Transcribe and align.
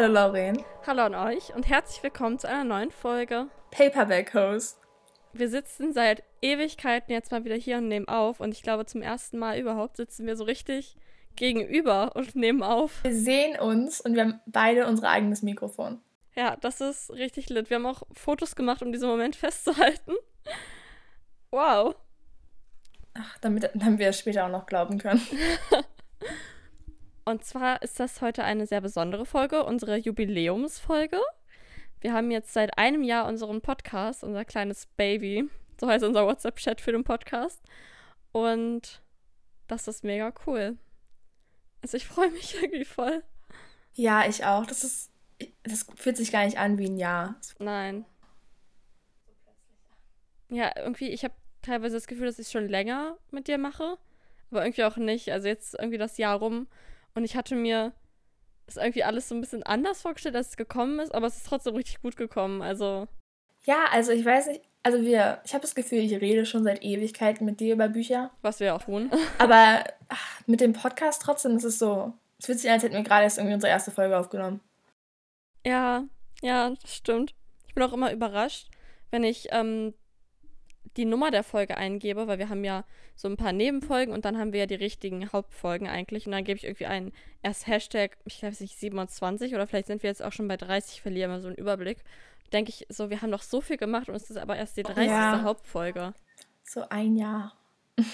Hallo 0.00 0.12
Lauren. 0.12 0.64
Hallo 0.86 1.02
an 1.02 1.14
euch 1.16 1.52
und 1.56 1.68
herzlich 1.68 2.00
willkommen 2.04 2.38
zu 2.38 2.48
einer 2.48 2.62
neuen 2.62 2.92
Folge 2.92 3.48
Paperback 3.72 4.32
Host. 4.32 4.78
Wir 5.32 5.48
sitzen 5.48 5.92
seit 5.92 6.22
Ewigkeiten 6.40 7.10
jetzt 7.10 7.32
mal 7.32 7.44
wieder 7.44 7.56
hier 7.56 7.78
und 7.78 7.88
nehmen 7.88 8.06
auf 8.06 8.38
und 8.38 8.52
ich 8.52 8.62
glaube 8.62 8.86
zum 8.86 9.02
ersten 9.02 9.38
Mal 9.38 9.58
überhaupt 9.58 9.96
sitzen 9.96 10.24
wir 10.24 10.36
so 10.36 10.44
richtig 10.44 10.94
gegenüber 11.34 12.14
und 12.14 12.36
nehmen 12.36 12.62
auf. 12.62 13.02
Wir 13.02 13.12
sehen 13.12 13.58
uns 13.58 14.00
und 14.00 14.14
wir 14.14 14.22
haben 14.22 14.40
beide 14.46 14.86
unser 14.86 15.08
eigenes 15.08 15.42
Mikrofon. 15.42 16.00
Ja, 16.36 16.54
das 16.54 16.80
ist 16.80 17.10
richtig 17.10 17.48
lit. 17.48 17.68
Wir 17.68 17.78
haben 17.78 17.86
auch 17.86 18.04
Fotos 18.12 18.54
gemacht, 18.54 18.82
um 18.82 18.92
diesen 18.92 19.08
Moment 19.08 19.34
festzuhalten. 19.36 20.12
Wow. 21.50 21.96
Ach, 23.14 23.36
damit, 23.40 23.68
damit 23.74 23.98
wir 23.98 24.10
es 24.10 24.20
später 24.20 24.44
auch 24.44 24.50
noch 24.50 24.66
glauben 24.66 24.98
können. 24.98 25.26
Und 27.28 27.44
zwar 27.44 27.82
ist 27.82 28.00
das 28.00 28.22
heute 28.22 28.42
eine 28.42 28.66
sehr 28.66 28.80
besondere 28.80 29.26
Folge, 29.26 29.62
unsere 29.62 29.98
Jubiläumsfolge. 29.98 31.20
Wir 32.00 32.14
haben 32.14 32.30
jetzt 32.30 32.54
seit 32.54 32.78
einem 32.78 33.02
Jahr 33.02 33.28
unseren 33.28 33.60
Podcast, 33.60 34.24
unser 34.24 34.46
kleines 34.46 34.86
Baby. 34.96 35.46
So 35.78 35.88
heißt 35.88 36.04
unser 36.04 36.24
WhatsApp-Chat 36.24 36.80
für 36.80 36.92
den 36.92 37.04
Podcast. 37.04 37.60
Und 38.32 39.02
das 39.66 39.88
ist 39.88 40.04
mega 40.04 40.32
cool. 40.46 40.78
Also 41.82 41.98
ich 41.98 42.06
freue 42.06 42.30
mich 42.30 42.54
irgendwie 42.62 42.86
voll. 42.86 43.22
Ja, 43.92 44.26
ich 44.26 44.46
auch. 44.46 44.64
Das 44.64 44.82
ist. 44.82 45.10
Das 45.64 45.84
fühlt 45.96 46.16
sich 46.16 46.32
gar 46.32 46.46
nicht 46.46 46.56
an 46.56 46.78
wie 46.78 46.86
ein 46.86 46.96
Jahr. 46.96 47.36
Nein. 47.58 48.06
Ja, 50.48 50.72
irgendwie, 50.78 51.10
ich 51.10 51.24
habe 51.24 51.34
teilweise 51.60 51.94
das 51.94 52.06
Gefühl, 52.06 52.24
dass 52.24 52.38
ich 52.38 52.46
es 52.46 52.52
schon 52.52 52.68
länger 52.68 53.18
mit 53.30 53.48
dir 53.48 53.58
mache. 53.58 53.98
Aber 54.50 54.64
irgendwie 54.64 54.84
auch 54.84 54.96
nicht. 54.96 55.30
Also 55.30 55.46
jetzt 55.46 55.74
irgendwie 55.74 55.98
das 55.98 56.16
Jahr 56.16 56.38
rum 56.38 56.68
und 57.18 57.24
ich 57.24 57.36
hatte 57.36 57.56
mir 57.56 57.92
ist 58.68 58.76
irgendwie 58.76 59.02
alles 59.02 59.28
so 59.28 59.34
ein 59.34 59.40
bisschen 59.40 59.62
anders 59.62 60.02
vorgestellt, 60.02 60.36
als 60.36 60.50
es 60.50 60.56
gekommen 60.56 61.00
ist, 61.00 61.14
aber 61.14 61.26
es 61.26 61.38
ist 61.38 61.46
trotzdem 61.46 61.74
richtig 61.74 62.00
gut 62.00 62.16
gekommen. 62.16 62.62
Also. 62.62 63.08
Ja, 63.64 63.86
also 63.90 64.12
ich 64.12 64.24
weiß 64.24 64.46
nicht, 64.48 64.62
also 64.82 65.02
wir, 65.02 65.40
ich 65.44 65.52
habe 65.54 65.62
das 65.62 65.74
Gefühl, 65.74 65.98
ich 65.98 66.12
rede 66.20 66.46
schon 66.46 66.64
seit 66.64 66.84
Ewigkeiten 66.84 67.44
mit 67.44 67.60
dir 67.60 67.74
über 67.74 67.88
Bücher. 67.88 68.30
Was 68.42 68.60
wir 68.60 68.74
auch 68.74 68.82
tun. 68.82 69.10
Aber 69.38 69.84
ach, 70.08 70.40
mit 70.46 70.60
dem 70.60 70.74
Podcast 70.74 71.22
trotzdem 71.22 71.56
ist 71.56 71.64
es 71.64 71.78
so, 71.78 72.12
es 72.38 72.46
fühlt 72.46 72.60
sich 72.60 72.68
an, 72.70 72.74
als 72.74 72.84
hätten 72.84 72.94
wir 72.94 73.02
gerade 73.02 73.24
erst 73.24 73.38
irgendwie 73.38 73.54
unsere 73.54 73.72
erste 73.72 73.90
Folge 73.90 74.16
aufgenommen. 74.16 74.60
Ja, 75.66 76.04
ja, 76.40 76.70
das 76.70 76.94
stimmt. 76.94 77.34
Ich 77.66 77.74
bin 77.74 77.82
auch 77.82 77.92
immer 77.92 78.12
überrascht, 78.12 78.68
wenn 79.10 79.24
ich 79.24 79.48
ähm, 79.50 79.94
die 80.96 81.04
Nummer 81.04 81.30
der 81.30 81.42
Folge 81.42 81.76
eingebe, 81.76 82.26
weil 82.26 82.38
wir 82.38 82.48
haben 82.48 82.64
ja 82.64 82.84
so 83.14 83.28
ein 83.28 83.36
paar 83.36 83.52
Nebenfolgen 83.52 84.12
und 84.12 84.24
dann 84.24 84.38
haben 84.38 84.52
wir 84.52 84.60
ja 84.60 84.66
die 84.66 84.74
richtigen 84.74 85.32
Hauptfolgen 85.32 85.88
eigentlich. 85.88 86.26
Und 86.26 86.32
dann 86.32 86.44
gebe 86.44 86.56
ich 86.56 86.64
irgendwie 86.64 86.86
ein, 86.86 87.12
erst 87.42 87.66
Hashtag, 87.66 88.16
ich 88.24 88.42
weiß 88.42 88.60
nicht, 88.60 88.78
27 88.78 89.54
oder 89.54 89.66
vielleicht 89.66 89.86
sind 89.86 90.02
wir 90.02 90.10
jetzt 90.10 90.22
auch 90.22 90.32
schon 90.32 90.48
bei 90.48 90.56
30, 90.56 91.00
verlieren 91.02 91.30
wir 91.30 91.40
so 91.40 91.48
einen 91.48 91.56
Überblick. 91.56 91.98
Denke 92.52 92.70
ich 92.70 92.86
so, 92.88 93.10
wir 93.10 93.20
haben 93.20 93.30
doch 93.30 93.42
so 93.42 93.60
viel 93.60 93.76
gemacht 93.76 94.08
und 94.08 94.14
es 94.14 94.30
ist 94.30 94.38
aber 94.38 94.56
erst 94.56 94.76
die 94.76 94.82
30. 94.82 95.06
Ja. 95.06 95.42
Hauptfolge. 95.42 96.14
So 96.64 96.88
ein 96.88 97.16
Jahr. 97.16 97.54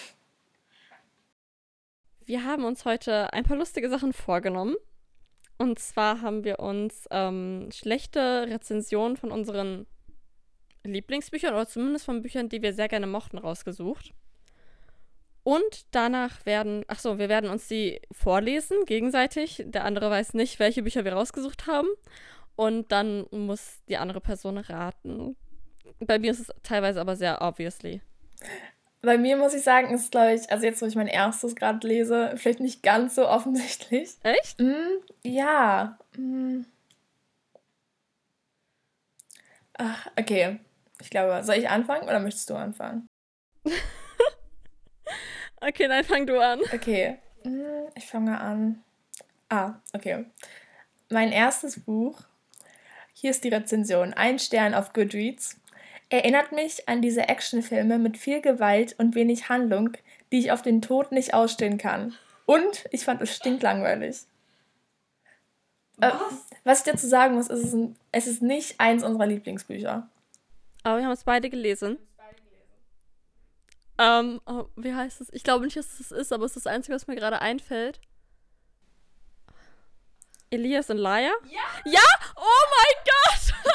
wir 2.24 2.44
haben 2.44 2.64
uns 2.64 2.84
heute 2.84 3.32
ein 3.32 3.44
paar 3.44 3.56
lustige 3.56 3.88
Sachen 3.88 4.12
vorgenommen. 4.12 4.76
Und 5.56 5.78
zwar 5.78 6.20
haben 6.20 6.42
wir 6.42 6.58
uns 6.58 7.06
ähm, 7.10 7.68
schlechte 7.72 8.46
Rezensionen 8.48 9.16
von 9.16 9.30
unseren 9.30 9.86
Lieblingsbüchern 10.84 11.54
oder 11.54 11.66
zumindest 11.66 12.04
von 12.04 12.22
Büchern, 12.22 12.48
die 12.48 12.62
wir 12.62 12.72
sehr 12.72 12.88
gerne 12.88 13.06
mochten, 13.06 13.38
rausgesucht. 13.38 14.12
Und 15.42 15.86
danach 15.90 16.46
werden, 16.46 16.84
ach 16.88 16.98
so, 16.98 17.18
wir 17.18 17.28
werden 17.28 17.50
uns 17.50 17.68
die 17.68 18.00
vorlesen 18.10 18.84
gegenseitig. 18.86 19.62
Der 19.66 19.84
andere 19.84 20.10
weiß 20.10 20.32
nicht, 20.34 20.58
welche 20.58 20.82
Bücher 20.82 21.04
wir 21.04 21.12
rausgesucht 21.12 21.66
haben. 21.66 21.88
Und 22.56 22.92
dann 22.92 23.26
muss 23.30 23.82
die 23.88 23.98
andere 23.98 24.20
Person 24.20 24.58
raten. 24.58 25.36
Bei 26.00 26.18
mir 26.18 26.30
ist 26.30 26.40
es 26.40 26.50
teilweise 26.62 27.00
aber 27.00 27.16
sehr 27.16 27.42
obviously. 27.42 28.00
Bei 29.02 29.18
mir 29.18 29.36
muss 29.36 29.52
ich 29.52 29.62
sagen, 29.62 29.92
ist 29.92 30.12
glaube 30.12 30.32
ich, 30.32 30.50
also 30.50 30.64
jetzt, 30.64 30.80
wo 30.80 30.86
ich 30.86 30.94
mein 30.94 31.08
erstes 31.08 31.54
gerade 31.54 31.86
lese, 31.86 32.32
vielleicht 32.36 32.60
nicht 32.60 32.82
ganz 32.82 33.14
so 33.14 33.28
offensichtlich. 33.28 34.16
Echt? 34.22 34.58
Mm, 34.60 35.02
ja. 35.22 35.98
Mm. 36.16 36.62
Ach, 39.76 40.06
okay. 40.18 40.58
Ich 41.00 41.10
glaube, 41.10 41.42
soll 41.44 41.56
ich 41.56 41.68
anfangen 41.68 42.04
oder 42.04 42.20
möchtest 42.20 42.50
du 42.50 42.54
anfangen? 42.54 43.06
okay, 45.60 45.88
nein, 45.88 46.04
fang 46.04 46.26
du 46.26 46.40
an. 46.40 46.60
Okay, 46.72 47.18
hm, 47.42 47.88
ich 47.94 48.06
fange 48.06 48.40
an. 48.40 48.82
Ah, 49.48 49.74
okay. 49.92 50.24
Mein 51.10 51.32
erstes 51.32 51.80
Buch, 51.80 52.20
hier 53.12 53.30
ist 53.30 53.44
die 53.44 53.50
Rezension, 53.50 54.14
ein 54.14 54.38
Stern 54.38 54.74
auf 54.74 54.92
Goodreads, 54.92 55.60
erinnert 56.08 56.52
mich 56.52 56.88
an 56.88 57.02
diese 57.02 57.28
Actionfilme 57.28 57.98
mit 57.98 58.16
viel 58.16 58.40
Gewalt 58.40 58.94
und 58.98 59.14
wenig 59.14 59.48
Handlung, 59.48 59.90
die 60.32 60.38
ich 60.38 60.52
auf 60.52 60.62
den 60.62 60.82
Tod 60.82 61.12
nicht 61.12 61.34
ausstehen 61.34 61.78
kann. 61.78 62.14
Und 62.46 62.86
ich 62.90 63.04
fand 63.04 63.22
es 63.22 63.34
stinklangweilig. 63.36 64.22
Äh, 66.00 66.10
was? 66.10 66.10
Äh, 66.10 66.56
was 66.64 66.78
ich 66.78 66.92
dazu 66.92 67.06
sagen 67.06 67.34
muss, 67.34 67.48
ist, 67.48 67.64
es, 67.64 67.72
ein, 67.74 67.96
es 68.12 68.26
ist 68.26 68.42
nicht 68.42 68.80
eins 68.80 69.04
unserer 69.04 69.26
Lieblingsbücher. 69.26 70.08
Aber 70.84 70.98
wir 70.98 71.06
haben 71.06 71.12
es 71.12 71.24
beide 71.24 71.50
gelesen. 71.50 71.98
Ähm, 73.98 74.40
oh, 74.46 74.66
wie 74.76 74.94
heißt 74.94 75.20
es? 75.20 75.32
Ich 75.32 75.44
glaube 75.44 75.64
nicht, 75.64 75.76
dass 75.76 75.98
es 75.98 76.08
das 76.08 76.18
ist, 76.18 76.32
aber 76.32 76.44
es 76.44 76.56
ist 76.56 76.66
das 76.66 76.72
Einzige, 76.72 76.94
was 76.94 77.06
mir 77.06 77.16
gerade 77.16 77.40
einfällt. 77.40 78.00
Elias 80.50 80.90
und 80.90 80.98
Laia? 80.98 81.32
Ja! 81.44 81.60
Ja! 81.90 82.00
Oh 82.36 82.64
mein 82.70 83.04
Gott! 83.04 83.74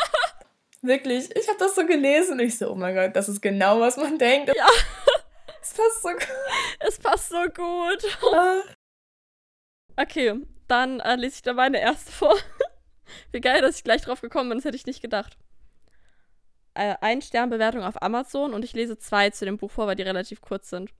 Wirklich, 0.81 1.35
ich 1.35 1.47
habe 1.47 1.57
das 1.57 1.75
so 1.75 1.85
gelesen 1.85 2.33
und 2.33 2.39
ich 2.41 2.57
so, 2.57 2.69
oh 2.69 2.75
mein 2.75 2.95
Gott, 2.95 3.15
das 3.15 3.27
ist 3.27 3.41
genau, 3.41 3.79
was 3.79 3.97
man 3.97 4.17
denkt. 4.17 4.55
Ja. 4.55 4.67
Es 5.61 5.73
passt 5.73 6.01
so 6.01 6.09
gut. 6.09 6.27
Es 6.79 6.97
passt 6.97 7.29
so 7.29 7.43
gut. 7.43 8.17
Okay, 9.97 10.41
dann 10.67 10.99
äh, 11.01 11.15
lese 11.15 11.35
ich 11.35 11.41
da 11.43 11.53
meine 11.53 11.79
erste 11.79 12.11
vor. 12.11 12.35
Wie 13.31 13.41
geil, 13.41 13.61
dass 13.61 13.75
ich 13.75 13.83
gleich 13.83 14.01
drauf 14.01 14.21
gekommen 14.21 14.49
bin, 14.49 14.57
das 14.57 14.65
hätte 14.65 14.77
ich 14.77 14.87
nicht 14.87 15.01
gedacht 15.01 15.37
äh, 16.73 16.95
ein 17.01 17.21
Sternbewertung 17.21 17.83
auf 17.83 18.01
Amazon 18.01 18.53
und 18.53 18.63
ich 18.63 18.73
lese 18.73 18.97
zwei 18.97 19.29
zu 19.29 19.45
dem 19.45 19.57
Buch 19.57 19.71
vor, 19.71 19.87
weil 19.87 19.95
die 19.95 20.03
relativ 20.03 20.41
kurz 20.41 20.69
sind. 20.69 20.91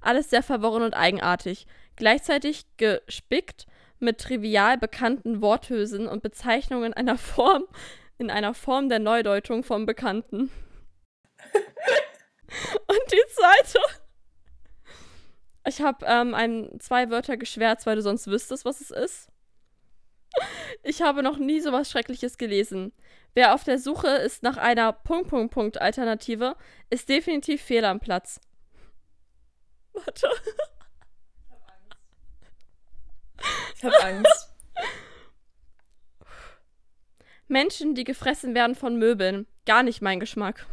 Alles 0.00 0.30
sehr 0.30 0.42
verworren 0.42 0.82
und 0.82 0.94
eigenartig. 0.94 1.66
Gleichzeitig 1.96 2.66
gespickt 2.76 3.66
mit 3.98 4.20
trivial 4.20 4.76
bekannten 4.78 5.40
Worthülsen 5.40 6.06
und 6.06 6.22
Bezeichnungen 6.22 6.92
einer 6.92 7.16
Form, 7.16 7.64
in 8.18 8.30
einer 8.30 8.54
Form 8.54 8.88
der 8.88 8.98
Neudeutung 8.98 9.64
vom 9.64 9.86
Bekannten. 9.86 10.50
und 12.86 13.12
die 13.12 13.22
zweite. 13.30 13.78
Ich 15.66 15.80
habe 15.80 16.04
ähm, 16.06 16.78
zwei 16.78 17.08
Wörter 17.10 17.36
geschwärzt, 17.36 17.86
weil 17.86 17.96
du 17.96 18.02
sonst 18.02 18.26
wüsstest, 18.26 18.64
was 18.64 18.80
es 18.80 18.90
ist. 18.90 19.28
Ich 20.84 21.00
habe 21.00 21.22
noch 21.22 21.38
nie 21.38 21.60
so 21.60 21.72
was 21.72 21.90
Schreckliches 21.90 22.36
gelesen. 22.36 22.92
Wer 23.32 23.54
auf 23.54 23.64
der 23.64 23.78
Suche 23.78 24.08
ist 24.08 24.42
nach 24.42 24.58
einer 24.58 24.92
Punkt 24.92 25.30
Punkt 25.30 25.52
Punkt 25.52 25.80
Alternative, 25.80 26.56
ist 26.90 27.08
definitiv 27.08 27.62
fehl 27.62 27.84
am 27.84 28.00
Platz. 28.00 28.40
Warte. 29.94 30.28
Ich 33.76 33.84
habe 33.84 34.02
Angst. 34.02 34.52
Menschen, 37.48 37.94
die 37.94 38.04
gefressen 38.04 38.54
werden 38.54 38.74
von 38.74 38.96
Möbeln. 38.96 39.46
Gar 39.66 39.82
nicht 39.82 40.02
mein 40.02 40.20
Geschmack. 40.20 40.66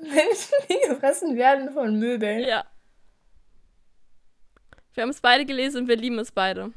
Menschen, 0.00 0.54
die 0.68 0.88
gefressen 0.88 1.36
werden 1.36 1.72
von 1.72 1.98
Möbeln? 1.98 2.40
Ja. 2.40 2.64
Wir 4.94 5.02
haben 5.02 5.10
es 5.10 5.20
beide 5.20 5.44
gelesen 5.46 5.82
und 5.82 5.88
wir 5.88 5.96
lieben 5.96 6.18
es 6.18 6.32
beide. 6.32 6.72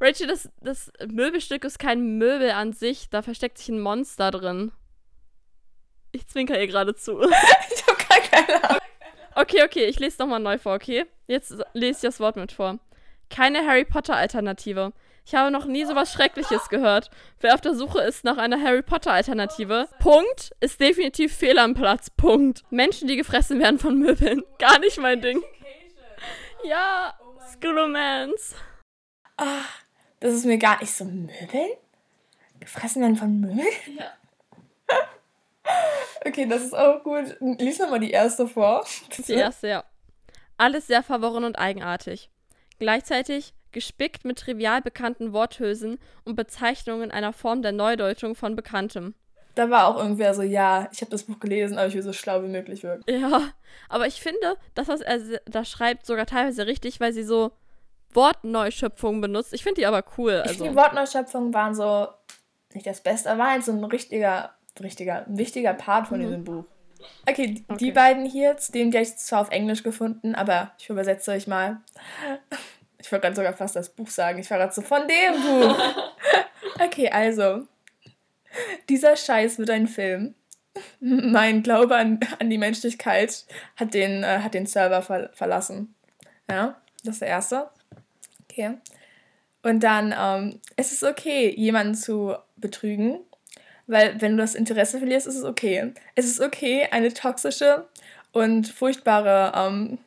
Rachel, 0.00 0.26
das, 0.26 0.48
das 0.60 0.90
Möbelstück 1.06 1.64
ist 1.64 1.78
kein 1.78 2.16
Möbel 2.16 2.50
an 2.50 2.72
sich, 2.72 3.10
da 3.10 3.22
versteckt 3.22 3.58
sich 3.58 3.68
ein 3.68 3.80
Monster 3.80 4.30
drin. 4.30 4.72
Ich 6.12 6.26
zwinker 6.26 6.58
ihr 6.58 6.66
gerade 6.66 6.94
zu. 6.94 7.20
ich 7.22 7.86
hab 7.86 8.08
gar 8.08 8.20
keine 8.20 8.64
Ahnung. 8.64 8.80
Okay, 9.34 9.62
okay, 9.64 9.84
ich 9.84 10.00
lese 10.00 10.20
nochmal 10.20 10.40
neu 10.40 10.58
vor, 10.58 10.74
okay? 10.74 11.06
Jetzt 11.28 11.54
lese 11.72 11.98
ich 11.98 12.02
das 12.02 12.20
Wort 12.20 12.36
mit 12.36 12.50
vor. 12.50 12.78
Keine 13.28 13.64
Harry 13.66 13.84
Potter-Alternative. 13.84 14.92
Ich 15.30 15.36
habe 15.36 15.52
noch 15.52 15.64
nie 15.64 15.84
so 15.84 15.94
was 15.94 16.12
Schreckliches 16.12 16.68
gehört. 16.70 17.08
Wer 17.38 17.54
auf 17.54 17.60
der 17.60 17.76
Suche 17.76 18.00
ist 18.00 18.24
nach 18.24 18.36
einer 18.36 18.60
Harry 18.60 18.82
Potter-Alternative, 18.82 19.88
Punkt, 20.00 20.50
ist 20.58 20.80
definitiv 20.80 21.32
fehl 21.32 21.60
am 21.60 21.74
Platz. 21.74 22.10
Punkt. 22.10 22.64
Menschen, 22.70 23.06
die 23.06 23.14
gefressen 23.14 23.60
werden 23.60 23.78
von 23.78 23.96
Möbeln. 23.96 24.42
Gar 24.58 24.80
nicht 24.80 24.98
mein 24.98 25.22
Ding. 25.22 25.40
Ja, 26.64 27.14
Scrolomance. 27.48 28.56
Ah, 29.36 29.62
das 30.18 30.34
ist 30.34 30.46
mir 30.46 30.58
gar 30.58 30.80
nicht 30.80 30.92
so 30.92 31.04
Möbeln? 31.04 31.76
Gefressen 32.58 33.00
werden 33.00 33.14
von 33.14 33.38
Möbeln? 33.38 33.68
Ja. 33.96 34.12
okay, 36.26 36.46
das 36.46 36.64
ist 36.64 36.74
auch 36.74 37.04
gut. 37.04 37.36
Lies 37.38 37.78
nochmal 37.78 38.00
die 38.00 38.10
erste 38.10 38.48
vor. 38.48 38.84
Die 39.28 39.34
erste, 39.34 39.68
ja. 39.68 39.84
Alles 40.56 40.88
sehr 40.88 41.04
verworren 41.04 41.44
und 41.44 41.56
eigenartig. 41.56 42.30
Gleichzeitig 42.80 43.54
gespickt 43.72 44.24
mit 44.24 44.38
trivial 44.38 44.82
bekannten 44.82 45.32
Worthülsen 45.32 45.98
und 46.24 46.36
Bezeichnungen 46.36 47.10
einer 47.10 47.32
Form 47.32 47.62
der 47.62 47.72
Neudeutung 47.72 48.34
von 48.34 48.56
Bekanntem. 48.56 49.14
Da 49.54 49.68
war 49.68 49.88
auch 49.88 49.98
irgendwer 49.98 50.32
so, 50.34 50.42
ja, 50.42 50.88
ich 50.92 51.00
habe 51.00 51.10
das 51.10 51.24
Buch 51.24 51.40
gelesen, 51.40 51.76
aber 51.76 51.88
ich 51.88 51.94
will 51.94 52.02
so 52.02 52.12
schlau 52.12 52.42
wie 52.42 52.48
möglich 52.48 52.82
wirken. 52.82 53.02
Ja, 53.08 53.52
aber 53.88 54.06
ich 54.06 54.20
finde, 54.20 54.56
das, 54.74 54.88
was 54.88 55.00
er 55.00 55.18
da 55.46 55.64
schreibt, 55.64 56.06
sogar 56.06 56.26
teilweise 56.26 56.66
richtig, 56.66 57.00
weil 57.00 57.12
sie 57.12 57.24
so 57.24 57.52
Wortneuschöpfungen 58.12 59.20
benutzt. 59.20 59.52
Ich 59.52 59.62
finde 59.62 59.80
die 59.80 59.86
aber 59.86 60.04
cool. 60.18 60.32
Also. 60.32 60.50
Ich 60.50 60.56
finde, 60.58 60.70
die 60.70 60.76
Wortneuschöpfungen 60.76 61.52
waren 61.52 61.74
so 61.74 62.08
nicht 62.74 62.86
das 62.86 63.02
Beste, 63.02 63.30
aber 63.30 63.50
halt 63.50 63.64
so 63.64 63.72
ein 63.72 63.84
richtiger, 63.84 64.54
richtiger, 64.80 65.24
wichtiger 65.28 65.74
Part 65.74 66.08
von 66.08 66.18
mhm. 66.18 66.22
diesem 66.22 66.44
Buch. 66.44 66.64
Okay, 67.26 67.64
okay, 67.68 67.78
die 67.78 67.92
beiden 67.92 68.26
hier, 68.26 68.56
den 68.74 68.92
habe 68.92 69.02
ich 69.02 69.16
zwar 69.16 69.40
auf 69.40 69.50
Englisch 69.50 69.82
gefunden, 69.82 70.34
aber 70.34 70.72
ich 70.78 70.88
übersetze 70.90 71.32
euch 71.32 71.46
mal. 71.46 71.80
Ich 73.00 73.10
wollte 73.10 73.22
gerade 73.22 73.36
sogar 73.36 73.52
fast 73.54 73.76
das 73.76 73.90
Buch 73.90 74.08
sagen. 74.08 74.38
Ich 74.38 74.50
war 74.50 74.58
gerade 74.58 74.72
so 74.72 74.82
von 74.82 75.02
dem 75.06 75.42
Buch. 75.42 75.78
Okay, 76.78 77.10
also. 77.10 77.66
Dieser 78.88 79.16
Scheiß 79.16 79.58
wird 79.58 79.70
ein 79.70 79.86
Film. 79.86 80.34
Mein 81.00 81.62
Glaube 81.62 81.96
an, 81.96 82.20
an 82.38 82.48
die 82.48 82.58
Menschlichkeit 82.58 83.44
hat 83.76 83.92
den, 83.92 84.22
äh, 84.22 84.38
hat 84.38 84.54
den 84.54 84.66
Server 84.66 85.02
ver 85.02 85.30
verlassen. 85.34 85.94
Ja, 86.50 86.80
das 87.04 87.14
ist 87.14 87.22
der 87.22 87.28
erste. 87.28 87.70
Okay. 88.44 88.78
Und 89.62 89.80
dann, 89.80 90.14
ähm, 90.16 90.60
es 90.76 90.92
ist 90.92 91.04
okay, 91.04 91.54
jemanden 91.54 91.94
zu 91.94 92.34
betrügen, 92.56 93.20
weil 93.86 94.20
wenn 94.20 94.32
du 94.32 94.38
das 94.38 94.54
Interesse 94.54 94.98
verlierst, 94.98 95.26
ist 95.26 95.36
es 95.36 95.44
okay. 95.44 95.92
Es 96.14 96.26
ist 96.26 96.40
okay, 96.40 96.88
eine 96.90 97.12
toxische 97.12 97.88
und 98.32 98.68
furchtbare 98.68 99.52
ähm, 99.54 99.98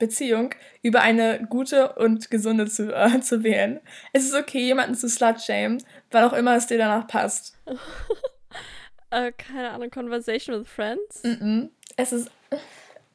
Beziehung 0.00 0.52
über 0.82 1.02
eine 1.02 1.46
gute 1.48 1.92
und 1.92 2.28
gesunde 2.30 2.66
zu, 2.66 2.92
äh, 2.92 3.20
zu 3.22 3.44
wählen. 3.44 3.78
Es 4.12 4.24
ist 4.24 4.34
okay, 4.34 4.58
jemanden 4.58 4.96
zu 4.96 5.08
slutshamen, 5.08 5.80
wann 6.10 6.24
auch 6.24 6.32
immer 6.32 6.56
es 6.56 6.66
dir 6.66 6.78
danach 6.78 7.06
passt. 7.06 7.56
äh, 9.10 9.30
keine 9.30 9.70
Ahnung, 9.70 9.90
Conversation 9.90 10.58
with 10.58 10.68
Friends? 10.68 11.22
Mm 11.22 11.28
-mm. 11.28 11.68
Es 11.96 12.12
ist. 12.12 12.30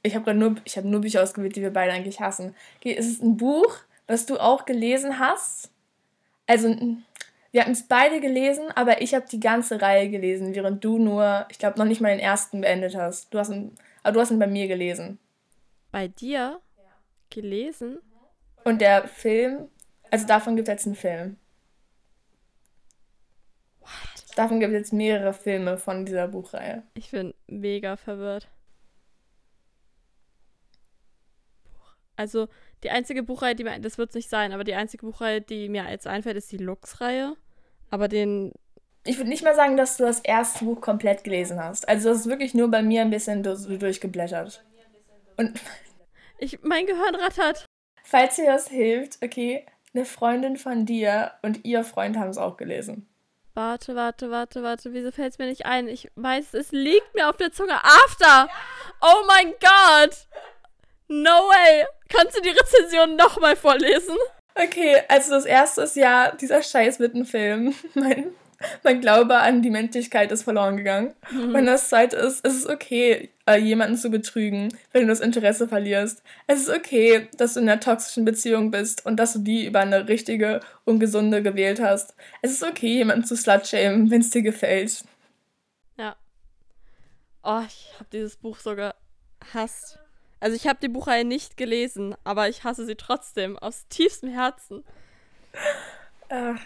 Ich 0.03 0.13
habe 0.13 0.23
gerade 0.23 0.37
nur, 0.37 0.55
hab 0.55 0.85
nur 0.85 1.01
Bücher 1.01 1.23
ausgewählt, 1.23 1.55
die 1.55 1.63
wir 1.63 1.73
beide 1.73 1.91
eigentlich 1.91 2.21
hassen. 2.21 2.55
Es 2.83 3.07
ist 3.07 3.23
ein 3.23 3.37
Buch, 3.37 3.79
was 4.05 4.27
du 4.27 4.37
auch 4.37 4.65
gelesen 4.65 5.17
hast. 5.17 5.71
Also, 6.45 6.69
wir 7.51 7.61
hatten 7.61 7.71
es 7.71 7.87
beide 7.87 8.21
gelesen, 8.21 8.65
aber 8.75 9.01
ich 9.01 9.15
habe 9.15 9.25
die 9.31 9.39
ganze 9.39 9.81
Reihe 9.81 10.09
gelesen, 10.09 10.53
während 10.53 10.83
du 10.83 10.99
nur, 10.99 11.47
ich 11.49 11.57
glaube, 11.57 11.79
noch 11.79 11.85
nicht 11.85 12.01
mal 12.01 12.09
den 12.09 12.19
ersten 12.19 12.61
beendet 12.61 12.95
hast. 12.95 13.33
Du 13.33 13.39
hast 13.39 13.49
ihn, 13.49 13.71
aber 14.03 14.13
du 14.13 14.19
hast 14.19 14.29
ihn 14.29 14.37
bei 14.37 14.45
mir 14.45 14.67
gelesen. 14.67 15.17
Bei 15.91 16.07
dir? 16.07 16.59
Gelesen. 17.29 17.99
Und 18.63 18.81
der 18.81 19.07
Film, 19.07 19.69
also 20.11 20.25
davon 20.25 20.55
gibt 20.55 20.67
es 20.67 20.73
jetzt 20.73 20.85
einen 20.87 20.95
Film. 20.95 21.37
What? 23.79 23.89
Davon 24.35 24.59
gibt 24.59 24.73
es 24.73 24.79
jetzt 24.79 24.93
mehrere 24.93 25.33
Filme 25.33 25.77
von 25.77 26.05
dieser 26.05 26.27
Buchreihe. 26.27 26.83
Ich 26.95 27.11
bin 27.11 27.33
mega 27.47 27.95
verwirrt. 27.95 28.49
Also 32.17 32.47
die 32.83 32.89
einzige 32.91 33.23
Buchreihe, 33.23 33.55
die 33.55 33.63
mir, 33.63 33.79
das 33.79 33.97
wird 33.97 34.09
es 34.09 34.15
nicht 34.15 34.29
sein, 34.29 34.53
aber 34.53 34.63
die 34.63 34.75
einzige 34.75 35.05
Buchreihe, 35.05 35.41
die 35.41 35.69
mir 35.69 35.89
jetzt 35.89 36.07
einfällt, 36.07 36.37
ist 36.37 36.51
die 36.51 36.57
Lux-Reihe. 36.57 37.35
Aber 37.89 38.07
den. 38.07 38.51
Ich 39.05 39.17
würde 39.17 39.29
nicht 39.29 39.43
mal 39.43 39.55
sagen, 39.55 39.77
dass 39.77 39.97
du 39.97 40.03
das 40.03 40.19
erste 40.19 40.65
Buch 40.65 40.81
komplett 40.81 41.23
gelesen 41.23 41.61
hast. 41.63 41.87
Also 41.87 42.09
das 42.09 42.21
ist 42.21 42.27
wirklich 42.27 42.53
nur 42.53 42.71
bei 42.71 42.81
mir 42.81 43.01
ein 43.01 43.11
bisschen 43.11 43.43
durchgeblättert. 43.43 44.63
Und 45.37 45.59
ich, 46.37 46.61
mein 46.63 46.85
Gehirn 46.85 47.15
rattert. 47.15 47.65
Falls 48.03 48.35
dir 48.35 48.45
das 48.45 48.67
hilft, 48.67 49.23
okay, 49.23 49.65
eine 49.93 50.05
Freundin 50.05 50.57
von 50.57 50.85
dir 50.85 51.31
und 51.41 51.65
ihr 51.65 51.83
Freund 51.83 52.17
haben 52.17 52.29
es 52.29 52.37
auch 52.37 52.57
gelesen. 52.57 53.07
Warte, 53.53 53.95
warte, 53.95 54.29
warte, 54.31 54.63
warte. 54.63 54.93
Wieso 54.93 55.11
fällt 55.11 55.31
es 55.31 55.39
mir 55.39 55.45
nicht 55.45 55.65
ein? 55.65 55.87
Ich 55.87 56.11
weiß, 56.15 56.53
es 56.55 56.73
liegt 56.73 57.15
mir 57.15 57.29
auf 57.29 57.37
der 57.37 57.53
Zunge. 57.53 57.75
After! 57.75 58.49
Oh 59.01 59.23
mein 59.27 59.53
Gott! 59.61 60.27
No 61.07 61.29
way! 61.31 61.85
Kannst 62.09 62.37
du 62.37 62.41
die 62.41 62.49
Rezension 62.49 63.15
nochmal 63.15 63.55
vorlesen? 63.55 64.17
Okay, 64.55 65.01
also 65.07 65.31
das 65.31 65.45
erste 65.45 65.83
ist 65.83 65.95
ja, 65.95 66.31
dieser 66.31 66.61
Scheiß 66.61 66.99
wird 66.99 67.15
ein 67.15 67.25
Film. 67.25 67.73
Mein 67.93 68.33
mein 68.83 69.01
Glaube 69.01 69.37
an 69.37 69.61
die 69.61 69.69
Menschlichkeit 69.69 70.31
ist 70.31 70.43
verloren 70.43 70.77
gegangen. 70.77 71.13
Mhm. 71.31 71.55
Und 71.55 71.65
das 71.65 71.89
zweite 71.89 72.15
ist, 72.17 72.45
es 72.45 72.55
ist 72.55 72.69
okay, 72.69 73.29
äh, 73.45 73.57
jemanden 73.57 73.97
zu 73.97 74.09
betrügen, 74.09 74.75
wenn 74.91 75.03
du 75.03 75.07
das 75.07 75.19
Interesse 75.19 75.67
verlierst. 75.67 76.23
Es 76.47 76.61
ist 76.61 76.69
okay, 76.69 77.27
dass 77.37 77.53
du 77.53 77.59
in 77.61 77.69
einer 77.69 77.79
toxischen 77.79 78.25
Beziehung 78.25 78.71
bist 78.71 79.05
und 79.05 79.17
dass 79.17 79.33
du 79.33 79.39
die 79.39 79.65
über 79.65 79.81
eine 79.81 80.07
richtige 80.07 80.61
und 80.83 80.99
gesunde 80.99 81.43
gewählt 81.43 81.79
hast. 81.79 82.15
Es 82.41 82.51
ist 82.51 82.63
okay, 82.63 82.95
jemanden 82.95 83.25
zu 83.25 83.35
slutshamen, 83.35 84.09
wenn 84.11 84.21
es 84.21 84.29
dir 84.29 84.41
gefällt. 84.41 85.03
Ja. 85.97 86.15
Oh, 87.43 87.61
ich 87.67 87.91
habe 87.95 88.09
dieses 88.11 88.37
Buch 88.37 88.59
sogar 88.59 88.95
hasst. 89.53 89.99
Also 90.39 90.55
ich 90.55 90.67
habe 90.67 90.79
die 90.81 90.89
Buchreihe 90.89 91.25
nicht 91.25 91.57
gelesen, 91.57 92.15
aber 92.23 92.49
ich 92.49 92.63
hasse 92.63 92.85
sie 92.85 92.95
trotzdem 92.95 93.57
aus 93.57 93.87
tiefstem 93.89 94.29
Herzen. 94.29 94.83
Ach. 96.29 96.59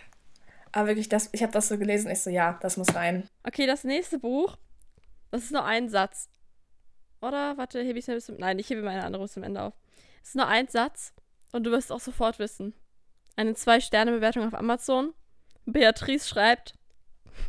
Aber 0.71 0.87
wirklich, 0.87 1.09
das, 1.09 1.29
ich 1.31 1.41
habe 1.41 1.51
das 1.51 1.67
so 1.67 1.77
gelesen, 1.77 2.11
ich 2.11 2.21
so, 2.21 2.29
ja, 2.29 2.57
das 2.61 2.77
muss 2.77 2.93
rein. 2.95 3.27
Okay, 3.43 3.65
das 3.65 3.83
nächste 3.83 4.19
Buch, 4.19 4.57
das 5.31 5.43
ist 5.43 5.51
nur 5.51 5.65
ein 5.65 5.89
Satz. 5.89 6.29
Oder? 7.21 7.57
Warte, 7.57 7.81
hebe 7.81 7.99
ich 7.99 8.03
es 8.03 8.07
mir 8.07 8.15
bis 8.15 8.25
zum. 8.25 8.37
Nein, 8.37 8.59
ich 8.59 8.69
hebe 8.69 8.81
meine 8.81 9.03
andere 9.03 9.23
bis 9.23 9.33
zum 9.33 9.43
Ende 9.43 9.61
auf. 9.61 9.73
Es 10.21 10.29
ist 10.29 10.35
nur 10.35 10.47
ein 10.47 10.67
Satz 10.67 11.13
und 11.51 11.63
du 11.63 11.71
wirst 11.71 11.91
auch 11.91 11.99
sofort 11.99 12.39
wissen. 12.39 12.73
Eine 13.35 13.55
Zwei-Sterne-Bewertung 13.55 14.45
auf 14.47 14.53
Amazon. 14.53 15.13
Beatrice 15.65 16.27
schreibt. 16.27 16.73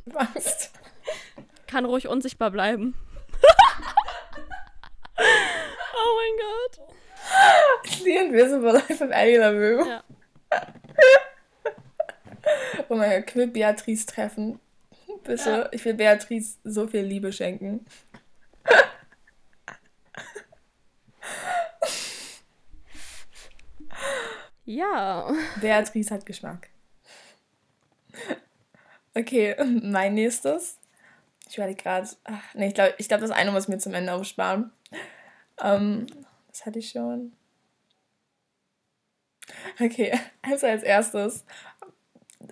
Was? 0.06 0.72
Kann 1.66 1.84
ruhig 1.84 2.08
unsichtbar 2.08 2.50
bleiben. 2.50 2.94
oh 5.18 6.18
mein 6.18 6.36
Gott. 6.38 6.80
The 8.02 8.16
Invisible 8.16 8.72
Life 8.72 9.04
of 9.04 9.10
Annie 9.12 9.36
LaRue. 9.36 9.86
Ja. 9.88 10.02
Oh 12.88 12.96
mein 12.96 13.10
Gott, 13.10 13.26
können 13.26 13.46
wir 13.46 13.52
Beatrice 13.52 14.06
treffen? 14.06 14.60
Bitte, 15.24 15.50
ja. 15.50 15.68
ich 15.72 15.84
will 15.84 15.94
Beatrice 15.94 16.58
so 16.64 16.86
viel 16.86 17.02
Liebe 17.02 17.32
schenken. 17.32 17.84
Ja. 24.66 25.28
Beatrice 25.60 26.12
hat 26.12 26.24
Geschmack. 26.24 26.68
Okay, 29.14 29.56
mein 29.82 30.14
nächstes. 30.14 30.78
Ich 31.48 31.58
werde 31.58 31.74
gerade. 31.74 32.08
Nee, 32.54 32.68
ich 32.68 32.74
glaube, 32.74 32.94
ich 32.98 33.08
glaub, 33.08 33.20
das 33.20 33.32
eine 33.32 33.50
muss 33.50 33.66
mir 33.66 33.78
zum 33.78 33.94
Ende 33.94 34.12
aufsparen. 34.12 34.70
Ähm, 35.60 36.06
das 36.48 36.64
hatte 36.64 36.78
ich 36.78 36.90
schon. 36.90 37.32
Okay, 39.80 40.18
also 40.42 40.68
als 40.68 40.84
erstes 40.84 41.44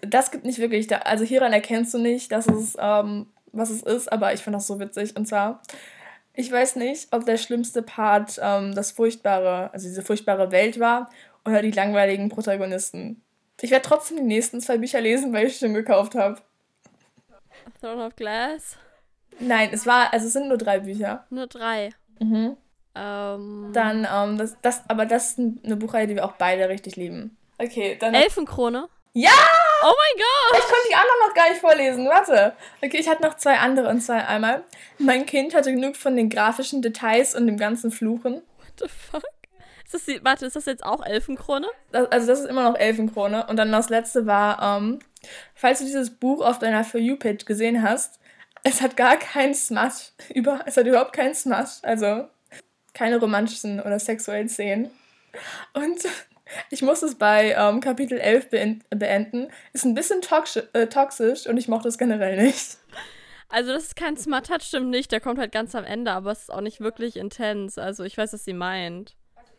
das 0.02 0.31
gibt 0.31 0.45
nicht 0.45 0.59
wirklich, 0.59 0.87
da, 0.87 0.99
also 0.99 1.25
hieran 1.25 1.52
erkennst 1.52 1.95
du 1.95 1.99
nicht, 1.99 2.33
dass 2.33 2.47
es, 2.47 2.76
ähm, 2.78 3.26
was 3.52 3.71
es 3.71 3.83
ist, 3.83 4.12
aber 4.12 4.33
ich 4.33 4.43
finde 4.43 4.59
das 4.59 4.67
so 4.67 4.78
witzig. 4.81 5.17
Und 5.17 5.26
zwar, 5.26 5.62
ich 6.35 6.50
weiß 6.50 6.76
nicht, 6.76 7.12
ob 7.12 7.25
der 7.26 7.37
schlimmste 7.37 7.83
Part 7.83 8.38
ähm, 8.43 8.75
das 8.75 8.93
furchtbare, 8.93 9.71
also 9.73 9.88
diese 9.88 10.02
furchtbare 10.02 10.52
Welt 10.52 10.78
war 10.78 11.11
oder 11.45 11.62
die 11.62 11.71
langweiligen 11.71 12.28
Protagonisten. 12.28 13.23
Ich 13.61 13.71
werde 13.71 13.87
trotzdem 13.87 14.19
die 14.19 14.23
nächsten 14.23 14.61
zwei 14.61 14.78
Bücher 14.78 15.00
lesen, 15.00 15.33
weil 15.33 15.47
ich 15.47 15.59
schon 15.59 15.75
gekauft 15.75 16.14
habe. 16.14 16.40
Throne 17.81 18.07
of 18.07 18.17
Glass? 18.17 18.76
Nein, 19.40 19.71
es 19.73 19.87
war, 19.87 20.12
also 20.12 20.26
es 20.26 20.33
sind 20.33 20.49
nur 20.49 20.59
drei 20.59 20.81
Bücher. 20.81 21.26
Nur 21.31 21.47
drei. 21.47 21.90
Mhm. 22.21 22.57
Ähm. 22.95 23.71
Dann, 23.73 24.07
ähm, 24.12 24.38
das, 24.38 24.57
das, 24.62 24.83
aber 24.88 25.07
das 25.07 25.31
ist 25.31 25.38
eine 25.38 25.76
Buchreihe, 25.76 26.07
die 26.07 26.14
wir 26.14 26.25
auch 26.25 26.33
beide 26.33 26.69
richtig 26.69 26.97
lieben. 26.97 27.37
Okay, 27.59 27.97
dann. 27.99 28.14
Elfenkrone? 28.14 28.88
Ja! 29.12 29.31
Oh 29.83 29.95
mein 29.95 30.25
Gott! 30.25 30.59
Ich 30.59 30.67
konnte 30.67 30.89
die 30.91 30.95
anderen 30.95 31.21
noch 31.27 31.35
gar 31.35 31.49
nicht 31.51 31.61
vorlesen. 31.61 32.09
Warte. 32.09 32.55
Okay, 32.83 32.99
ich 32.99 33.09
hatte 33.09 33.23
noch 33.23 33.37
zwei 33.37 33.59
andere. 33.59 33.89
Und 33.89 34.01
zwar 34.01 34.27
einmal, 34.29 34.65
mein 34.99 35.27
Kind 35.27 35.55
hatte 35.55 35.73
genug 35.73 35.97
von 35.97 36.17
den 36.17 36.31
grafischen 36.31 36.83
Details 36.83 37.35
und 37.35 37.47
dem 37.47 37.59
ganzen 37.59 37.91
Fluchen. 37.91 38.35
What 38.35 38.73
the 38.81 38.89
fuck? 38.89 39.25
Ist 39.85 39.95
das 39.95 40.05
die, 40.05 40.23
warte, 40.23 40.47
ist 40.47 40.57
das 40.57 40.67
jetzt 40.67 40.85
auch 40.85 41.05
Elfenkrone? 41.05 41.67
Das, 41.93 42.11
also 42.13 42.27
das 42.27 42.41
ist 42.41 42.47
immer 42.47 42.65
noch 42.65 42.79
Elfenkrone. 42.79 43.47
Und 43.47 43.57
dann 43.57 43.73
das 43.73 43.89
letzte 43.89 44.27
war, 44.27 44.79
ähm, 44.79 44.99
falls 45.55 45.79
du 45.79 45.87
dieses 45.87 46.11
Buch 46.11 46.45
auf 46.45 46.59
deiner 46.59 46.85
For 46.85 47.01
You-Page 47.01 47.47
gesehen 47.47 47.83
hast, 47.83 48.21
es 48.65 48.83
hat 48.83 48.97
gar 48.97 49.17
keinen 49.17 49.55
Smash. 49.55 50.11
Über, 50.35 50.61
es 50.67 50.77
hat 50.77 50.87
überhaupt 50.87 51.15
keinen 51.15 51.35
Smash. 51.35 51.79
Also 51.83 52.29
keine 52.93 53.19
romantischen 53.19 53.81
oder 53.81 53.99
sexuellen 53.99 54.49
Szenen. 54.49 54.91
Und 55.73 56.01
ich 56.71 56.83
muss 56.83 57.02
es 57.02 57.17
bei 57.17 57.55
ähm, 57.57 57.81
Kapitel 57.81 58.19
11 58.19 58.50
beenden. 58.90 59.49
Ist 59.73 59.85
ein 59.85 59.95
bisschen 59.95 60.23
toxisch, 60.23 60.64
äh, 60.73 60.87
toxisch 60.87 61.47
und 61.47 61.57
ich 61.57 61.69
mochte 61.69 61.88
es 61.88 61.99
generell 61.99 62.43
nicht. 62.43 62.78
Also, 63.49 63.73
das 63.73 63.85
ist 63.85 63.97
kein 63.97 64.17
Smart 64.17 64.47
Touch, 64.47 64.62
stimmt 64.62 64.90
nicht. 64.90 65.11
Der 65.11 65.21
kommt 65.21 65.38
halt 65.38 65.52
ganz 65.52 65.75
am 65.75 65.85
Ende, 65.85 66.12
aber 66.12 66.33
es 66.33 66.43
ist 66.43 66.52
auch 66.52 66.61
nicht 66.61 66.81
wirklich 66.81 67.17
intens. 67.17 67.78
Also, 67.78 68.05
ich 68.05 68.19
weiß, 68.19 68.33
was 68.35 68.45
sie 68.45 68.52
meint. 68.52 69.17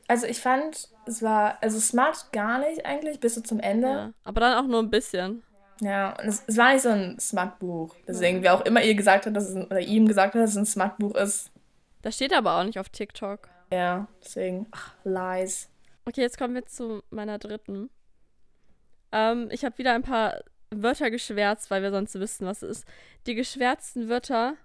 Also 0.10 0.25
ich 0.25 0.41
fand, 0.41 0.89
es 1.05 1.22
war, 1.22 1.60
also 1.62 1.79
smart 1.79 2.31
gar 2.31 2.58
nicht 2.58 2.84
eigentlich, 2.84 3.19
bis 3.19 3.36
so 3.36 3.41
zum 3.41 3.60
Ende. 3.60 3.88
Ja, 3.88 4.13
aber 4.24 4.41
dann 4.41 4.58
auch 4.58 4.67
nur 4.67 4.81
ein 4.81 4.89
bisschen. 4.89 5.43
Ja, 5.81 6.19
und 6.19 6.27
es, 6.27 6.43
es 6.48 6.58
war 6.58 6.74
nicht 6.74 6.81
so 6.81 6.89
ein 6.89 7.19
Smart-Buch. 7.19 7.96
Deswegen, 8.08 8.41
wer 8.41 8.55
auch 8.55 8.65
immer 8.65 8.81
ihr 8.81 8.96
gesagt 8.96 9.27
hat, 9.27 9.36
dass 9.36 9.48
es 9.48 9.55
ein, 9.55 9.65
oder 9.67 9.79
ihm 9.79 10.08
gesagt 10.08 10.34
hat, 10.34 10.41
dass 10.41 10.51
es 10.51 10.58
ein 10.58 10.65
Smart-Buch 10.65 11.13
ist. 11.13 11.51
Das 12.01 12.15
steht 12.15 12.34
aber 12.34 12.60
auch 12.60 12.63
nicht 12.63 12.79
auf 12.79 12.89
TikTok. 12.89 13.50
Ja, 13.72 14.08
deswegen, 14.24 14.65
ach, 14.72 14.96
Lies. 15.03 15.69
Okay, 16.10 16.22
jetzt 16.22 16.39
kommen 16.39 16.56
wir 16.56 16.66
zu 16.66 17.04
meiner 17.12 17.38
dritten. 17.38 17.92
Ähm, 19.12 19.48
ich 19.51 19.63
habe 19.63 19.78
wieder 19.78 19.94
ein 19.94 20.01
paar 20.01 20.39
Wörter 20.72 21.12
geschwärzt, 21.12 21.70
weil 21.70 21.84
wir 21.84 21.92
sonst 21.92 22.16
wissen, 22.16 22.48
was 22.48 22.63
es 22.63 22.80
ist. 22.80 22.88
Die 23.28 23.36
geschwärzten 23.36 24.10
Wörter 24.10 24.56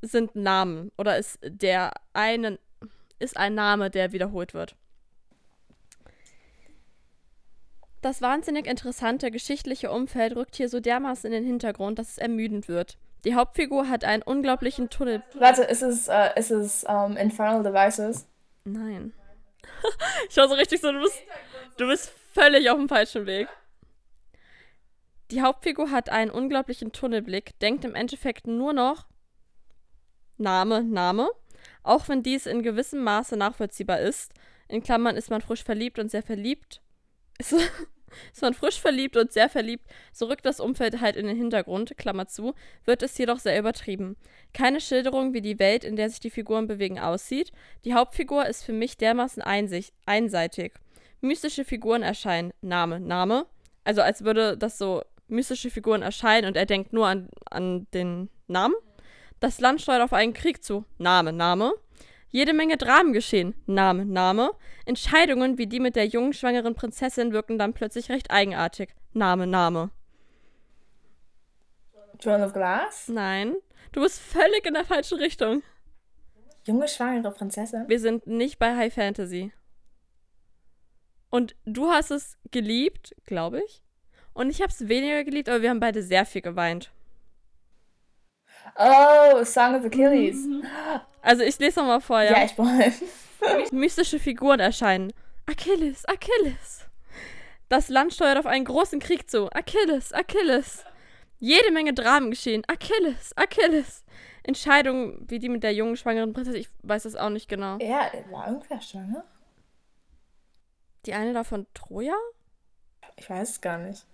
sind 0.00 0.36
Namen 0.36 0.92
oder 0.96 1.18
ist 1.18 1.40
der 1.42 1.90
eine 2.12 2.60
ist 3.18 3.36
ein 3.36 3.56
Name, 3.56 3.90
der 3.90 4.12
wiederholt 4.12 4.54
wird. 4.54 4.76
Das 8.00 8.22
wahnsinnig 8.22 8.68
interessante 8.68 9.32
geschichtliche 9.32 9.90
Umfeld 9.90 10.36
rückt 10.36 10.54
hier 10.54 10.68
so 10.68 10.78
dermaßen 10.78 11.26
in 11.26 11.32
den 11.32 11.44
Hintergrund, 11.44 11.98
dass 11.98 12.10
es 12.10 12.18
ermüdend 12.18 12.68
wird. 12.68 12.96
Die 13.24 13.34
Hauptfigur 13.34 13.88
hat 13.88 14.04
einen 14.04 14.22
unglaublichen 14.22 14.88
Tunnel. 14.88 15.24
Warte, 15.34 15.62
ist 15.62 15.82
es, 15.82 16.06
äh, 16.06 16.30
ist 16.36 16.52
es 16.52 16.84
um, 16.84 17.16
Infernal 17.16 17.64
Devices? 17.64 18.28
Nein. 18.64 19.12
ich 20.28 20.36
war 20.36 20.48
so 20.48 20.54
richtig 20.54 20.80
so, 20.80 20.92
du 20.92 21.00
bist, 21.00 21.22
du 21.78 21.86
bist 21.86 22.12
völlig 22.32 22.70
auf 22.70 22.78
dem 22.78 22.88
falschen 22.88 23.26
Weg. 23.26 23.48
Die 25.30 25.42
Hauptfigur 25.42 25.90
hat 25.90 26.10
einen 26.10 26.30
unglaublichen 26.30 26.92
Tunnelblick, 26.92 27.58
denkt 27.60 27.84
im 27.84 27.94
Endeffekt 27.94 28.46
nur 28.46 28.72
noch 28.72 29.06
Name, 30.36 30.82
Name, 30.84 31.30
auch 31.82 32.08
wenn 32.08 32.22
dies 32.22 32.46
in 32.46 32.62
gewissem 32.62 33.02
Maße 33.02 33.36
nachvollziehbar 33.36 34.00
ist. 34.00 34.32
In 34.68 34.82
Klammern 34.82 35.16
ist 35.16 35.30
man 35.30 35.40
frisch 35.40 35.64
verliebt 35.64 35.98
und 35.98 36.10
sehr 36.10 36.22
verliebt. 36.22 36.80
Ist, 38.32 38.42
man 38.42 38.54
frisch 38.54 38.80
verliebt 38.80 39.16
und 39.16 39.32
sehr 39.32 39.48
verliebt, 39.48 39.84
so 40.12 40.26
rückt 40.26 40.46
das 40.46 40.60
Umfeld 40.60 41.00
halt 41.00 41.16
in 41.16 41.26
den 41.26 41.36
Hintergrund, 41.36 41.96
Klammer 41.96 42.26
zu, 42.26 42.54
wird 42.84 43.02
es 43.02 43.16
jedoch 43.18 43.38
sehr 43.38 43.58
übertrieben. 43.58 44.16
Keine 44.52 44.80
Schilderung, 44.80 45.34
wie 45.34 45.40
die 45.40 45.58
Welt, 45.58 45.84
in 45.84 45.96
der 45.96 46.10
sich 46.10 46.20
die 46.20 46.30
Figuren 46.30 46.66
bewegen, 46.66 46.98
aussieht. 46.98 47.52
Die 47.84 47.94
Hauptfigur 47.94 48.46
ist 48.46 48.64
für 48.64 48.72
mich 48.72 48.96
dermaßen 48.96 49.42
einsich, 49.42 49.92
einseitig. 50.06 50.72
Mystische 51.20 51.64
Figuren 51.64 52.02
erscheinen. 52.02 52.52
Name, 52.60 53.00
Name. 53.00 53.46
Also 53.84 54.02
als 54.02 54.24
würde 54.24 54.56
das 54.56 54.78
so 54.78 55.02
mystische 55.28 55.70
Figuren 55.70 56.02
erscheinen 56.02 56.46
und 56.46 56.56
er 56.56 56.66
denkt 56.66 56.92
nur 56.92 57.06
an, 57.06 57.28
an 57.50 57.86
den 57.94 58.28
Namen. 58.46 58.74
Das 59.40 59.60
Land 59.60 59.80
steuert 59.80 60.02
auf 60.02 60.12
einen 60.12 60.34
Krieg 60.34 60.62
zu. 60.62 60.84
Name, 60.98 61.32
Name. 61.32 61.72
Jede 62.32 62.54
Menge 62.54 62.78
Dramen 62.78 63.12
geschehen. 63.12 63.54
Name, 63.66 64.06
Name. 64.06 64.52
Entscheidungen 64.86 65.58
wie 65.58 65.66
die 65.66 65.80
mit 65.80 65.96
der 65.96 66.06
jungen 66.06 66.32
schwangeren 66.32 66.74
Prinzessin 66.74 67.32
wirken 67.32 67.58
dann 67.58 67.74
plötzlich 67.74 68.08
recht 68.08 68.30
eigenartig. 68.30 68.94
Name, 69.12 69.46
Name. 69.46 69.90
Throne 72.18 72.46
of 72.46 72.54
Glass? 72.54 73.08
Nein. 73.08 73.54
Du 73.92 74.00
bist 74.00 74.18
völlig 74.18 74.64
in 74.64 74.72
der 74.72 74.86
falschen 74.86 75.18
Richtung. 75.18 75.62
Junge 76.64 76.88
schwangere 76.88 77.32
Prinzessin? 77.32 77.84
Wir 77.88 78.00
sind 78.00 78.26
nicht 78.26 78.58
bei 78.58 78.76
High 78.76 78.94
Fantasy. 78.94 79.52
Und 81.28 81.54
du 81.66 81.90
hast 81.90 82.10
es 82.10 82.38
geliebt, 82.50 83.14
glaube 83.26 83.60
ich. 83.62 83.82
Und 84.32 84.48
ich 84.48 84.62
habe 84.62 84.72
es 84.72 84.88
weniger 84.88 85.22
geliebt, 85.24 85.50
aber 85.50 85.60
wir 85.60 85.68
haben 85.68 85.80
beide 85.80 86.02
sehr 86.02 86.24
viel 86.24 86.40
geweint. 86.40 86.92
Oh, 88.78 89.44
Song 89.44 89.74
of 89.74 89.84
Achilles. 89.84 90.48
Also 91.22 91.42
ich 91.44 91.58
lese 91.58 91.80
nochmal 91.80 92.00
vor, 92.00 92.20
ja. 92.20 92.32
Ja, 92.32 92.44
ich 92.44 92.58
wollte. 92.58 92.92
Mystische 93.74 94.18
Figuren 94.18 94.60
erscheinen. 94.60 95.12
Achilles, 95.46 96.06
Achilles. 96.06 96.86
Das 97.68 97.88
Land 97.88 98.12
steuert 98.12 98.38
auf 98.38 98.46
einen 98.46 98.64
großen 98.64 99.00
Krieg 99.00 99.30
zu. 99.30 99.50
Achilles, 99.52 100.12
Achilles. 100.12 100.84
Jede 101.38 101.72
Menge 101.72 101.94
Dramen 101.94 102.30
geschehen. 102.30 102.64
Achilles, 102.68 103.36
Achilles. 103.36 104.04
Entscheidungen 104.42 105.24
wie 105.28 105.38
die 105.38 105.48
mit 105.48 105.62
der 105.62 105.72
jungen 105.72 105.96
schwangeren 105.96 106.32
Prinzessin. 106.32 106.60
Ich 106.60 106.68
weiß 106.82 107.04
das 107.04 107.16
auch 107.16 107.30
nicht 107.30 107.48
genau. 107.48 107.78
Ja, 107.78 108.10
war 108.30 108.48
irgendwer 108.48 108.80
schwanger? 108.80 109.24
Die 111.06 111.14
eine 111.14 111.32
davon 111.32 111.66
Troja? 111.74 112.14
Ich 113.16 113.28
weiß 113.28 113.50
es 113.50 113.60
gar 113.60 113.78
nicht. 113.78 114.04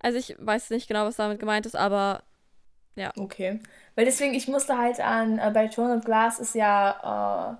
Also 0.00 0.18
ich 0.18 0.36
weiß 0.38 0.70
nicht 0.70 0.88
genau, 0.88 1.06
was 1.06 1.16
damit 1.16 1.38
gemeint 1.38 1.66
ist, 1.66 1.76
aber 1.76 2.22
ja. 2.96 3.10
Okay. 3.18 3.60
Weil 3.94 4.04
deswegen, 4.04 4.34
ich 4.34 4.48
musste 4.48 4.78
halt 4.78 5.00
an, 5.00 5.38
äh, 5.38 5.50
bei 5.52 5.68
Throne 5.68 5.96
of 5.96 6.04
Glass 6.04 6.38
ist 6.38 6.54
ja, 6.54 7.56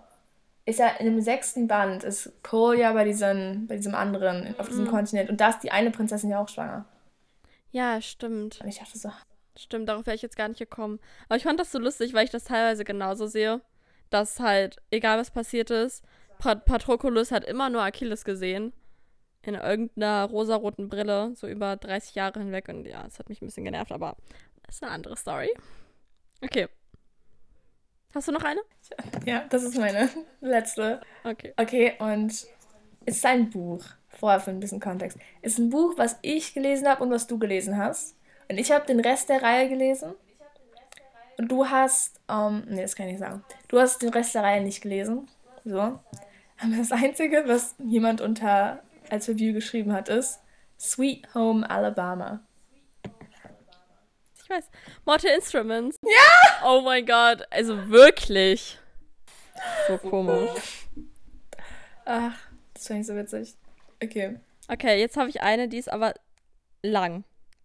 äh, 0.66 0.70
ist 0.70 0.78
ja 0.78 0.88
in 0.98 1.06
dem 1.06 1.20
sechsten 1.20 1.68
Band, 1.68 2.04
ist 2.04 2.32
Cole 2.42 2.78
ja 2.80 2.92
bei 2.92 3.04
diesem, 3.04 3.66
bei 3.66 3.76
diesem 3.76 3.94
anderen, 3.94 4.54
auf 4.58 4.68
diesem 4.68 4.84
Mhm. 4.84 4.90
Kontinent. 4.90 5.30
Und 5.30 5.40
da 5.40 5.50
ist 5.50 5.60
die 5.60 5.70
eine 5.72 5.90
Prinzessin 5.90 6.30
ja 6.30 6.38
auch 6.38 6.48
schwanger. 6.48 6.84
Ja, 7.70 8.00
stimmt. 8.00 8.60
Und 8.60 8.68
ich 8.68 8.78
dachte 8.78 8.96
so, 8.98 9.10
Stimmt, 9.56 9.88
darauf 9.88 10.04
wäre 10.06 10.16
ich 10.16 10.22
jetzt 10.22 10.36
gar 10.36 10.48
nicht 10.48 10.58
gekommen. 10.58 10.98
Aber 11.28 11.36
ich 11.36 11.44
fand 11.44 11.60
das 11.60 11.70
so 11.70 11.78
lustig, 11.78 12.12
weil 12.12 12.24
ich 12.24 12.30
das 12.30 12.44
teilweise 12.44 12.84
genauso 12.84 13.26
sehe. 13.28 13.60
Dass 14.10 14.40
halt, 14.40 14.78
egal 14.90 15.18
was 15.18 15.30
passiert 15.30 15.70
ist, 15.70 16.04
Pat 16.38 16.64
Patroclus 16.64 17.30
hat 17.30 17.44
immer 17.44 17.70
nur 17.70 17.82
Achilles 17.82 18.24
gesehen. 18.24 18.72
In 19.42 19.54
irgendeiner 19.54 20.24
rosaroten 20.24 20.88
Brille, 20.88 21.32
so 21.36 21.46
über 21.46 21.76
30 21.76 22.14
Jahre 22.16 22.40
hinweg. 22.40 22.68
Und 22.68 22.84
ja, 22.86 23.04
es 23.06 23.18
hat 23.18 23.28
mich 23.28 23.42
ein 23.42 23.46
bisschen 23.46 23.64
genervt, 23.64 23.92
aber 23.92 24.16
das 24.66 24.76
ist 24.76 24.82
eine 24.82 24.92
andere 24.92 25.16
Story. 25.16 25.50
Okay. 26.42 26.68
Hast 28.14 28.28
du 28.28 28.32
noch 28.32 28.44
eine? 28.44 28.60
ja, 29.26 29.44
das 29.50 29.64
ist 29.64 29.76
meine 29.76 30.08
letzte. 30.40 31.00
Okay. 31.24 31.52
Okay, 31.56 31.94
und 31.98 32.30
es 32.30 33.16
ist 33.16 33.26
ein 33.26 33.50
Buch. 33.50 33.84
Vorher 34.08 34.40
für 34.40 34.50
ein 34.50 34.60
bisschen 34.60 34.80
Kontext. 34.80 35.18
Es 35.42 35.54
ist 35.54 35.58
ein 35.58 35.70
Buch, 35.70 35.94
was 35.96 36.18
ich 36.22 36.54
gelesen 36.54 36.88
habe 36.88 37.02
und 37.02 37.10
was 37.10 37.26
du 37.26 37.38
gelesen 37.38 37.76
hast. 37.76 38.16
Und 38.48 38.58
ich 38.58 38.70
habe 38.70 38.86
den 38.86 39.00
Rest 39.00 39.28
der 39.28 39.42
Reihe 39.42 39.68
gelesen. 39.68 40.14
Und 41.36 41.50
du 41.50 41.66
hast, 41.68 42.20
ähm, 42.28 42.64
nee, 42.68 42.82
das 42.82 42.94
kann 42.94 43.06
ich 43.06 43.14
nicht 43.14 43.20
sagen. 43.20 43.42
Du 43.66 43.80
hast 43.80 44.00
den 44.00 44.10
Rest 44.10 44.34
der 44.34 44.44
Reihe 44.44 44.62
nicht 44.62 44.82
gelesen. 44.82 45.28
So. 45.64 45.80
Aber 45.80 46.76
das 46.76 46.92
Einzige, 46.92 47.44
was 47.46 47.74
jemand 47.78 48.20
unter 48.20 48.82
als 49.10 49.28
Review 49.28 49.52
geschrieben 49.52 49.92
hat, 49.92 50.08
ist 50.08 50.40
Sweet 50.78 51.34
Home 51.34 51.68
Alabama. 51.68 52.40
Ich 54.44 54.50
weiß. 54.50 54.70
Mortal 55.06 55.30
Instruments. 55.30 55.98
Ja! 56.02 56.66
Oh 56.66 56.82
mein 56.82 57.06
Gott. 57.06 57.42
Also 57.50 57.88
wirklich. 57.88 58.78
So 59.88 59.96
komisch. 59.96 60.86
Ach, 62.04 62.34
das 62.74 62.86
fand 62.86 63.00
ich 63.00 63.06
so 63.06 63.16
witzig. 63.16 63.54
Okay. 64.02 64.38
Okay, 64.68 65.00
jetzt 65.00 65.16
habe 65.16 65.30
ich 65.30 65.40
eine, 65.40 65.68
die 65.68 65.78
ist 65.78 65.90
aber 65.90 66.12
lang. 66.82 67.24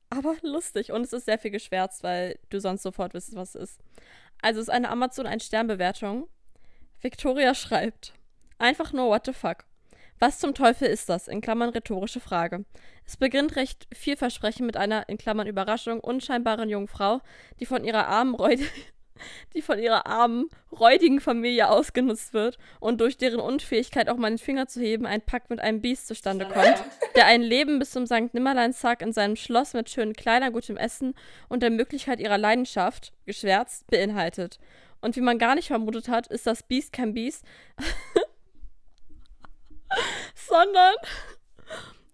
Aber 0.10 0.38
lustig. 0.42 0.94
Und 0.94 1.02
es 1.02 1.12
ist 1.12 1.26
sehr 1.26 1.38
viel 1.38 1.52
geschwärzt, 1.52 2.02
weil 2.04 2.40
du 2.50 2.62
sonst 2.62 2.84
sofort 2.84 3.14
wissest, 3.14 3.36
was 3.36 3.56
es 3.56 3.72
ist. 3.72 3.82
Also 4.42 4.62
es 4.62 4.70
ist 4.70 4.74
eine 4.74 4.90
Amazon 4.90 5.28
ein 5.28 5.42
Sternbewertung. 5.42 6.30
Victoria 7.02 7.56
schreibt. 7.56 8.14
Einfach 8.58 8.94
nur 8.94 9.10
what 9.10 9.26
the 9.26 9.34
fuck. 9.34 9.66
Was 10.20 10.40
zum 10.40 10.54
Teufel 10.54 10.90
ist 10.90 11.08
das? 11.08 11.30
In 11.30 11.40
Klammern 11.40 11.70
rhetorische 11.70 12.20
Frage. 12.20 12.66
Es 13.06 13.16
beginnt 13.16 13.56
recht 13.56 13.88
vielversprechend 13.94 14.66
mit 14.66 14.76
einer, 14.76 15.08
in 15.08 15.18
Klammern 15.18 15.48
Überraschung, 15.48 16.02
unscheinbaren 16.02 16.70
jungen 16.70 16.90
Frau, 16.90 17.22
die 17.62 17.66
von 17.66 17.86
ihrer 17.86 18.08
armen, 18.08 18.36
räud 18.36 18.60
die 19.54 19.62
von 19.62 19.80
ihrer 19.80 20.08
armen, 20.08 20.50
räudigen 20.72 21.22
Familie 21.22 21.70
ausgenutzt 21.70 22.34
wird 22.34 22.58
und 22.80 23.00
durch 23.02 23.18
deren 23.18 23.40
Unfähigkeit 23.40 24.10
auch 24.10 24.18
mal 24.18 24.30
den 24.30 24.38
Finger 24.38 24.68
zu 24.68 24.82
heben 24.82 25.06
ein 25.06 25.22
Pakt 25.22 25.50
mit 25.50 25.60
einem 25.60 25.82
Biest 25.82 26.08
zustande 26.08 26.46
kommt, 26.46 26.84
der 27.16 27.26
ein 27.26 27.42
Leben 27.42 27.80
bis 27.80 27.92
zum 27.92 28.06
St. 28.06 28.34
Nimmerleinstag 28.34 29.02
in 29.02 29.14
seinem 29.14 29.36
Schloss 29.36 29.74
mit 29.74 29.90
schönen 29.90 30.14
Kleidern, 30.14 30.54
gutem 30.54 30.78
Essen 30.78 31.16
und 31.48 31.64
der 31.64 31.70
Möglichkeit 31.70 32.20
ihrer 32.20 32.38
Leidenschaft, 32.38 33.14
geschwärzt, 33.26 33.88
beinhaltet. 33.88 34.60
Und 35.02 35.16
wie 35.16 35.22
man 35.22 35.38
gar 35.38 35.56
nicht 35.56 35.68
vermutet 35.68 36.10
hat, 36.10 36.28
ist 36.28 36.46
das 36.46 36.64
Biest 36.64 36.92
kein 36.92 37.14
Biest, 37.14 37.46
sondern 40.50 40.96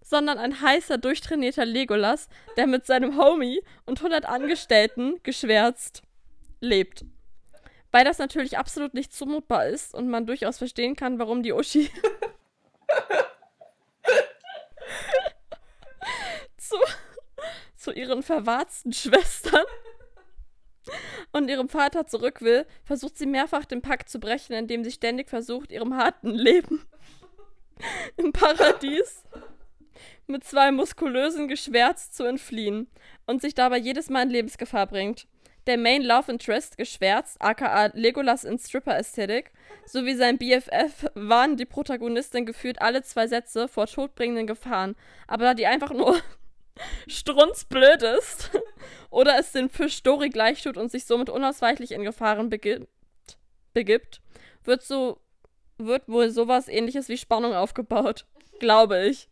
sondern 0.02 0.38
ein 0.38 0.60
heißer, 0.60 0.98
durchtrainierter 0.98 1.64
Legolas, 1.64 2.28
der 2.56 2.68
mit 2.68 2.86
seinem 2.86 3.18
Homie 3.18 3.60
und 3.86 3.98
100 3.98 4.24
Angestellten 4.24 5.20
geschwärzt 5.24 6.02
lebt. 6.60 7.04
Weil 7.90 8.04
das 8.04 8.18
natürlich 8.18 8.56
absolut 8.56 8.94
nicht 8.94 9.12
zumutbar 9.12 9.66
ist 9.66 9.94
und 9.94 10.08
man 10.08 10.26
durchaus 10.26 10.58
verstehen 10.58 10.94
kann, 10.94 11.18
warum 11.18 11.42
die 11.42 11.52
Uschi 11.52 11.90
zu, 16.56 16.76
zu 17.76 17.90
ihren 17.90 18.22
verwarzten 18.22 18.92
Schwestern 18.92 19.64
und 21.32 21.48
ihrem 21.48 21.68
Vater 21.68 22.06
zurück 22.06 22.42
will, 22.42 22.64
versucht 22.84 23.18
sie 23.18 23.26
mehrfach 23.26 23.64
den 23.64 23.82
Pakt 23.82 24.08
zu 24.08 24.20
brechen, 24.20 24.52
indem 24.52 24.84
sie 24.84 24.92
ständig 24.92 25.28
versucht, 25.28 25.72
ihrem 25.72 25.96
harten 25.96 26.30
Leben 26.30 26.86
im 28.16 28.32
Paradies 28.32 29.24
mit 30.26 30.44
zwei 30.44 30.72
muskulösen 30.72 31.48
Geschwärz 31.48 32.10
zu 32.10 32.24
entfliehen 32.24 32.88
und 33.26 33.40
sich 33.40 33.54
dabei 33.54 33.78
jedes 33.78 34.10
Mal 34.10 34.22
in 34.22 34.30
Lebensgefahr 34.30 34.86
bringt. 34.86 35.26
der 35.66 35.78
Main 35.78 36.02
Love 36.02 36.30
Interest 36.30 36.78
geschwärzt, 36.78 37.40
aka 37.40 37.90
Legolas 37.92 38.44
in 38.44 38.56
Stripper-Ästhetik, 38.56 39.50
sowie 39.84 40.14
sein 40.14 40.38
BFF 40.38 41.10
warnen 41.14 41.56
die 41.56 41.64
Protagonistin 41.64 42.46
gefühlt 42.46 42.80
alle 42.80 43.02
zwei 43.02 43.26
Sätze 43.26 43.66
vor 43.66 43.86
todbringenden 43.88 44.46
Gefahren. 44.46 44.94
Aber 45.26 45.44
da 45.44 45.54
die 45.54 45.66
einfach 45.66 45.92
nur 45.92 46.20
strunzblöd 47.08 48.02
ist 48.02 48.52
oder 49.10 49.38
es 49.40 49.50
den 49.50 49.68
Fisch 49.68 50.04
Dory 50.04 50.28
gleich 50.28 50.62
tut 50.62 50.76
und 50.76 50.90
sich 50.90 51.04
somit 51.04 51.30
unausweichlich 51.30 51.90
in 51.90 52.02
Gefahren 52.04 52.48
begibt, 52.48 52.86
begibt 53.72 54.20
wird 54.62 54.82
so 54.82 55.18
wird 55.78 56.08
wohl 56.08 56.30
sowas 56.30 56.68
ähnliches 56.68 57.08
wie 57.08 57.16
Spannung 57.16 57.54
aufgebaut. 57.54 58.26
Glaube 58.58 59.06
ich. 59.06 59.28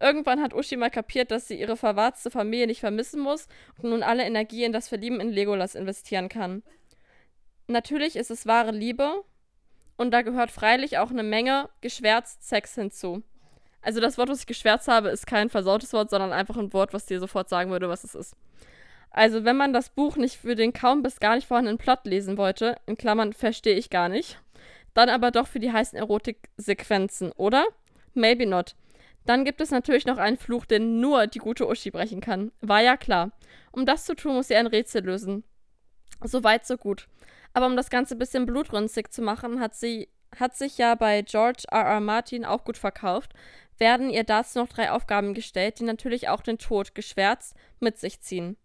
Irgendwann 0.00 0.42
hat 0.42 0.52
Uschi 0.52 0.76
mal 0.76 0.90
kapiert, 0.90 1.30
dass 1.30 1.48
sie 1.48 1.58
ihre 1.58 1.76
verwarzte 1.76 2.30
Familie 2.30 2.66
nicht 2.66 2.80
vermissen 2.80 3.20
muss 3.20 3.48
und 3.82 3.90
nun 3.90 4.02
alle 4.02 4.24
Energie 4.24 4.64
in 4.64 4.72
das 4.72 4.88
Verlieben 4.88 5.20
in 5.20 5.30
Legolas 5.30 5.74
investieren 5.74 6.28
kann. 6.28 6.62
Natürlich 7.66 8.16
ist 8.16 8.30
es 8.30 8.46
wahre 8.46 8.72
Liebe 8.72 9.24
und 9.96 10.10
da 10.10 10.22
gehört 10.22 10.50
freilich 10.50 10.98
auch 10.98 11.10
eine 11.10 11.22
Menge 11.22 11.70
geschwärzt 11.80 12.46
Sex 12.46 12.74
hinzu. 12.74 13.22
Also 13.80 14.00
das 14.00 14.18
Wort, 14.18 14.28
was 14.28 14.40
ich 14.40 14.46
geschwärzt 14.46 14.88
habe, 14.88 15.08
ist 15.08 15.26
kein 15.26 15.48
versautes 15.48 15.92
Wort, 15.92 16.10
sondern 16.10 16.32
einfach 16.32 16.56
ein 16.56 16.72
Wort, 16.72 16.92
was 16.92 17.06
dir 17.06 17.20
sofort 17.20 17.48
sagen 17.48 17.70
würde, 17.70 17.88
was 17.88 18.04
es 18.04 18.14
ist. 18.14 18.36
Also 19.10 19.44
wenn 19.44 19.56
man 19.56 19.72
das 19.72 19.88
Buch 19.88 20.16
nicht 20.16 20.36
für 20.36 20.56
den 20.56 20.72
kaum 20.72 21.02
bis 21.02 21.20
gar 21.20 21.36
nicht 21.36 21.46
vorhandenen 21.46 21.78
Plot 21.78 22.04
lesen 22.04 22.36
wollte, 22.36 22.76
in 22.86 22.98
Klammern 22.98 23.32
verstehe 23.32 23.76
ich 23.76 23.88
gar 23.88 24.08
nicht, 24.08 24.38
dann 24.96 25.08
aber 25.08 25.30
doch 25.30 25.46
für 25.46 25.60
die 25.60 25.72
heißen 25.72 25.98
Erotiksequenzen, 25.98 27.32
oder? 27.32 27.66
Maybe 28.14 28.46
not. 28.46 28.74
Dann 29.24 29.44
gibt 29.44 29.60
es 29.60 29.70
natürlich 29.70 30.06
noch 30.06 30.18
einen 30.18 30.36
Fluch, 30.36 30.66
den 30.66 31.00
nur 31.00 31.26
die 31.26 31.38
gute 31.38 31.66
Uschi 31.68 31.90
brechen 31.90 32.20
kann. 32.20 32.52
War 32.60 32.80
ja 32.80 32.96
klar. 32.96 33.32
Um 33.72 33.84
das 33.84 34.04
zu 34.04 34.14
tun, 34.14 34.34
muss 34.34 34.48
sie 34.48 34.56
ein 34.56 34.68
Rätsel 34.68 35.04
lösen. 35.04 35.44
So 36.22 36.44
weit, 36.44 36.66
so 36.66 36.76
gut. 36.76 37.08
Aber 37.52 37.66
um 37.66 37.76
das 37.76 37.90
Ganze 37.90 38.14
ein 38.14 38.18
bisschen 38.18 38.46
blutrünstig 38.46 39.12
zu 39.12 39.22
machen, 39.22 39.60
hat 39.60 39.74
sie 39.74 40.08
hat 40.38 40.56
sich 40.56 40.76
ja 40.78 40.94
bei 40.94 41.22
George 41.22 41.64
R. 41.70 41.82
R. 41.82 42.00
Martin 42.00 42.44
auch 42.44 42.64
gut 42.64 42.76
verkauft, 42.76 43.32
werden 43.78 44.10
ihr 44.10 44.24
dazu 44.24 44.58
noch 44.58 44.68
drei 44.68 44.90
Aufgaben 44.90 45.34
gestellt, 45.34 45.78
die 45.78 45.84
natürlich 45.84 46.28
auch 46.28 46.42
den 46.42 46.58
Tod 46.58 46.94
geschwärzt 46.94 47.54
mit 47.80 47.98
sich 47.98 48.20
ziehen. 48.20 48.56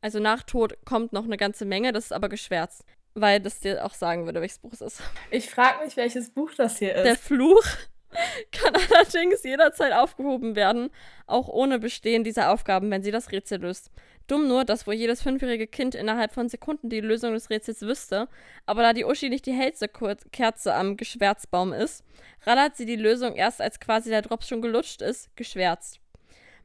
Also 0.00 0.18
nach 0.18 0.42
Tod 0.42 0.76
kommt 0.84 1.12
noch 1.12 1.24
eine 1.24 1.36
ganze 1.36 1.64
Menge, 1.64 1.92
das 1.92 2.06
ist 2.06 2.12
aber 2.12 2.28
geschwärzt, 2.28 2.84
weil 3.20 3.40
das 3.40 3.60
dir 3.60 3.84
auch 3.84 3.94
sagen 3.94 4.24
würde, 4.24 4.40
welches 4.40 4.58
Buch 4.58 4.72
es 4.72 4.80
ist. 4.80 5.02
Ich 5.30 5.50
frage 5.50 5.84
mich, 5.84 5.96
welches 5.96 6.30
Buch 6.30 6.50
das 6.56 6.78
hier 6.78 6.94
ist. 6.94 7.04
Der 7.04 7.16
Fluch 7.16 7.64
kann 8.52 8.74
allerdings 8.74 9.42
jederzeit 9.42 9.92
aufgehoben 9.92 10.56
werden, 10.56 10.90
auch 11.26 11.48
ohne 11.48 11.78
Bestehen 11.78 12.24
dieser 12.24 12.50
Aufgaben, 12.50 12.90
wenn 12.90 13.02
sie 13.02 13.10
das 13.10 13.30
Rätsel 13.30 13.60
löst. 13.60 13.90
Dumm 14.26 14.46
nur, 14.46 14.64
dass 14.64 14.86
wohl 14.86 14.94
jedes 14.94 15.22
fünfjährige 15.22 15.66
Kind 15.66 15.94
innerhalb 15.94 16.32
von 16.32 16.48
Sekunden 16.48 16.88
die 16.88 17.00
Lösung 17.00 17.32
des 17.32 17.50
Rätsels 17.50 17.82
wüsste, 17.82 18.28
aber 18.64 18.82
da 18.82 18.92
die 18.92 19.04
Uschi 19.04 19.28
nicht 19.28 19.46
die 19.46 19.52
hellste 19.52 19.88
Kerze 19.88 20.74
am 20.74 20.96
Geschwärzbaum 20.96 21.72
ist, 21.72 22.04
rallert 22.42 22.76
sie 22.76 22.86
die 22.86 22.96
Lösung 22.96 23.34
erst 23.34 23.60
als 23.60 23.80
quasi 23.80 24.10
der 24.10 24.22
Drops 24.22 24.48
schon 24.48 24.62
gelutscht 24.62 25.02
ist, 25.02 25.34
geschwärzt. 25.36 26.00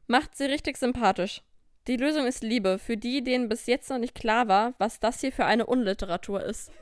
Macht 0.06 0.36
sie 0.36 0.44
richtig 0.44 0.76
sympathisch. 0.76 1.42
Die 1.86 1.96
Lösung 1.96 2.26
ist 2.26 2.42
Liebe, 2.42 2.78
für 2.78 2.96
die, 2.96 3.22
denen 3.22 3.48
bis 3.48 3.66
jetzt 3.66 3.90
noch 3.90 3.98
nicht 3.98 4.14
klar 4.14 4.48
war, 4.48 4.74
was 4.78 4.98
das 4.98 5.20
hier 5.20 5.32
für 5.32 5.44
eine 5.44 5.66
Unliteratur 5.66 6.42
ist. 6.42 6.72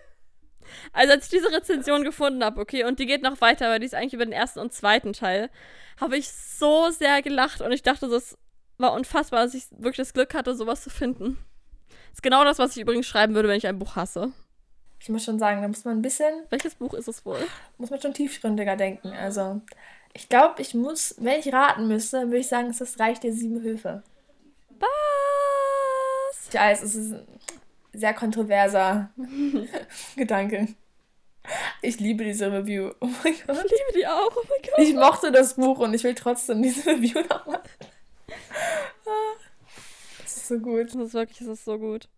Also 0.95 1.13
als 1.13 1.27
ich 1.27 1.31
diese 1.31 1.53
Rezension 1.53 2.05
gefunden 2.05 2.43
habe, 2.43 2.61
okay, 2.61 2.85
und 2.85 2.99
die 2.99 3.07
geht 3.07 3.23
noch 3.23 3.41
weiter, 3.43 3.69
weil 3.69 3.81
die 3.81 3.87
ist 3.87 3.95
eigentlich 3.95 4.15
über 4.15 4.25
den 4.25 4.33
ersten 4.33 4.61
und 4.61 4.73
zweiten 4.73 5.13
Teil, 5.13 5.51
habe 6.01 6.17
ich 6.17 6.31
so 6.31 6.91
sehr 6.91 7.21
gelacht 7.21 7.61
und 7.61 7.71
ich 7.73 7.83
dachte, 7.83 8.09
das 8.09 8.39
war 8.79 8.95
unfassbar, 8.95 9.45
dass 9.45 9.55
ich 9.55 9.67
wirklich 9.73 9.99
das 9.99 10.15
Glück 10.15 10.35
hatte, 10.35 10.55
sowas 10.55 10.83
zu 10.83 10.91
finden. 10.91 11.39
Das 11.89 12.19
ist 12.19 12.23
genau 12.23 12.45
das, 12.45 12.59
was 12.59 12.75
ich 12.75 12.83
übrigens 12.83 13.07
schreiben 13.07 13.35
würde, 13.35 13.49
wenn 13.49 13.59
ich 13.59 13.67
ein 13.67 13.79
Buch 13.79 13.97
hasse. 13.97 14.33
Ich 15.01 15.11
muss 15.11 15.25
schon 15.25 15.39
sagen, 15.39 15.61
da 15.61 15.69
muss 15.69 15.85
man 15.85 15.99
ein 15.99 16.03
bisschen. 16.03 16.33
Welches 16.49 16.77
Buch 16.77 16.95
ist 16.95 17.09
es 17.09 17.27
wohl? 17.27 17.39
Muss 17.77 17.91
man 17.91 18.01
schon 18.01 18.15
tiefgründiger 18.15 18.75
denken. 18.75 19.09
Also, 19.13 19.61
ich 20.15 20.31
glaube, 20.31 20.63
ich 20.63 20.73
muss, 20.75 21.15
wenn 21.19 21.41
ich 21.41 21.53
raten 21.53 21.89
müsste, 21.89 22.23
würde 22.29 22.39
ich 22.39 22.49
sagen, 22.49 22.71
es 22.71 22.81
ist 22.81 22.95
das 22.95 23.01
Reich 23.01 23.21
der 23.21 23.33
sieben 23.33 23.61
Höfe. 23.61 24.03
Was? 24.85 26.49
Ich 26.49 26.55
weiß, 26.55 26.83
es 26.83 26.95
ist 26.95 27.13
ein 27.15 27.27
sehr 27.93 28.15
kontroverser 28.15 29.11
Gedanke. 30.17 30.69
Ich 31.83 32.01
liebe 32.01 32.25
diese 32.25 32.51
Review. 32.51 32.91
Oh 33.01 33.07
mein 33.23 33.35
Gott. 33.47 33.57
Ich 33.65 33.71
liebe 33.71 33.99
die 33.99 34.07
auch. 34.07 34.31
Oh 34.35 34.43
mein 34.49 34.63
Gott. 34.63 34.79
Ich 34.79 34.95
mochte 34.95 35.31
das 35.31 35.55
Buch 35.55 35.79
und 35.79 35.93
ich 35.95 36.03
will 36.05 36.15
trotzdem 36.15 36.63
diese 36.63 36.87
Review 36.91 37.21
nochmal. 37.29 37.61
Das 40.23 40.37
ist 40.37 40.49
so 40.49 40.59
gut. 40.59 40.95
Das 40.95 40.95
ist 40.95 41.15
wirklich, 41.15 41.39
das 41.39 41.49
ist 41.49 41.65
so 41.65 41.79
gut. 41.79 42.09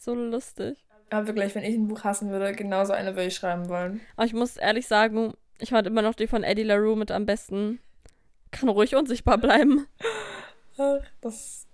So 0.00 0.14
lustig. 0.14 0.76
Aber 1.10 1.26
wirklich, 1.28 1.54
wenn 1.54 1.62
ich 1.62 1.74
ein 1.74 1.86
Buch 1.88 2.04
hassen 2.04 2.30
würde, 2.30 2.52
genauso 2.54 2.92
eine 2.92 3.14
würde 3.14 3.26
ich 3.28 3.36
schreiben 3.36 3.68
wollen. 3.68 4.00
Aber 4.16 4.26
ich 4.26 4.34
muss 4.34 4.56
ehrlich 4.56 4.88
sagen, 4.88 5.34
ich 5.58 5.70
fand 5.70 5.86
immer 5.86 6.02
noch 6.02 6.14
die 6.14 6.26
von 6.26 6.42
Eddie 6.42 6.64
LaRue 6.64 6.96
mit 6.96 7.10
am 7.12 7.26
besten. 7.26 7.78
Kann 8.50 8.68
ruhig 8.68 8.96
unsichtbar 8.96 9.38
bleiben. 9.38 9.86
Das, 11.20 11.68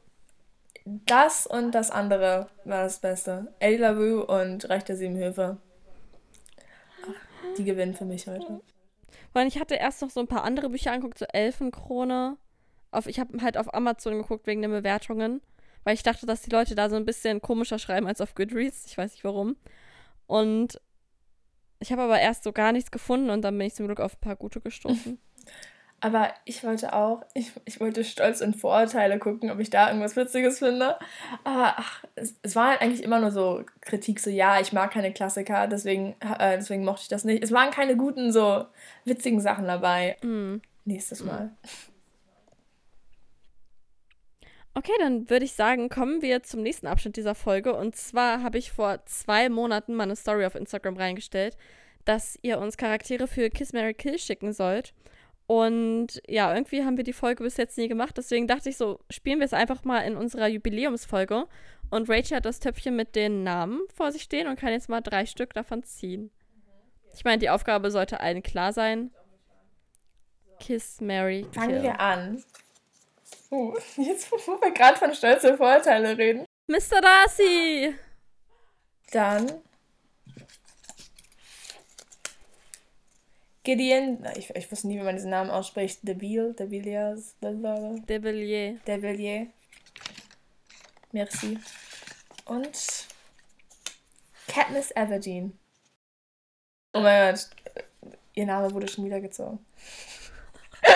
das 1.07 1.47
und 1.47 1.73
das 1.73 1.91
andere 1.91 2.49
war 2.65 2.85
das 2.85 3.01
Beste. 3.01 3.53
Eddie 3.59 3.77
LaRue 3.77 4.25
und 4.25 4.69
Reich 4.71 4.85
der 4.85 4.97
Sieben 4.97 5.17
Höfe. 5.17 5.59
Die 7.57 7.65
gewinnen 7.65 7.95
für 7.95 8.05
mich 8.05 8.27
heute. 8.27 8.61
Weil 9.33 9.47
ich 9.47 9.59
hatte 9.59 9.75
erst 9.75 10.03
noch 10.03 10.11
so 10.11 10.21
ein 10.21 10.29
paar 10.29 10.45
andere 10.45 10.71
Bücher 10.71 10.93
angeguckt, 10.93 11.19
so 11.19 11.27
Elfenkrone. 11.27 12.37
Auf, 12.91 13.07
ich 13.07 13.21
habe 13.21 13.43
halt 13.43 13.59
auf 13.59 13.75
Amazon 13.75 14.15
geguckt 14.15 14.47
wegen 14.47 14.63
den 14.63 14.71
Bewertungen, 14.71 15.43
weil 15.85 15.95
ich 15.95 16.03
dachte, 16.03 16.25
dass 16.25 16.43
die 16.43 16.51
Leute 16.51 16.75
da 16.75 16.89
so 16.89 16.97
ein 16.97 17.05
bisschen 17.05 17.43
komischer 17.43 17.79
schreiben 17.79 18.07
als 18.07 18.21
auf 18.21 18.35
Goodreads. 18.35 18.87
Ich 18.87 18.97
weiß 18.97 19.13
nicht 19.13 19.25
warum. 19.25 19.57
Und 20.27 20.81
ich 21.81 21.93
habe 21.93 22.03
aber 22.03 22.19
erst 22.19 22.45
so 22.45 22.53
gar 22.53 22.73
nichts 22.73 22.91
gefunden 22.91 23.31
und 23.31 23.43
dann 23.43 23.57
bin 23.57 23.67
ich 23.67 23.75
zum 23.75 23.87
Glück 23.87 24.01
auf 24.01 24.15
ein 24.15 24.21
paar 24.21 24.37
gute 24.37 24.61
gestoßen. 24.61 25.19
Aber 26.01 26.33
ich 26.45 26.63
wollte 26.63 26.93
auch, 26.93 27.25
ich, 27.35 27.51
ich 27.65 27.81
wollte 27.81 28.05
Stolz 28.05 28.41
und 28.41 28.55
Vorurteile 28.55 29.19
gucken, 29.19 29.51
ob 29.51 29.59
ich 29.59 29.69
da 29.69 29.89
irgendwas 29.89 30.15
Witziges 30.15 30.61
finde. 30.61 30.97
Aber 31.43 31.75
ach, 31.77 32.05
es, 32.15 32.37
es 32.43 32.55
war 32.55 32.69
halt 32.69 32.81
eigentlich 32.81 33.03
immer 33.03 33.19
nur 33.19 33.33
so 33.33 33.65
Kritik, 33.81 34.21
so 34.21 34.31
ja, 34.31 34.61
ich 34.61 34.73
mag 34.73 34.93
keine 34.93 35.13
Klassiker, 35.13 35.67
deswegen, 35.67 36.15
äh, 36.21 36.57
deswegen 36.57 36.85
mochte 36.85 37.03
ich 37.03 37.09
das 37.09 37.25
nicht. 37.25 37.43
Es 37.43 37.51
waren 37.51 37.73
keine 37.73 37.97
guten, 37.97 38.33
so 38.33 38.67
witzigen 39.05 39.41
Sachen 39.41 39.67
dabei. 39.67 40.17
Mm. 40.23 40.61
Nächstes 40.85 41.25
Mal. 41.25 41.51
Okay, 44.75 44.93
dann 45.01 45.29
würde 45.29 45.45
ich 45.45 45.55
sagen, 45.55 45.89
kommen 45.89 46.23
wir 46.23 46.45
zum 46.45 46.63
nächsten 46.63 46.87
Abschnitt 46.87 47.17
dieser 47.17 47.35
Folge. 47.35 47.75
Und 47.75 47.97
zwar 47.97 48.45
habe 48.45 48.59
ich 48.59 48.71
vor 48.71 49.05
zwei 49.07 49.49
Monaten 49.49 49.95
meine 49.97 50.15
Story 50.15 50.47
auf 50.47 50.55
Instagram 50.55 50.97
reingestellt, 50.97 51.57
dass 52.05 52.39
ihr 52.43 52.61
uns 52.61 52.77
Charaktere 52.77 53.27
für 53.27 53.51
Kiss 53.51 53.73
Mary 53.73 53.95
Kill 53.95 54.21
schicken 54.21 54.53
sollt. 54.53 54.95
Und 55.49 56.21
ja, 56.29 56.53
irgendwie 56.53 56.85
haben 56.85 56.99
wir 56.99 57.05
die 57.05 57.15
Folge 57.15 57.43
bis 57.43 57.57
jetzt 57.57 57.79
nie 57.79 57.89
gemacht. 57.89 58.19
Deswegen 58.19 58.47
dachte 58.47 58.69
ich 58.69 58.77
so, 58.77 59.01
spielen 59.09 59.39
wir 59.39 59.47
es 59.47 59.55
einfach 59.55 59.83
mal 59.83 60.01
in 60.01 60.15
unserer 60.15 60.47
Jubiläumsfolge. 60.47 61.47
Und 61.89 62.11
Rachel 62.11 62.37
hat 62.37 62.45
das 62.45 62.61
Töpfchen 62.61 62.95
mit 62.95 63.17
den 63.17 63.45
Namen 63.45 63.81
vor 63.97 64.13
sich 64.13 64.23
stehen 64.23 64.47
und 64.47 64.61
kann 64.61 64.73
jetzt 64.73 64.91
mal 64.91 65.01
drei 65.01 65.25
Stück 65.25 65.55
davon 65.55 65.83
ziehen. 65.83 66.31
Ich 67.15 67.25
meine, 67.25 67.39
die 67.39 67.49
Aufgabe 67.49 67.91
sollte 67.91 68.21
allen 68.21 68.43
klar 68.43 68.75
sein. 68.75 69.11
Kiss 70.61 71.01
Mary 71.01 71.47
Kill. 71.51 71.63
Fangen 71.63 71.83
wir 71.83 71.99
an. 71.99 72.45
Uh, 73.51 73.75
jetzt, 73.97 74.31
wo 74.31 74.37
wir 74.37 74.71
gerade 74.73 74.99
von 74.99 75.15
Stolz 75.15 75.45
und 75.45 75.57
Vorurteile 75.57 76.19
reden. 76.19 76.45
Mr. 76.67 77.01
Darcy! 77.01 77.95
Dann. 79.13 79.51
Gideon, 83.69 84.25
ich, 84.35 84.49
ich 84.57 84.73
wusste 84.73 84.89
nie, 84.89 84.99
wie 84.99 85.03
man 85.03 85.15
diesen 85.15 85.29
Namen 85.29 85.51
ausspricht. 85.51 85.99
Deville, 86.03 86.55
Devilliers, 86.55 87.37
Devilliers. 87.43 88.81
Devilliers. 88.87 89.49
Merci. 91.13 91.59
Und 92.47 93.07
Katniss 94.47 94.91
Everdeen. 94.93 95.59
Oh 96.95 97.01
mein 97.01 97.35
Gott, 97.35 97.51
ihr 98.33 98.47
Name 98.47 98.73
wurde 98.73 98.89
schon 98.89 99.05
wieder 99.05 99.21
gezogen. 99.21 99.59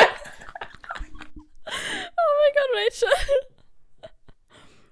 Rachel. 2.87 3.09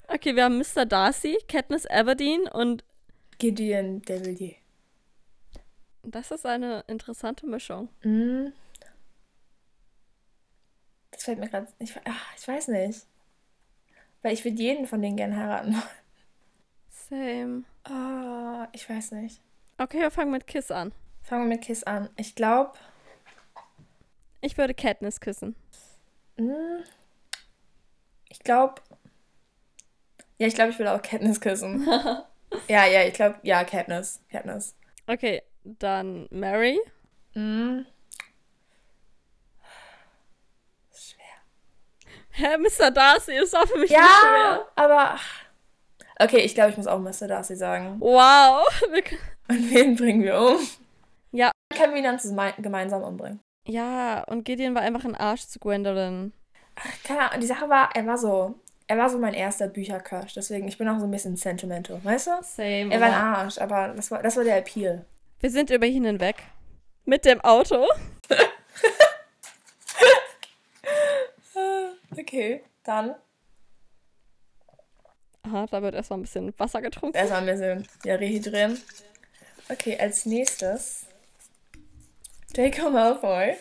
Okay, 0.06 0.36
wir 0.36 0.44
haben 0.44 0.58
Mr. 0.58 0.84
Darcy, 0.84 1.38
Katniss 1.48 1.86
Everdeen 1.86 2.42
und 2.46 2.84
Gideon 3.38 4.02
Devilliers. 4.02 4.60
Das 6.02 6.30
ist 6.30 6.46
eine 6.46 6.84
interessante 6.86 7.46
Mischung. 7.46 7.88
Mm. 8.02 8.48
Das 11.10 11.24
fällt 11.24 11.38
mir 11.38 11.48
gerade. 11.48 11.68
Ich, 11.78 11.94
ich 12.36 12.48
weiß 12.48 12.68
nicht. 12.68 13.06
Weil 14.22 14.34
ich 14.34 14.44
würde 14.44 14.56
jeden 14.56 14.86
von 14.86 15.02
denen 15.02 15.16
gerne 15.16 15.36
heiraten 15.36 15.74
wollen. 15.74 15.82
Same. 17.08 17.64
Oh, 17.88 18.66
ich 18.72 18.88
weiß 18.88 19.12
nicht. 19.12 19.40
Okay, 19.78 20.00
wir 20.00 20.10
fangen 20.10 20.30
mit 20.30 20.46
Kiss 20.46 20.70
an. 20.70 20.92
Fangen 21.22 21.44
wir 21.44 21.56
mit 21.56 21.62
Kiss 21.62 21.84
an. 21.84 22.10
Ich 22.16 22.34
glaube. 22.34 22.72
Ich 24.40 24.56
würde 24.56 24.74
Katniss 24.74 25.20
küssen. 25.20 25.54
Mm. 26.36 26.82
Ich 28.28 28.40
glaube. 28.40 28.80
Ja, 30.38 30.46
ich 30.46 30.54
glaube, 30.54 30.70
ich 30.70 30.78
will 30.78 30.88
auch 30.88 31.02
Katniss 31.02 31.40
küssen. 31.40 31.86
Ja, 32.68 32.84
ja, 32.84 33.04
ich 33.04 33.14
glaube, 33.14 33.38
ja, 33.42 33.62
Katniss. 33.62 34.20
Katniss. 34.28 34.74
Okay, 35.06 35.42
dann 35.64 36.26
Mary. 36.30 36.78
Mm. 37.34 37.80
Hä, 42.32 42.56
Mr. 42.58 42.90
Darcy 42.90 43.34
ist 43.34 43.56
auch 43.56 43.66
für 43.66 43.78
mich 43.78 43.90
Ja, 43.90 43.98
nicht 44.00 44.10
schwer. 44.20 44.66
aber. 44.76 45.18
Okay, 46.20 46.38
ich 46.38 46.54
glaube, 46.54 46.70
ich 46.70 46.76
muss 46.76 46.86
auch 46.86 46.98
Mr. 47.00 47.26
Darcy 47.26 47.56
sagen. 47.56 47.96
Wow. 47.98 48.66
Und 49.48 49.74
wen 49.74 49.96
bringen 49.96 50.22
wir 50.22 50.38
um? 50.38 50.58
Ja. 51.32 51.50
Können 51.76 51.92
wir 51.94 51.98
ihn 52.02 52.04
dann 52.18 52.52
gemeinsam 52.62 53.02
umbringen? 53.02 53.40
Ja, 53.66 54.24
und 54.24 54.44
Gideon 54.44 54.74
war 54.74 54.82
einfach 54.82 55.04
ein 55.04 55.14
Arsch 55.16 55.42
zu 55.46 55.58
Gwendolyn. 55.58 56.32
Keine 57.04 57.20
Ahnung, 57.28 57.40
die 57.40 57.46
Sache 57.46 57.68
war, 57.68 57.90
er 57.94 58.06
war 58.06 58.16
so. 58.16 58.54
Er 58.86 58.98
war 58.98 59.08
so 59.10 59.18
mein 59.18 59.34
erster 59.34 59.68
Büchercrush, 59.68 60.34
deswegen 60.34 60.66
ich 60.66 60.76
bin 60.78 60.88
auch 60.88 60.98
so 60.98 61.04
ein 61.04 61.10
bisschen 61.10 61.36
sentimental, 61.36 62.02
weißt 62.04 62.26
du? 62.26 62.30
Same. 62.42 62.92
Er 62.92 63.00
war 63.00 63.06
ein 63.08 63.14
Arsch, 63.14 63.58
aber 63.58 63.88
das 63.88 64.10
war, 64.10 64.22
das 64.22 64.36
war 64.36 64.42
der 64.44 64.58
Appeal. 64.58 65.04
Wir 65.40 65.50
sind 65.50 65.70
über 65.70 65.86
ihn 65.86 66.04
hinweg. 66.04 66.36
Mit 67.04 67.24
dem 67.24 67.40
Auto. 67.40 67.86
Okay, 72.18 72.62
dann 72.84 73.14
Aha, 75.42 75.66
da 75.70 75.82
wird 75.82 75.94
erstmal 75.94 76.18
ein 76.18 76.22
bisschen 76.22 76.52
Wasser 76.58 76.82
getrunken. 76.82 77.16
erstmal 77.16 77.40
ein 77.40 77.46
bisschen 77.46 77.88
ja, 78.04 78.16
rehydrieren. 78.16 78.80
Okay, 79.68 79.98
als 79.98 80.26
nächstes 80.26 81.06
Draco 82.52 82.90
Malfoy. 82.90 83.56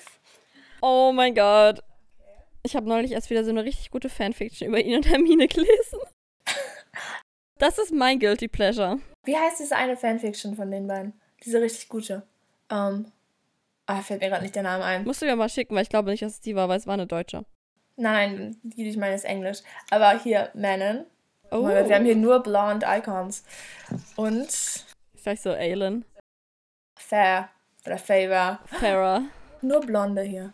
Oh 0.81 1.11
mein 1.13 1.35
Gott. 1.35 1.81
Ich 2.63 2.75
habe 2.75 2.87
neulich 2.89 3.11
erst 3.11 3.29
wieder 3.29 3.43
so 3.43 3.51
eine 3.51 3.63
richtig 3.63 3.91
gute 3.91 4.09
Fanfiction 4.09 4.67
über 4.67 4.79
ihn 4.79 4.97
und 4.97 5.07
Hermine 5.07 5.47
gelesen. 5.47 5.99
Das 7.59 7.77
ist 7.77 7.91
mein 7.91 8.19
Guilty 8.19 8.47
Pleasure. 8.47 8.99
Wie 9.23 9.37
heißt 9.37 9.59
diese 9.59 9.75
eine 9.75 9.95
Fanfiction 9.95 10.55
von 10.55 10.69
den 10.71 10.87
beiden? 10.87 11.19
Diese 11.43 11.61
richtig 11.61 11.89
gute. 11.89 12.23
Ähm. 12.69 13.11
Ah, 13.85 14.01
fällt 14.01 14.21
mir 14.21 14.29
gerade 14.29 14.43
nicht 14.43 14.55
der 14.55 14.63
Name 14.63 14.83
ein. 14.83 15.03
Musst 15.03 15.21
du 15.21 15.25
mir 15.25 15.35
mal 15.35 15.49
schicken, 15.49 15.73
weil 15.75 15.81
ich 15.81 15.89
glaube 15.89 16.11
nicht, 16.11 16.21
dass 16.21 16.33
es 16.33 16.41
die 16.41 16.55
war, 16.55 16.69
weil 16.69 16.77
es 16.77 16.85
war 16.85 16.93
eine 16.93 17.07
deutsche. 17.07 17.43
Nein, 17.95 18.55
die, 18.61 18.83
die 18.83 18.89
ich 18.89 18.97
meine, 18.97 19.15
ist 19.15 19.25
Englisch. 19.25 19.59
Aber 19.89 20.17
hier, 20.19 20.51
Manon. 20.53 21.05
Oh, 21.51 21.57
Oh 21.57 21.61
mein 21.63 21.75
Gott, 21.75 21.89
wir 21.89 21.95
haben 21.95 22.05
hier 22.05 22.15
nur 22.15 22.43
blonde 22.43 22.85
Icons. 22.87 23.43
Und 24.15 24.85
Vielleicht 25.19 25.43
so 25.43 25.51
Aelin. 25.51 26.05
Fair. 26.95 27.49
Oder 27.85 27.97
Favor. 27.97 28.59
Farah. 28.79 29.23
Nur 29.61 29.81
Blonde 29.81 30.21
hier. 30.21 30.53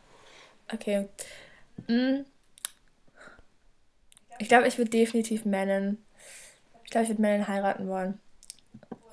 Okay. 0.73 1.07
Mm. 1.87 2.25
Ich 4.39 4.47
glaube, 4.47 4.67
ich 4.67 4.77
würde 4.77 4.89
definitiv 4.89 5.45
Manon. 5.45 6.03
Ich 6.83 6.91
glaube, 6.91 7.03
ich 7.03 7.09
würde 7.09 7.21
Manon 7.21 7.47
heiraten 7.47 7.87
wollen. 7.87 8.19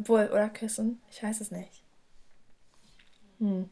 Obwohl, 0.03 0.31
oder 0.33 0.49
küssen. 0.49 1.01
Ich 1.13 1.23
weiß 1.23 1.41
es 1.41 1.53
nicht. 1.53 1.85
Hm. 3.39 3.71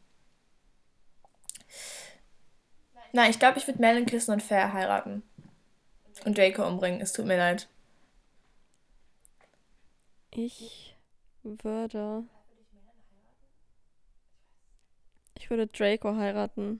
Nein, 3.13 3.31
ich 3.33 3.41
glaube, 3.41 3.59
ich 3.59 3.67
würde 3.67 3.83
Manon 3.83 4.07
küssen 4.07 4.31
und 4.31 4.41
Fair 4.41 4.73
heiraten. 4.73 5.25
Und 6.25 6.39
Draco 6.39 6.65
umbringen. 6.65 7.01
Es 7.01 7.13
tut 7.13 7.27
mir 7.27 7.37
leid. 7.37 7.69
Ich 10.31 10.97
würde. 11.43 12.23
Ich 15.37 15.51
würde 15.51 15.67
Draco 15.67 16.15
heiraten. 16.15 16.79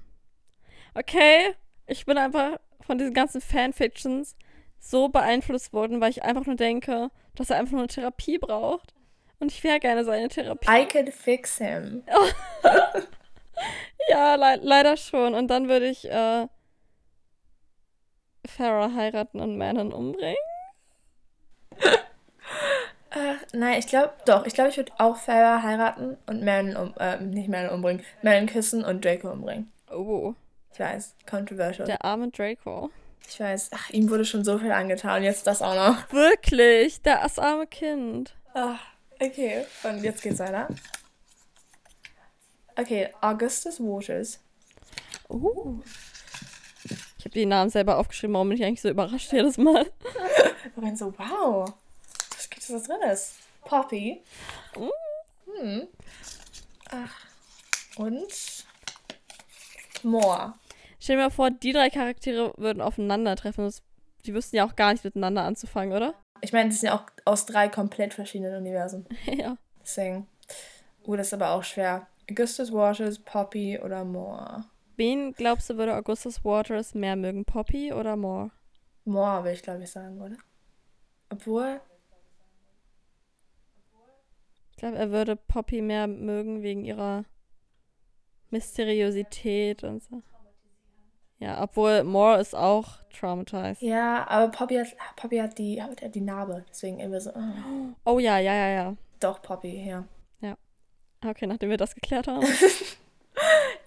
Okay, 0.95 1.57
ich 1.89 2.07
bin 2.07 2.19
einfach 2.19 2.61
von 2.83 2.99
diesen 2.99 3.15
ganzen 3.15 3.41
Fanfictions 3.41 4.37
so 4.79 5.09
beeinflusst 5.09 5.73
worden, 5.73 6.01
weil 6.01 6.11
ich 6.11 6.23
einfach 6.23 6.47
nur 6.47 6.55
denke, 6.55 7.11
dass 7.35 7.51
er 7.51 7.59
einfach 7.59 7.73
nur 7.73 7.81
eine 7.81 7.89
Therapie 7.89 8.39
braucht. 8.39 8.95
Und 9.41 9.51
ich 9.53 9.65
wäre 9.65 9.81
gerne 9.81 10.05
seine 10.05 10.29
Therapie. 10.29 10.69
I 10.71 10.87
could 10.87 11.13
fix 11.13 11.59
him. 11.59 12.03
Ja, 14.09 14.35
le 14.35 14.59
leider 14.63 14.97
schon. 14.97 15.35
Und 15.35 15.49
dann 15.49 15.69
würde 15.69 15.87
ich 15.87 16.11
äh, 16.11 16.47
Farah 18.47 18.93
heiraten 18.95 19.39
und 19.39 19.59
Manon 19.59 19.93
umbringen. 19.93 20.37
Ach, 23.11 23.37
nein, 23.53 23.79
ich 23.79 23.87
glaube, 23.87 24.13
doch. 24.27 24.47
Ich 24.47 24.55
glaube, 24.55 24.71
ich 24.71 24.77
würde 24.79 24.93
auch 24.99 25.17
Farah 25.17 25.63
heiraten 25.63 26.17
und 26.27 26.43
Manon 26.43 26.77
um, 26.77 26.95
äh, 26.99 27.19
nicht 27.21 27.49
Manon 27.49 27.71
umbringen. 27.75 28.03
Manon 28.23 28.47
küssen 28.47 28.85
und 28.85 29.05
Draco 29.05 29.31
umbringen. 29.31 29.71
Oh, 29.93 30.35
Ich 30.73 30.81
weiß, 30.81 31.15
controversial. 31.29 31.87
der 31.87 32.05
arme 32.05 32.31
Draco. 32.31 32.91
Ich 33.29 33.39
weiß, 33.39 33.71
ach, 33.75 33.91
ihm 33.91 34.09
wurde 34.11 34.25
schon 34.25 34.45
so 34.45 34.59
viel 34.59 34.73
angetan, 34.73 35.23
jetzt 35.23 35.47
das 35.47 35.61
auch 35.63 35.75
noch. 35.75 36.13
Wirklich, 36.13 37.03
das 37.03 37.39
arme 37.39 37.67
Kind. 37.67 38.35
Ach, 38.55 38.81
okay, 39.21 39.67
und 39.85 40.03
jetzt 40.03 40.23
geht's 40.23 40.39
weiter. 40.39 40.69
Okay, 42.77 43.09
Augustus 43.21 43.79
Waters. 43.81 44.41
Oh. 45.29 45.81
Ich 47.19 47.25
habe 47.25 47.35
die 47.35 47.47
Namen 47.47 47.71
selber 47.71 47.99
aufgeschrieben, 47.99 48.35
warum 48.35 48.49
bin 48.49 48.59
ich 48.59 48.65
eigentlich 48.65 48.81
so 48.81 48.89
überrascht 48.89 49.33
jedes 49.33 49.59
Mal? 49.59 49.91
Ich 50.63 50.83
bin 50.83 50.95
so, 50.95 51.13
wow, 51.19 51.73
was 52.37 52.51
gibt 52.51 52.63
es 52.63 52.69
da 52.69 52.79
drin 52.79 53.11
ist? 53.11 53.35
Poppy. 53.63 54.23
Hm. 54.75 55.89
Ach, 56.91 57.27
und 57.97 58.65
Moore. 60.03 60.55
Stell 60.99 61.17
dir 61.17 61.23
mal 61.23 61.31
vor, 61.31 61.51
die 61.51 61.73
drei 61.73 61.91
Charaktere 61.91 62.53
würden 62.57 62.83
aufeinandertreffen. 62.83 63.65
Das, 63.65 63.83
die 64.27 64.35
wüssten 64.35 64.57
ja 64.57 64.67
auch 64.67 64.77
gar 64.77 64.93
nicht 64.93 65.05
miteinander 65.05 65.45
anzufangen, 65.45 65.95
oder? 65.95 66.15
Ich 66.43 66.53
meine, 66.53 66.71
das 66.71 66.81
sind 66.81 66.89
ja 66.89 66.97
auch 66.97 67.07
aus 67.25 67.47
drei 67.47 67.69
komplett 67.69 68.15
verschiedenen 68.15 68.57
Universen. 68.57 69.07
ja. 69.27 69.57
Deswegen. 69.81 70.27
Uh, 71.07 71.17
das 71.17 71.29
ist 71.29 71.35
aber 71.35 71.51
auch 71.51 71.65
schwer. 71.65 72.07
Augustus 72.31 72.73
Waters, 72.73 73.19
Poppy 73.19 73.79
oder 73.79 74.05
Moore? 74.05 74.65
Wen 74.97 75.33
glaubst 75.33 75.71
du, 75.71 75.77
würde 75.77 75.97
Augustus 75.97 76.45
Waters 76.45 76.95
mehr 76.95 77.17
mögen? 77.17 77.45
Poppy 77.45 77.93
oder 77.93 78.17
Moore? 78.17 78.51
Moore, 79.05 79.45
will 79.45 79.53
ich 79.53 79.63
glaube 79.63 79.83
ich 79.83 79.91
sagen, 79.91 80.21
oder? 80.21 80.37
Obwohl, 81.31 81.81
Ich 84.81 84.83
glaube, 84.83 84.97
er 84.97 85.11
würde 85.11 85.37
Poppy 85.37 85.83
mehr 85.83 86.07
mögen 86.07 86.63
wegen 86.63 86.87
ihrer 86.87 87.27
Mysteriosität 88.49 89.85
und 89.85 90.03
so. 90.03 90.23
Ja, 91.41 91.63
obwohl 91.63 92.05
Moore 92.05 92.41
ist 92.41 92.55
auch 92.55 92.99
traumatized. 93.19 93.83
ja, 93.83 94.27
aber 94.29 94.53
Poppy 94.53 94.77
hat, 94.77 94.89
Poppy 95.17 95.39
hat 95.39 95.59
die, 95.59 95.83
hat 95.83 96.15
die 96.15 96.21
Narbe. 96.21 96.65
Deswegen 96.71 97.01
immer 97.01 97.21
so, 97.21 97.31
oh, 97.35 97.95
Oh 98.05 98.19
ja, 98.19 98.39
ja, 98.39 98.55
ja, 98.55 98.69
ja. 98.69 98.97
doch 99.19 99.43
Poppy, 99.43 99.85
ja. 99.89 100.05
Okay, 101.23 101.47
nachdem 101.47 101.69
wir 101.69 101.77
das 101.77 101.95
geklärt 101.95 102.29
haben. 102.29 102.47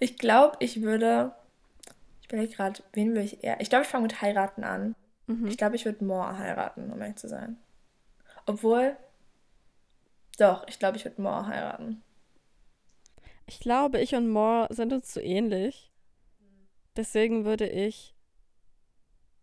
Ich 0.00 0.18
glaube, 0.18 0.56
ich 0.60 0.82
würde. 0.82 1.32
Ich 2.20 2.26
überlege 2.28 2.54
gerade, 2.54 2.82
wen 2.92 3.08
würde 3.10 3.22
ich 3.22 3.44
eher. 3.44 3.60
Ich 3.60 3.70
glaube, 3.70 3.84
ich 3.84 3.88
fange 3.88 4.02
mit 4.02 4.20
heiraten 4.20 4.64
an. 4.64 4.96
Mhm. 5.26 5.46
Ich 5.46 5.56
glaube, 5.56 5.76
ich 5.76 5.84
würde 5.84 6.04
Moore 6.04 6.38
heiraten, 6.38 6.90
um 6.92 7.00
ehrlich 7.00 7.16
zu 7.16 7.28
sein. 7.28 7.56
Obwohl. 8.46 8.96
Doch, 10.38 10.66
ich 10.66 10.78
glaube, 10.80 10.96
ich 10.96 11.04
würde 11.04 11.22
Moore 11.22 11.46
heiraten. 11.46 12.02
Ich 13.46 13.60
glaube, 13.60 14.00
ich 14.00 14.14
und 14.14 14.28
Moore 14.28 14.66
sind 14.70 14.92
uns 14.92 15.08
zu 15.12 15.22
ähnlich. 15.22 15.92
Deswegen 16.96 17.44
würde 17.44 17.68
ich. 17.68 18.14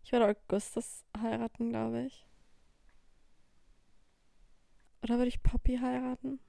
Ich 0.02 0.12
würde 0.12 0.26
Augustus 0.26 1.04
heiraten, 1.20 1.70
glaube 1.70 2.02
ich. 2.02 2.26
Oder 5.02 5.16
würde 5.16 5.28
ich 5.28 5.42
Poppy 5.42 5.78
heiraten? 5.78 6.40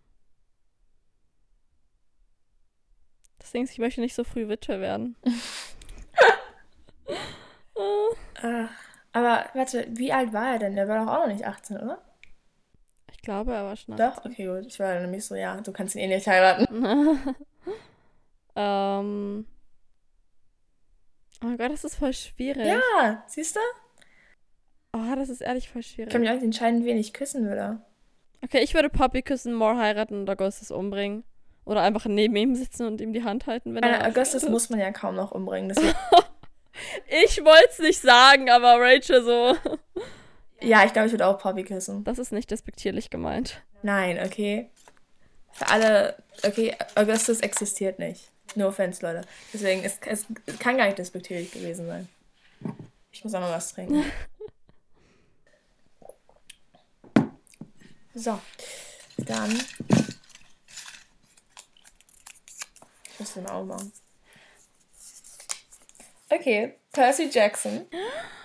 Das 3.40 3.52
Ding 3.52 3.64
ist, 3.64 3.72
ich 3.72 3.80
möchte 3.80 4.02
nicht 4.02 4.16
so 4.16 4.24
früh 4.24 4.48
Witwe 4.48 4.80
werden. 4.80 5.16
Äh, 8.42 8.42
Ach, 8.42 8.70
aber 9.12 9.50
warte, 9.54 9.86
wie 9.90 10.14
alt 10.14 10.34
war 10.34 10.54
er 10.54 10.60
denn? 10.60 10.76
Der 10.76 10.88
war 10.88 11.04
doch 11.04 11.12
auch 11.12 11.28
noch 11.28 11.34
nicht 11.34 11.46
18, 11.46 11.78
oder? 11.78 12.02
ich 13.12 13.22
glaube, 13.22 13.54
er 13.54 13.64
war 13.64 13.76
schon. 13.76 13.96
Doch? 13.96 14.26
Okay, 14.26 14.48
gut. 14.48 14.66
Ich 14.66 14.80
war 14.80 15.00
nämlich 15.00 15.26
so, 15.26 15.36
ja, 15.36 15.60
du 15.62 15.72
kannst 15.72 15.96
ihn 15.96 16.02
eh 16.02 16.08
nicht 16.08 16.28
heiraten. 16.28 17.36
ähm. 18.56 19.46
Oh 21.44 21.48
mein 21.48 21.58
Gott, 21.58 21.72
das 21.72 21.84
ist 21.84 21.96
voll 21.96 22.14
schwierig. 22.14 22.66
Ja, 22.66 23.24
siehst 23.28 23.56
du? 23.56 23.60
Oh, 24.94 25.16
das 25.16 25.30
ist 25.30 25.42
ehrlich 25.42 25.70
voll 25.70 25.82
Ich 25.82 25.88
schwierig. 25.88 26.12
kann 26.12 26.22
mich 26.22 26.30
auch 26.30 26.36
nicht 26.36 26.44
entscheiden, 26.44 26.86
wen 26.86 26.98
ich 26.98 27.14
küssen 27.14 27.46
würde. 27.46 27.82
Okay, 28.44 28.60
ich 28.64 28.74
würde 28.74 28.90
Poppy 28.90 29.22
küssen, 29.22 29.54
Moore 29.54 29.78
heiraten 29.78 30.22
und 30.22 30.30
Augustus 30.30 30.72
umbringen. 30.72 31.24
Oder 31.66 31.82
einfach 31.82 32.06
neben 32.06 32.36
ihm 32.36 32.56
sitzen 32.56 32.86
und 32.88 33.00
ihm 33.02 33.14
die 33.14 33.24
Hand 33.24 33.48
halten, 33.48 33.74
wenn 33.74 33.84
er. 33.84 34.06
Augustus 34.06 34.48
muss 34.50 34.70
man 34.70 34.80
ja 34.80 34.92
kaum 34.92 35.16
noch 35.16 35.32
umbringen. 35.32 35.76
Ich 37.08 37.38
wollte 37.46 37.70
es 37.70 37.80
nicht 37.80 38.02
sagen, 38.02 38.50
aber 38.50 38.82
Rachel 38.82 39.24
so. 39.24 39.56
ja, 40.60 40.84
ich 40.84 40.92
glaube, 40.92 41.06
ich 41.06 41.14
würde 41.14 41.28
auch 41.28 41.38
Poppy 41.38 41.64
küssen. 41.64 42.04
Das 42.04 42.18
ist 42.18 42.32
nicht 42.32 42.50
despektierlich 42.50 43.12
gemeint. 43.12 43.62
Nein, 43.84 44.20
okay. 44.26 44.72
Für 45.52 45.70
alle, 45.70 46.16
okay, 46.44 46.76
Augustus 46.96 47.42
existiert 47.42 48.00
nicht. 48.00 48.32
No 48.56 48.68
offense, 48.68 49.06
Leute. 49.06 49.28
Deswegen, 49.54 49.84
es, 49.84 49.98
es 50.06 50.26
kann 50.60 50.78
gar 50.78 50.86
nicht 50.86 50.98
despektierlich 50.98 51.52
gewesen 51.52 51.88
sein. 51.88 52.08
Ich 53.12 53.24
muss 53.24 53.34
auch 53.34 53.42
noch 53.42 53.52
was 53.52 53.74
trinken. 53.74 54.04
So, 58.16 58.40
dann. 59.18 59.60
Ich 63.10 63.20
muss 63.20 63.34
den 63.34 63.48
auch 63.48 63.64
machen. 63.64 63.92
Okay, 66.30 66.76
Percy 66.92 67.30
Jackson. 67.32 67.88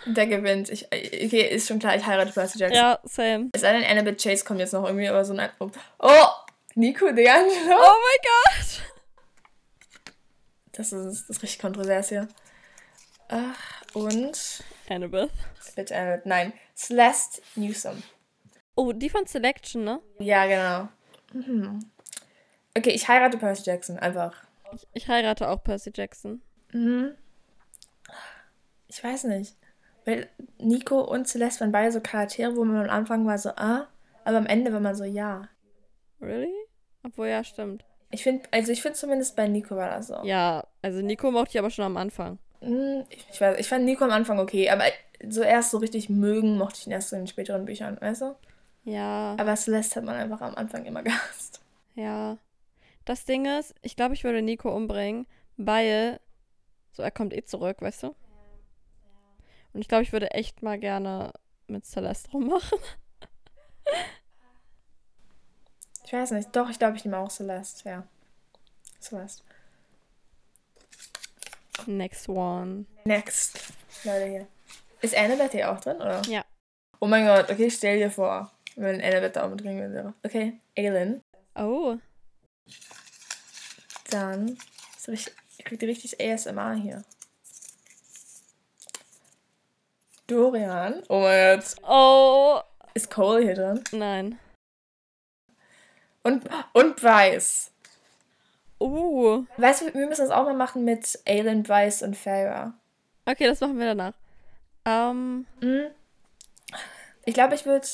Der 0.07 0.27
gewinnt. 0.27 0.71
Ich, 0.71 0.87
okay, 0.87 1.49
ist 1.49 1.69
schon 1.69 1.79
klar, 1.79 1.97
ich 1.97 2.07
heirate 2.07 2.33
Percy 2.33 2.59
Jackson. 2.59 2.77
Ja, 2.77 2.99
same. 3.05 3.51
Es 3.53 3.61
sei 3.61 3.73
denn, 3.73 3.85
Annabelle 3.85 4.17
Chase 4.17 4.43
kommt 4.45 4.61
jetzt 4.61 4.73
noch 4.73 4.87
irgendwie, 4.87 5.09
aber 5.09 5.25
so 5.25 5.35
ein. 5.35 5.51
Oh! 5.59 6.27
Nico 6.75 7.07
D'Angelo. 7.07 7.77
Oh 7.77 7.95
mein 8.01 8.23
Gott! 8.23 8.83
Das 10.79 10.93
ist, 10.93 11.29
das 11.29 11.37
ist 11.37 11.43
richtig 11.43 11.59
kontrovers 11.59 12.09
hier. 12.09 12.29
Ach, 13.29 13.83
und. 13.95 14.63
Annabeth. 14.89 15.33
Bitte 15.75 15.97
Annabeth. 15.97 16.25
Nein. 16.25 16.53
Celeste 16.77 17.43
Newsom. 17.57 18.01
Oh, 18.77 18.93
die 18.93 19.11
von 19.11 19.27
Selection, 19.27 19.83
ne? 19.83 20.01
Ja, 20.21 20.47
genau. 20.47 20.89
Mhm. 21.33 21.81
Okay, 22.77 22.91
ich 22.91 23.09
heirate 23.09 23.39
Percy 23.39 23.65
Jackson, 23.65 23.99
einfach. 23.99 24.33
Ich, 24.73 24.87
ich 24.93 25.09
heirate 25.09 25.49
auch 25.49 25.65
Percy 25.65 25.91
Jackson. 25.93 26.43
Mhm. 26.73 27.17
Ich 28.87 29.03
weiß 29.03 29.25
nicht. 29.25 29.57
Weil 30.05 30.29
Nico 30.59 31.01
und 31.01 31.27
Celeste 31.27 31.63
waren 31.63 31.73
beide 31.73 31.91
so 31.91 32.01
Charaktere, 32.01 32.55
wo 32.55 32.65
man 32.65 32.85
am 32.85 32.91
Anfang 32.91 33.27
war 33.27 33.37
so, 33.37 33.51
ah, 33.57 33.89
aber 34.25 34.37
am 34.37 34.47
Ende 34.47 34.73
war 34.73 34.81
man 34.81 34.95
so, 34.95 35.03
ja. 35.03 35.49
Really? 36.21 36.55
Obwohl, 37.03 37.27
ja, 37.27 37.43
stimmt. 37.43 37.85
Ich 38.11 38.23
finde, 38.23 38.49
also 38.51 38.73
ich 38.73 38.81
finde 38.83 38.97
zumindest 38.99 39.37
bei 39.37 39.49
Nico 39.49 39.77
war 39.77 39.91
das 39.91 40.07
so. 40.09 40.23
Ja, 40.25 40.67
also 40.83 41.01
Nico 41.03 41.31
mochte 41.31 41.51
ich 41.51 41.59
aber 41.59 41.71
schon 41.71 41.85
am 41.85 41.97
Anfang. 41.97 42.39
Hm, 42.61 43.05
Ich, 43.11 43.41
weiß, 43.41 43.59
ich 43.59 43.69
fand 43.69 43.85
Nico 43.85 44.05
am 44.05 44.11
Anfang 44.11 44.39
okay, 44.39 44.71
aber 44.71 44.85
so 45.29 45.43
erst 45.43 45.71
so 45.73 45.79
richtig 45.79 46.09
mögen 46.09 46.57
mochte 46.59 46.79
ich 46.81 46.87
ihn 46.87 46.93
erst 46.93 47.13
in 47.13 47.21
den 47.21 47.27
späteren 47.27 47.65
Büchern, 47.65 48.01
weißt 48.01 48.23
du? 48.23 48.35
Ja, 48.85 49.37
Aber 49.39 49.55
Celeste 49.57 49.97
hat 49.97 50.05
man 50.05 50.15
einfach 50.17 50.41
am 50.41 50.55
Anfang 50.55 50.85
immer 50.87 51.03
gehasst. 51.05 51.61
ja. 51.95 52.39
Das 53.05 53.25
Ding 53.25 53.47
ist, 53.47 53.75
ich 53.81 53.97
glaube, 53.97 54.13
ich 54.15 54.25
würde 54.25 54.43
Nico 54.43 54.75
umbringen, 54.75 55.27
weil 55.57 56.21
so 56.93 57.03
er 57.03 57.11
kommt 57.11 57.33
eh 57.33 57.43
zurück, 57.43 57.81
weißt 57.81 58.03
du? 58.03 58.15
Und 59.73 59.81
ich 59.81 59.89
glaube, 59.89 60.03
ich 60.03 60.13
würde 60.13 60.31
echt 60.33 60.63
mal 60.63 60.79
gerne 60.79 61.33
mit 61.69 61.87
Celeste 61.87 62.31
rummachen. 62.33 62.79
Ich 66.09 66.15
weiß 66.15 66.31
nicht. 66.31 66.57
Doch, 66.57 66.71
ich 66.71 66.79
glaube, 66.79 66.97
ich 66.97 67.05
nehme 67.05 67.19
auch 67.19 67.31
Celeste, 67.31 67.87
ja. 67.87 68.03
Celeste. 68.99 69.43
Next 71.85 72.31
one. 72.31 72.87
Next. 73.05 73.59
Leute 74.05 74.25
hier. 74.25 74.47
Ist 75.03 75.15
Annabeth 75.15 75.53
hier 75.53 75.71
auch 75.71 75.79
drin, 75.81 75.97
oder? 75.97 76.23
Ja. 76.23 76.47
Oh 77.01 77.07
mein 77.07 77.27
Gott, 77.27 77.51
okay, 77.51 77.71
stell 77.71 77.99
dir 77.99 78.11
vor, 78.11 78.51
wenn 78.77 79.03
Annabeth 79.03 79.37
da 79.37 79.45
auch 79.45 79.51
mit 79.51 79.61
drin 79.63 79.93
wäre. 79.93 80.15
Okay, 80.25 80.59
Aelin. 80.79 81.21
Oh, 81.55 81.99
Dann. 84.09 84.57
So 84.97 85.13
richtig, 85.13 85.35
ich 85.59 85.65
krieg 85.67 85.83
richtig 85.83 86.19
ASMR 86.19 86.73
hier. 86.73 87.05
Dorian. 90.27 91.03
Oh 91.11 91.21
mein 91.21 91.59
Gott. 91.59 91.75
oh, 91.83 92.61
Ist 92.95 93.11
Cole 93.11 93.43
hier 93.43 93.55
drin? 93.55 93.85
nein. 93.93 94.39
Und, 96.29 96.45
und 96.75 96.97
Bryce. 96.97 97.71
Uh, 98.81 99.45
Weißt 99.57 99.83
du, 99.83 99.95
wir 99.95 100.07
müssen 100.07 100.21
das 100.23 100.31
auch 100.31 100.45
mal 100.45 100.55
machen 100.55 100.85
mit 100.85 101.19
Aelin, 101.27 101.63
Bryce 101.65 102.03
und 102.03 102.17
Farah. 102.17 102.75
okay, 103.27 103.47
das 103.47 103.61
machen 103.61 103.79
wir 103.79 103.87
danach. 103.87 104.13
Ähm, 104.85 105.47
Hm? 105.61 105.87
Ich 107.25 107.35
glaube, 107.35 107.55
ich 107.55 107.67
würde 107.67 107.87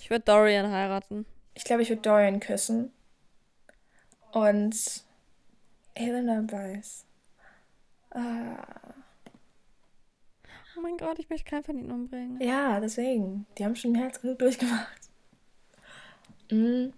ich 0.00 0.10
würde 0.10 0.24
Dorian 0.24 0.70
heiraten. 0.72 1.24
ich 1.54 1.64
glaube, 1.64 1.82
ich 1.82 1.88
würde 1.88 2.02
Dorian 2.02 2.40
küssen. 2.40 2.92
Und 4.32 4.74
Aelin 5.96 6.28
und 6.30 6.46
Bryce. 6.48 7.04
Ah, 8.10 8.56
Oh 10.74 10.80
mein 10.80 10.96
Gott, 10.96 11.18
ich 11.18 11.28
möchte 11.28 11.48
keinen 11.50 11.64
von 11.64 11.78
ihnen 11.78 11.90
umbringen. 11.92 12.40
ja, 12.40 12.80
deswegen. 12.80 13.46
Die 13.58 13.64
haben 13.64 13.76
schon 13.76 13.92
mehr 13.92 14.04
als 14.06 14.20
genug 14.22 14.38
durchgemacht. 14.38 15.01
Hm. 16.50 16.92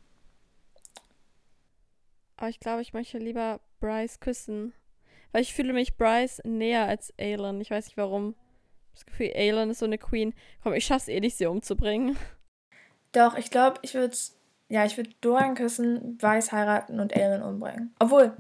Aber 2.37 2.49
ich 2.49 2.61
glaube, 2.61 2.83
ich 2.83 2.93
möchte 2.93 3.19
lieber 3.19 3.61
Bryce 3.81 4.21
küssen. 4.21 4.73
Weil 5.33 5.43
ich 5.43 5.55
fühle 5.55 5.73
mich 5.73 5.97
Bryce 5.97 6.43
näher 6.45 6.87
als 6.87 7.13
Aelin. 7.19 7.61
Ich 7.61 7.71
weiß 7.71 7.87
nicht 7.87 7.97
warum. 7.97 8.35
Das 8.93 9.07
Gefühl, 9.07 9.33
Aelin 9.35 9.71
ist 9.71 9.81
so 9.81 9.87
eine 9.87 9.99
Queen. 9.99 10.35
Komm, 10.63 10.75
ich 10.75 10.85
schaff's 10.85 11.09
eh 11.09 11.21
nicht, 11.21 11.37
sie 11.37 11.47
umzubringen. 11.47 12.17
Doch, 13.13 13.37
ich 13.37 13.51
glaube, 13.51 13.79
ich 13.83 13.95
würde 13.95 14.17
ja, 14.69 14.85
ich 14.85 14.97
würde 14.97 15.11
Dorian 15.21 15.55
küssen, 15.55 16.17
Bryce 16.17 16.53
heiraten 16.53 17.01
und 17.01 17.15
Aelin 17.15 17.43
umbringen. 17.43 17.95
Obwohl. 17.99 18.37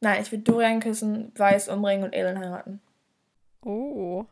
Nein, 0.00 0.22
ich 0.22 0.32
würde 0.32 0.44
Dorian 0.44 0.80
küssen, 0.80 1.32
Bryce 1.32 1.68
umbringen 1.68 2.04
und 2.04 2.14
Aelin 2.14 2.38
heiraten. 2.38 2.80
Oh. 3.64 4.24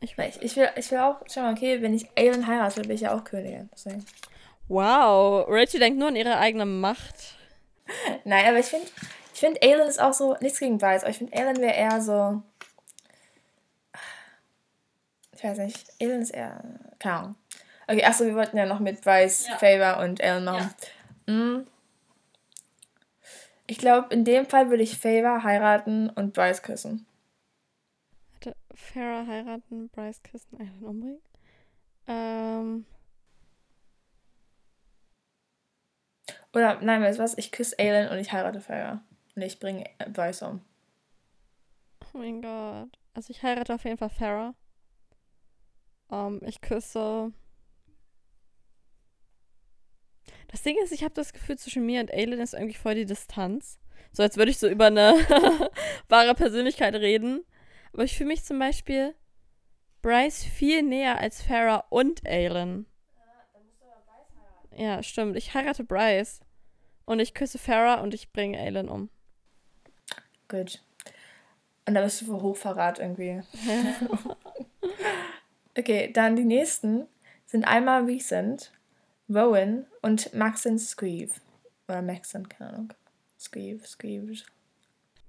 Ich 0.00 0.16
Weil 0.16 0.32
ich, 0.40 0.56
will, 0.56 0.68
ich 0.76 0.90
will 0.90 0.98
auch, 0.98 1.16
schau 1.28 1.40
mal, 1.40 1.52
okay, 1.52 1.82
wenn 1.82 1.94
ich 1.94 2.08
Aelin 2.16 2.46
heirate, 2.46 2.82
bin 2.82 2.92
ich 2.92 3.00
ja 3.00 3.16
auch 3.16 3.24
Königin. 3.24 3.68
Deswegen. 3.72 4.04
Wow. 4.68 5.46
Rachel 5.48 5.80
denkt 5.80 5.98
nur 5.98 6.08
an 6.08 6.16
ihre 6.16 6.38
eigene 6.38 6.66
Macht. 6.66 7.36
Nein, 8.24 8.46
aber 8.46 8.58
ich 8.58 8.66
finde, 8.66 8.86
ich 9.34 9.40
finde, 9.40 9.60
Aelin 9.62 9.88
ist 9.88 10.00
auch 10.00 10.12
so, 10.12 10.36
nichts 10.40 10.60
gegen 10.60 10.78
Bryce, 10.78 11.02
aber 11.02 11.10
ich 11.10 11.18
finde, 11.18 11.36
Aelin 11.36 11.60
wäre 11.60 11.74
eher 11.74 12.00
so. 12.00 12.42
Ich 15.32 15.42
weiß 15.42 15.58
nicht, 15.58 15.84
Aelin 16.00 16.22
ist 16.22 16.30
eher. 16.30 16.62
Keine 16.98 17.14
Ahnung. 17.14 17.34
Okay, 17.86 18.04
achso, 18.04 18.24
wir 18.24 18.34
wollten 18.34 18.56
ja 18.56 18.66
noch 18.66 18.80
mit 18.80 19.00
Bryce, 19.00 19.48
Ja. 19.48 19.56
Favor 19.56 20.02
und 20.02 20.22
Aelin 20.22 20.44
machen. 20.44 20.74
Mm. 21.26 21.66
Ich 23.66 23.78
glaube, 23.78 24.12
in 24.14 24.24
dem 24.24 24.46
Fall 24.46 24.70
würde 24.70 24.82
ich 24.82 24.98
Favor 24.98 25.42
heiraten 25.42 26.10
und 26.10 26.34
Bryce 26.34 26.62
küssen. 26.62 27.06
Farah 28.78 29.26
heiraten, 29.26 29.88
Bryce 29.90 30.22
küssen, 30.22 30.60
Aelin 30.60 30.84
umbringen. 30.84 31.22
Ähm, 32.06 32.86
Oder, 36.54 36.80
nein, 36.80 37.02
weißt 37.02 37.18
du 37.18 37.22
was? 37.22 37.36
Ich 37.36 37.52
küsse 37.52 37.78
Aelin 37.78 38.10
und 38.10 38.18
ich 38.18 38.32
heirate 38.32 38.60
Favor. 38.60 39.02
Und 39.36 39.42
ich 39.42 39.60
bringe 39.60 39.84
Bryce 40.12 40.42
um. 40.42 40.60
oh 42.14 42.18
mein 42.18 42.40
Gott. 42.40 42.98
Also 43.14 43.30
ich 43.30 43.42
heirate 43.42 43.74
auf 43.74 43.84
jeden 43.84 43.98
Fall 43.98 44.10
Farah. 44.10 44.54
Ähm, 46.10 46.40
ich 46.44 46.60
küsse. 46.60 47.32
Das 50.48 50.62
Ding 50.62 50.76
ist, 50.82 50.92
ich 50.92 51.04
habe 51.04 51.14
das 51.14 51.32
Gefühl, 51.32 51.58
zwischen 51.58 51.84
mir 51.84 52.00
und 52.00 52.10
Aelin 52.10 52.40
ist 52.40 52.54
irgendwie 52.54 52.74
voll 52.74 52.94
die 52.94 53.04
Distanz. 53.04 53.78
So 54.12 54.22
als 54.22 54.38
würde 54.38 54.50
ich 54.50 54.58
so 54.58 54.66
über 54.66 54.86
eine 54.86 55.12
wahre 56.08 56.34
Persönlichkeit 56.34 56.94
reden. 56.94 57.44
Aber 57.92 58.04
ich 58.04 58.16
fühle 58.16 58.28
mich 58.28 58.44
zum 58.44 58.58
Beispiel 58.58 59.14
Bryce 60.02 60.44
viel 60.44 60.82
näher 60.82 61.18
als 61.18 61.42
Farah 61.42 61.84
und 61.90 62.26
Aelin. 62.26 62.86
Ja, 64.76 65.02
stimmt. 65.02 65.36
Ich 65.36 65.54
heirate 65.54 65.84
Bryce. 65.84 66.40
Und 67.04 67.20
ich 67.20 67.34
küsse 67.34 67.58
Farah 67.58 68.02
und 68.02 68.14
ich 68.14 68.32
bringe 68.32 68.58
Aelin 68.58 68.88
um. 68.88 69.08
Gut. 70.46 70.82
Und 71.86 71.94
da 71.94 72.02
bist 72.02 72.20
du 72.20 72.26
für 72.26 72.42
Hochverrat 72.42 72.98
irgendwie. 72.98 73.42
okay, 75.78 76.12
dann 76.12 76.36
die 76.36 76.44
nächsten 76.44 77.06
sind 77.46 77.64
einmal 77.64 78.04
Recent, 78.04 78.72
Rowan 79.28 79.86
und 80.02 80.34
Maxon 80.34 80.78
Scrieve. 80.78 81.32
Oder 81.88 82.02
Maxon, 82.02 82.48
keine 82.48 82.70
Ahnung. 82.70 82.92
Scrieve, 83.40 83.86
Scrieve. 83.86 84.42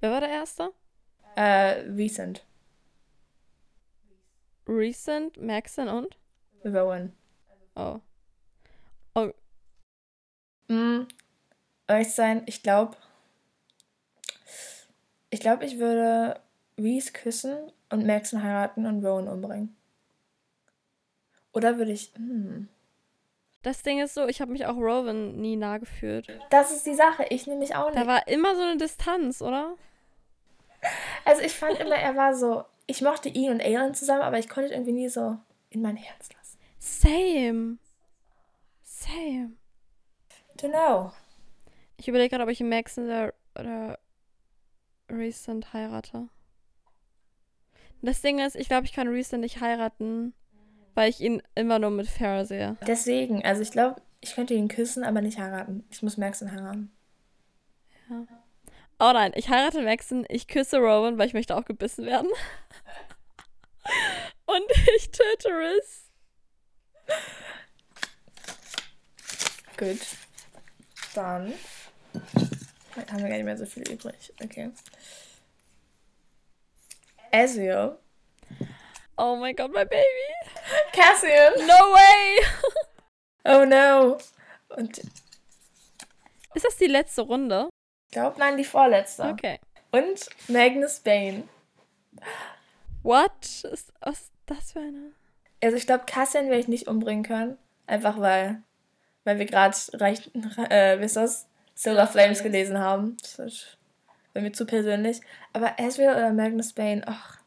Wer 0.02 0.12
war 0.12 0.20
der 0.20 0.30
Erste? 0.30 0.72
Äh, 1.36 1.82
Recent, 1.96 2.44
Recent, 4.70 5.38
Maxon 5.42 5.88
und? 5.88 6.18
Rowan. 6.66 7.14
Oh. 7.76 8.00
Mm, 10.68 11.08
ehrlich 11.88 12.10
zu 12.10 12.16
sein, 12.16 12.44
ich 12.46 12.62
glaube, 12.62 12.96
ich 15.32 15.40
glaube, 15.40 15.66
ich 15.66 15.80
würde 15.80 16.40
Reese 16.78 17.12
küssen 17.12 17.72
und 17.90 18.06
Maxon 18.06 18.44
heiraten 18.44 18.86
und 18.86 19.04
Rowan 19.04 19.28
umbringen. 19.28 19.76
Oder 21.54 21.78
würde 21.78 21.92
ich, 21.92 22.14
hm. 22.16 22.70
Das 23.64 23.82
Ding 23.82 24.00
ist 24.00 24.14
so, 24.14 24.28
ich 24.28 24.40
habe 24.42 24.52
mich 24.52 24.68
auch 24.68 24.76
Rowan 24.78 25.36
nie 25.42 25.56
nah 25.56 25.80
gefühlt. 25.80 26.28
Das 26.52 26.72
ist 26.72 26.86
die 26.86 26.94
Sache, 26.96 27.26
ich 27.30 27.46
nehme 27.48 27.60
mich 27.60 27.76
auch 27.76 27.92
Da 27.92 28.00
nicht. 28.02 28.08
war 28.08 28.28
immer 28.28 28.56
so 28.56 28.62
eine 28.62 28.78
Distanz, 28.78 29.42
oder? 29.42 29.76
Also 31.26 31.42
ich 31.42 31.54
fand 31.56 31.80
immer, 31.80 31.96
er 31.96 32.16
war 32.16 32.34
so, 32.36 32.64
ich 32.90 33.02
mochte 33.04 33.30
ihn 33.30 33.52
und 33.52 33.62
Aelin 33.62 33.94
zusammen, 33.94 34.24
aber 34.24 34.40
ich 34.40 34.50
konnte 34.50 34.70
ihn 34.70 34.74
irgendwie 34.74 34.94
nie 34.94 35.10
so 35.10 35.38
in 35.70 35.82
mein 35.84 35.96
Herz 35.96 36.30
lassen. 36.34 36.58
Same. 36.80 37.78
Same. 38.84 39.52
Don't 40.58 40.72
know. 40.72 41.12
Ich 41.98 42.08
überlege 42.08 42.30
gerade, 42.30 42.44
ob 42.44 42.50
ich 42.50 42.62
Maxon 42.62 43.06
oder, 43.06 43.34
oder 43.58 44.00
Recent 45.08 45.72
heirate. 45.72 46.30
Das 48.02 48.22
Ding 48.22 48.40
ist, 48.40 48.56
ich 48.56 48.68
glaube, 48.68 48.86
ich 48.86 48.94
kann 48.94 49.08
Recent 49.08 49.42
nicht 49.42 49.62
heiraten, 49.62 50.34
weil 50.96 51.12
ich 51.12 51.22
ihn 51.22 51.44
immer 51.54 51.78
nur 51.78 51.92
mit 51.92 52.08
Farrah 52.08 52.46
sehe. 52.46 52.76
Deswegen, 52.88 53.46
also 53.46 53.62
ich 53.62 53.72
glaube, 53.72 54.02
ich 54.22 54.34
könnte 54.34 54.56
ihn 54.56 54.68
küssen, 54.68 55.04
aber 55.04 55.22
nicht 55.22 55.38
heiraten. 55.38 55.84
Ich 55.92 56.02
muss 56.02 56.18
Maxon 56.18 56.52
heiraten. 56.52 56.92
Ja. 58.10 58.26
Oh 59.02 59.14
nein, 59.14 59.32
ich 59.36 59.48
heirate 59.48 59.82
Maxon, 59.82 60.26
ich 60.28 60.48
küsse 60.48 60.78
Rowan, 60.78 61.18
weil 61.18 61.28
ich 61.28 61.34
möchte 61.34 61.56
auch 61.56 61.64
gebissen 61.64 62.06
werden. 62.06 62.30
Und 64.46 64.66
ich 64.98 65.10
töte 65.10 65.48
Riz. 65.50 66.12
Gut. 69.78 70.00
Dann 71.16 71.54
haben 73.10 73.24
wir 73.24 73.30
gar 73.30 73.38
nicht 73.38 73.46
mehr 73.46 73.58
so 73.58 73.66
viel 73.66 73.90
übrig. 73.90 74.34
Okay. 74.44 74.70
Ezio. 77.32 77.98
Oh 79.18 79.38
mein 79.38 79.56
Gott, 79.56 79.72
my 79.72 79.86
baby. 79.86 80.04
Cassian. 80.92 81.54
No 81.66 81.94
way. 81.94 82.46
oh 83.46 83.64
no. 83.66 84.18
Und 84.76 85.00
ist 86.54 86.66
das 86.66 86.76
die 86.78 86.88
letzte 86.88 87.22
Runde? 87.22 87.69
Ich 88.10 88.14
glaube, 88.14 88.40
nein, 88.40 88.58
die 88.58 88.64
vorletzte. 88.64 89.24
Okay. 89.26 89.60
Und 89.92 90.30
Magnus 90.48 91.00
Bane. 91.00 91.44
What? 93.04 93.32
Ist, 93.72 93.94
was 94.02 94.22
ist 94.22 94.32
das 94.48 94.72
für 94.72 94.80
eine? 94.80 95.12
Also 95.62 95.78
ich 95.78 95.86
glaube, 95.86 96.06
Cassian 96.08 96.46
werde 96.48 96.60
ich 96.60 96.68
nicht 96.68 96.88
umbringen 96.88 97.24
können. 97.24 97.60
Einfach 97.86 98.20
weil, 98.20 98.64
weil 99.26 99.38
wir 99.38 99.46
gerade 99.46 99.78
äh, 99.94 101.00
wie 101.00 101.06
ist 101.06 101.18
das? 101.18 101.48
Silver 101.76 102.08
Flames 102.08 102.42
gelesen 102.42 102.80
haben. 102.80 103.16
Das 103.22 103.38
ist 103.38 103.78
bei 104.34 104.42
mir 104.42 104.54
zu 104.54 104.66
persönlich. 104.66 105.22
Aber 105.54 105.78
Ezreal 105.78 106.16
oder 106.16 106.34
Magnus 106.34 106.74
Bane, 106.74 107.04
ach. 107.06 107.38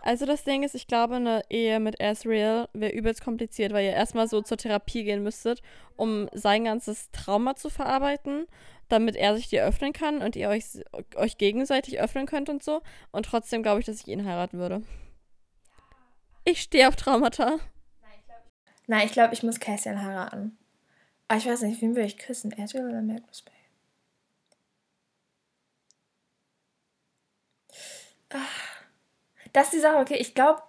Also 0.00 0.24
das 0.24 0.44
Ding 0.44 0.62
ist, 0.62 0.74
ich 0.74 0.86
glaube, 0.86 1.16
eine 1.16 1.42
Ehe 1.50 1.78
mit 1.78 2.00
Ezreal 2.00 2.68
wäre 2.72 2.92
übelst 2.92 3.22
kompliziert, 3.22 3.72
weil 3.74 3.84
ihr 3.84 3.92
erstmal 3.92 4.28
so 4.28 4.40
zur 4.40 4.56
Therapie 4.56 5.04
gehen 5.04 5.22
müsstet, 5.22 5.62
um 5.96 6.28
sein 6.32 6.64
ganzes 6.64 7.10
Trauma 7.10 7.54
zu 7.54 7.68
verarbeiten 7.70 8.46
damit 8.94 9.16
er 9.16 9.36
sich 9.36 9.48
dir 9.48 9.64
öffnen 9.64 9.92
kann 9.92 10.22
und 10.22 10.36
ihr 10.36 10.48
euch, 10.48 10.64
euch 11.16 11.36
gegenseitig 11.38 12.00
öffnen 12.00 12.26
könnt 12.26 12.48
und 12.48 12.62
so. 12.62 12.82
Und 13.10 13.26
trotzdem 13.26 13.62
glaube 13.62 13.80
ich, 13.80 13.86
dass 13.86 14.00
ich 14.00 14.08
ihn 14.08 14.24
heiraten 14.24 14.58
würde. 14.58 14.82
Ich 16.44 16.60
stehe 16.62 16.88
auf 16.88 16.96
Traumata. 16.96 17.58
Nein, 18.86 19.06
ich 19.06 19.12
glaube, 19.12 19.32
ich 19.32 19.42
muss 19.42 19.60
Cassian 19.60 20.02
heiraten. 20.04 20.58
Aber 21.28 21.38
ich 21.38 21.46
weiß 21.46 21.62
nicht, 21.62 21.80
wen 21.80 21.96
würde 21.96 22.06
ich 22.06 22.18
küssen? 22.18 22.52
Ezreal 22.52 22.88
oder 22.88 23.02
Magnus 23.02 23.42
Bay? 23.42 23.54
Ah. 28.30 28.38
Das 29.52 29.66
ist 29.66 29.74
die 29.74 29.80
Sache, 29.80 29.98
okay, 29.98 30.16
ich 30.16 30.34
glaube, 30.34 30.62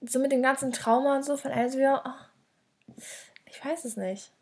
so 0.00 0.18
mit 0.18 0.32
dem 0.32 0.42
ganzen 0.42 0.72
Trauma 0.72 1.16
und 1.16 1.24
so 1.24 1.36
von 1.36 1.52
Ezreal, 1.52 2.02
oh, 2.04 2.94
ich 3.46 3.64
weiß 3.64 3.84
es 3.84 3.96
nicht. 3.96 4.32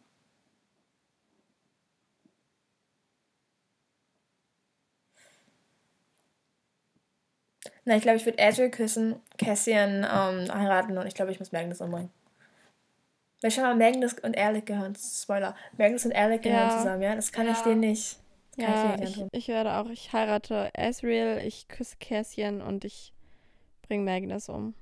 Na, 7.91 7.97
ich 7.97 8.03
glaube, 8.03 8.19
ich 8.19 8.25
würde 8.25 8.39
Ezreal 8.39 8.71
küssen, 8.71 9.17
Cassian 9.37 10.05
ähm, 10.05 10.55
heiraten 10.55 10.97
und 10.97 11.09
ich 11.09 11.15
glaube, 11.15 11.33
ich 11.33 11.41
muss 11.41 11.51
Magnus 11.51 11.81
umbringen. 11.81 12.09
Weil 13.43 13.51
schon 13.51 13.65
mal 13.65 13.75
Magnus 13.75 14.15
und 14.15 14.39
Alec 14.39 14.67
gehören, 14.67 14.95
Spoiler, 14.95 15.57
Magnus 15.77 16.05
und 16.05 16.15
Alec 16.15 16.43
gehören 16.43 16.69
ja. 16.69 16.79
zusammen, 16.79 17.03
ja? 17.03 17.17
Das 17.17 17.33
kann 17.33 17.47
ja. 17.47 17.53
ich 17.53 17.59
denen 17.63 17.81
nicht. 17.81 18.17
ja, 18.57 18.95
ich, 19.03 19.17
ich, 19.17 19.27
ich, 19.33 19.49
werde 19.49 19.73
auch, 19.73 19.91
ich 19.91 20.13
heirate 20.13 20.71
Ezreal, 20.73 21.45
ich 21.45 21.67
küsse 21.67 21.97
Cassian 21.99 22.63
und 22.63 22.85
ich 22.85 23.13
bringe 23.83 24.05
Magnus 24.05 24.49
um. 24.49 24.75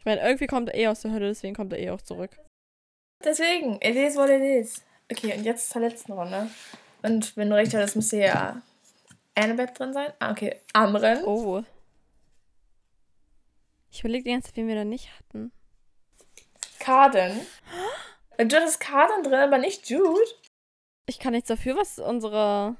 Ich 0.00 0.04
meine, 0.04 0.20
irgendwie 0.22 0.48
kommt 0.48 0.70
er 0.70 0.74
eh 0.74 0.88
aus 0.88 1.02
der 1.02 1.12
Hölle, 1.12 1.28
deswegen 1.28 1.54
kommt 1.54 1.72
er 1.72 1.78
eh 1.78 1.90
auch 1.90 2.02
zurück. 2.02 2.36
Deswegen, 3.24 3.74
it 3.74 3.94
is 3.94 4.16
what 4.16 4.30
it 4.30 4.42
is. 4.42 4.82
Okay, 5.12 5.32
und 5.38 5.44
jetzt 5.44 5.70
zur 5.70 5.82
letzten 5.82 6.10
Runde. 6.10 6.50
Und 7.04 7.36
wenn 7.36 7.50
du 7.50 7.54
recht 7.54 7.72
hast, 7.72 7.94
müsste 7.94 8.16
ja 8.16 8.60
Annabeth 9.36 9.78
drin 9.78 9.92
sein. 9.92 10.12
Ah, 10.18 10.32
okay. 10.32 10.56
Amren. 10.72 11.22
Oh. 11.24 11.62
Ich 13.92 14.00
überlege 14.00 14.24
die 14.24 14.30
ganze 14.30 14.48
Zeit, 14.48 14.56
wen 14.56 14.68
wir 14.68 14.74
da 14.74 14.84
nicht 14.84 15.10
hatten. 15.18 15.52
Carden. 16.78 17.38
Du 18.38 18.56
hattest 18.56 18.80
Carden 18.80 19.22
drin, 19.22 19.34
aber 19.34 19.58
nicht 19.58 19.88
Jude. 19.90 20.18
Ich 21.06 21.18
kann 21.18 21.32
nichts 21.32 21.48
dafür, 21.48 21.76
was 21.76 21.98
unsere. 21.98 22.74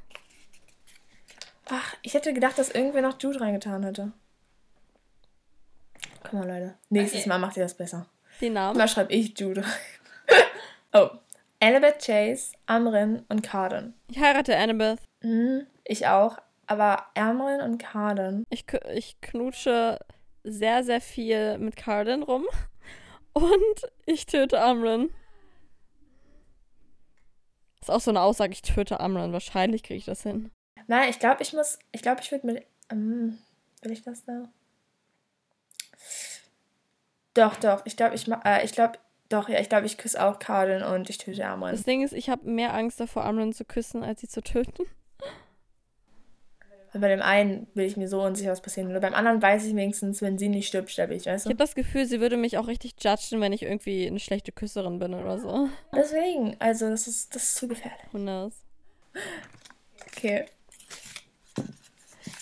Ach, 1.68 1.96
ich 2.00 2.14
hätte 2.14 2.32
gedacht, 2.32 2.58
dass 2.58 2.70
irgendwer 2.70 3.02
noch 3.02 3.20
Jude 3.20 3.40
reingetan 3.40 3.84
hätte. 3.84 4.12
Komm 6.22 6.40
mal, 6.40 6.48
Leute. 6.48 6.74
Nächstes 6.88 7.20
okay. 7.20 7.28
Mal 7.28 7.38
macht 7.38 7.58
ihr 7.58 7.62
das 7.62 7.76
besser. 7.76 8.06
Die 8.40 8.50
Namen? 8.50 8.78
Mal 8.78 8.88
schreibe 8.88 9.12
ich 9.12 9.38
Jude 9.38 9.64
oh. 10.94 11.10
Annabeth 11.60 12.04
Chase, 12.04 12.54
Amrin 12.66 13.24
und 13.28 13.42
Carden. 13.42 13.94
Ich 14.08 14.18
heirate 14.18 14.56
Annabeth. 14.56 14.98
Mhm, 15.20 15.66
ich 15.84 16.06
auch. 16.06 16.38
Aber 16.66 17.06
Amrin 17.14 17.60
und 17.60 17.78
Carden. 17.78 18.44
Ich, 18.48 18.64
ich 18.94 19.20
knutsche 19.20 19.98
sehr, 20.44 20.84
sehr 20.84 21.00
viel 21.00 21.58
mit 21.58 21.76
Carden 21.76 22.22
rum. 22.22 22.44
Und 23.32 23.92
ich 24.06 24.26
töte 24.26 24.60
Amron. 24.60 25.10
Ist 27.80 27.90
auch 27.90 28.00
so 28.00 28.10
eine 28.10 28.20
Aussage, 28.20 28.52
ich 28.52 28.62
töte 28.62 29.00
Amron. 29.00 29.32
Wahrscheinlich 29.32 29.82
kriege 29.82 29.98
ich 29.98 30.04
das 30.04 30.22
hin. 30.22 30.50
Nein, 30.86 31.08
ich 31.10 31.18
glaube, 31.18 31.42
ich 31.42 31.52
muss. 31.52 31.78
Ich 31.90 32.02
glaube, 32.02 32.20
ich 32.20 32.30
würde 32.30 32.46
mit. 32.46 32.66
Ähm, 32.90 33.38
will 33.80 33.92
ich 33.92 34.02
das 34.02 34.24
da? 34.24 34.48
Doch, 37.34 37.56
doch. 37.56 37.82
Ich 37.86 37.96
glaube, 37.96 38.14
ich 38.14 38.28
äh, 38.44 38.64
ich 38.64 38.72
glaube, 38.72 38.98
doch, 39.28 39.48
ja, 39.48 39.58
ich 39.58 39.68
glaube, 39.68 39.86
ich 39.86 39.96
küsse 39.96 40.22
auch 40.22 40.38
Carden 40.38 40.82
und 40.82 41.08
ich 41.08 41.18
töte 41.18 41.46
Amron. 41.46 41.70
Das 41.70 41.84
Ding 41.84 42.02
ist, 42.02 42.12
ich 42.12 42.28
habe 42.28 42.48
mehr 42.48 42.74
Angst 42.74 43.00
davor, 43.00 43.24
Amron 43.24 43.52
zu 43.52 43.64
küssen, 43.64 44.04
als 44.04 44.20
sie 44.20 44.28
zu 44.28 44.42
töten. 44.42 44.84
Und 46.94 47.00
bei 47.00 47.08
dem 47.08 47.22
einen 47.22 47.66
will 47.74 47.86
ich 47.86 47.96
mir 47.96 48.06
so 48.06 48.22
unsicher, 48.22 48.50
was 48.50 48.60
passieren 48.60 48.88
würde. 48.88 49.00
Beim 49.00 49.14
anderen 49.14 49.40
weiß 49.40 49.64
ich 49.64 49.74
wenigstens, 49.74 50.20
wenn 50.20 50.38
sie 50.38 50.50
nicht 50.50 50.68
stirbt, 50.68 50.90
sterbe 50.90 51.14
ich, 51.14 51.24
weißt 51.24 51.46
du? 51.46 51.48
Ich 51.48 51.54
habe 51.54 51.64
das 51.64 51.74
Gefühl, 51.74 52.04
sie 52.04 52.20
würde 52.20 52.36
mich 52.36 52.58
auch 52.58 52.66
richtig 52.66 52.96
judgen, 53.02 53.40
wenn 53.40 53.54
ich 53.54 53.62
irgendwie 53.62 54.06
eine 54.06 54.20
schlechte 54.20 54.52
Küsserin 54.52 54.98
bin 54.98 55.14
oder 55.14 55.38
so. 55.38 55.68
Deswegen, 55.94 56.54
also 56.58 56.90
das 56.90 57.08
ist, 57.08 57.34
das 57.34 57.44
ist 57.44 57.54
zu 57.54 57.68
gefährlich. 57.68 58.02
Who 58.12 58.18
knows? 58.18 58.52
Okay. 60.06 60.44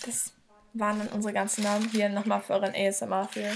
Das 0.05 0.33
waren 0.73 0.99
dann 0.99 1.07
unsere 1.09 1.33
ganzen 1.33 1.63
Namen. 1.63 1.89
Hier 1.89 2.09
nochmal 2.09 2.41
für 2.41 2.53
euren 2.53 2.75
ASMR 2.75 3.29
für. 3.29 3.53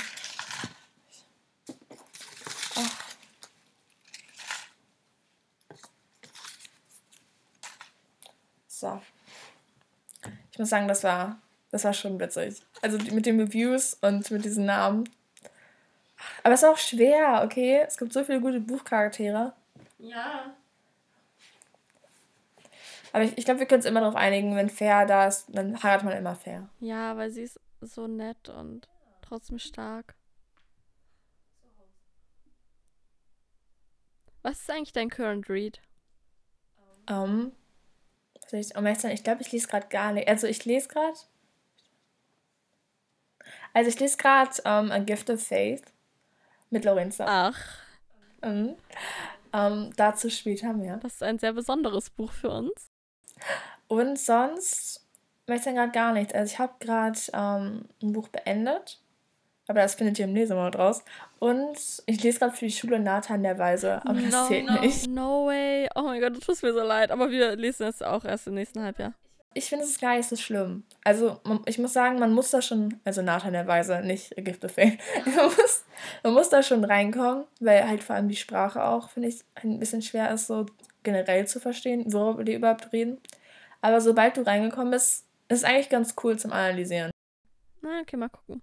So 8.67 9.01
ich 10.55 10.59
muss 10.59 10.69
sagen, 10.69 10.87
das 10.87 11.03
war, 11.03 11.37
das 11.69 11.83
war 11.83 11.91
schon 11.91 12.17
witzig. 12.17 12.61
Also 12.81 12.97
mit 13.13 13.25
den 13.25 13.41
Reviews 13.41 13.95
und 13.95 14.31
mit 14.31 14.45
diesen 14.45 14.65
Namen. 14.65 15.03
Aber 16.43 16.53
es 16.53 16.63
ist 16.63 16.69
auch 16.69 16.77
schwer, 16.77 17.41
okay? 17.43 17.83
Es 17.85 17.97
gibt 17.97 18.13
so 18.13 18.23
viele 18.23 18.39
gute 18.39 18.61
Buchcharaktere. 18.61 19.51
Ja. 19.97 20.55
Aber 23.11 23.25
ich, 23.25 23.37
ich 23.37 23.43
glaube, 23.43 23.59
wir 23.59 23.67
können 23.67 23.79
uns 23.79 23.85
immer 23.85 23.99
darauf 23.99 24.15
einigen, 24.15 24.55
wenn 24.55 24.69
fair 24.69 25.05
da 25.05 25.27
ist, 25.27 25.47
dann 25.49 25.83
heiratet 25.83 26.05
man 26.05 26.17
immer 26.17 26.35
fair. 26.35 26.69
Ja, 26.79 27.17
weil 27.17 27.31
sie 27.31 27.41
ist 27.41 27.59
so 27.81 28.07
nett 28.07 28.47
und 28.47 28.87
trotzdem 29.21 29.59
stark. 29.59 30.15
Was 34.41 34.61
ist 34.61 34.71
eigentlich 34.71 34.93
dein 34.93 35.09
Current 35.09 35.49
Read? 35.49 35.81
Um, 37.09 37.51
ähm, 38.45 38.49
soll 38.49 38.59
ich, 38.59 38.75
um 38.75 39.11
ich 39.11 39.23
glaube, 39.23 39.41
ich 39.41 39.51
lese 39.51 39.67
gerade 39.67 39.87
gar 39.87 40.11
nicht. 40.11 40.27
Also 40.27 40.47
ich 40.47 40.65
lese 40.65 40.87
gerade. 40.87 41.17
Also 43.73 43.89
ich 43.89 43.99
lese 43.99 44.17
gerade 44.17 44.51
um, 44.63 44.85
ähm, 44.87 44.91
A 44.91 44.99
Gift 44.99 45.29
of 45.29 45.45
Faith 45.45 45.83
mit 46.69 46.85
Lorenza. 46.85 47.25
Ach. 47.27 47.59
Mhm. 48.43 48.75
Um, 49.51 49.93
dazu 49.95 50.29
später 50.29 50.73
mehr. 50.73 50.97
Das 50.97 51.13
ist 51.13 51.23
ein 51.23 51.39
sehr 51.39 51.53
besonderes 51.53 52.09
Buch 52.09 52.31
für 52.31 52.49
uns. 52.49 52.91
Und 53.87 54.19
sonst 54.19 55.05
weiß 55.47 55.65
ich 55.65 55.73
gerade 55.73 55.91
gar 55.91 56.13
nichts. 56.13 56.33
Also 56.33 56.53
ich 56.53 56.59
habe 56.59 56.73
gerade 56.79 57.19
um, 57.33 57.85
ein 58.01 58.13
Buch 58.13 58.27
beendet. 58.29 58.99
Aber 59.67 59.81
das 59.81 59.95
findet 59.95 60.19
ihr 60.19 60.25
im 60.25 60.35
Lesemord 60.35 60.77
raus. 60.77 61.03
Und 61.39 61.77
ich 62.05 62.21
lese 62.21 62.39
gerade 62.39 62.55
für 62.55 62.65
die 62.65 62.71
Schule 62.71 62.99
Nathan 62.99 63.43
der 63.43 63.57
Weise, 63.57 64.01
aber 64.05 64.13
no, 64.13 64.29
das 64.29 64.47
zählt 64.47 64.67
no, 64.67 64.79
nicht. 64.79 65.07
No 65.09 65.47
way. 65.47 65.87
Oh 65.95 66.03
mein 66.03 66.21
Gott, 66.21 66.37
das 66.37 66.45
tut 66.45 66.61
mir 66.63 66.73
so 66.73 66.83
leid. 66.83 67.11
Aber 67.11 67.31
wir 67.31 67.55
lesen 67.55 67.87
es 67.87 68.01
auch 68.01 68.25
erst 68.25 68.47
im 68.47 68.53
nächsten 68.53 68.81
Halbjahr. 68.81 69.13
Ich 69.57 69.69
finde 69.69 69.85
es 69.85 69.99
gar 69.99 70.17
nicht 70.17 70.27
so 70.27 70.35
schlimm. 70.35 70.83
Also, 71.05 71.39
ich 71.65 71.79
muss 71.79 71.93
sagen, 71.93 72.19
man 72.19 72.33
muss 72.33 72.51
da 72.51 72.61
schon, 72.61 72.99
also 73.05 73.21
Nathan 73.21 73.53
der 73.53 73.65
Weise, 73.65 74.01
nicht 74.01 74.35
Gift 74.35 74.65
of 74.65 74.73
Fate. 74.73 74.99
man, 75.25 75.45
muss, 75.45 75.85
man 76.23 76.33
muss 76.33 76.49
da 76.49 76.61
schon 76.61 76.83
reinkommen, 76.83 77.45
weil 77.61 77.87
halt 77.87 78.03
vor 78.03 78.17
allem 78.17 78.27
die 78.27 78.35
Sprache 78.35 78.83
auch, 78.83 79.09
finde 79.09 79.29
ich, 79.29 79.39
ein 79.55 79.79
bisschen 79.79 80.01
schwer 80.01 80.29
ist, 80.31 80.47
so 80.47 80.65
generell 81.03 81.47
zu 81.47 81.61
verstehen, 81.61 82.03
worüber 82.11 82.43
die 82.43 82.53
überhaupt 82.53 82.91
reden. 82.91 83.17
Aber 83.79 84.01
sobald 84.01 84.35
du 84.35 84.41
reingekommen 84.41 84.91
bist, 84.91 85.25
ist 85.47 85.59
es 85.59 85.63
eigentlich 85.63 85.89
ganz 85.89 86.15
cool 86.23 86.37
zum 86.37 86.51
Analysieren. 86.51 87.11
Na, 87.81 88.01
okay, 88.01 88.17
mal 88.17 88.29
gucken. 88.29 88.61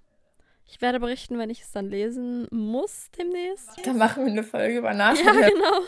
Ich 0.72 0.80
werde 0.80 0.98
berichten, 1.00 1.38
wenn 1.38 1.50
ich 1.50 1.60
es 1.60 1.70
dann 1.70 1.90
lesen 1.90 2.48
muss 2.50 3.10
demnächst. 3.18 3.68
Dann 3.86 3.98
machen 3.98 4.24
wir 4.24 4.32
eine 4.32 4.42
Folge 4.42 4.78
über 4.78 4.92
Ja, 4.92 4.96
Nachschlag. 4.96 5.34
genau. 5.52 5.80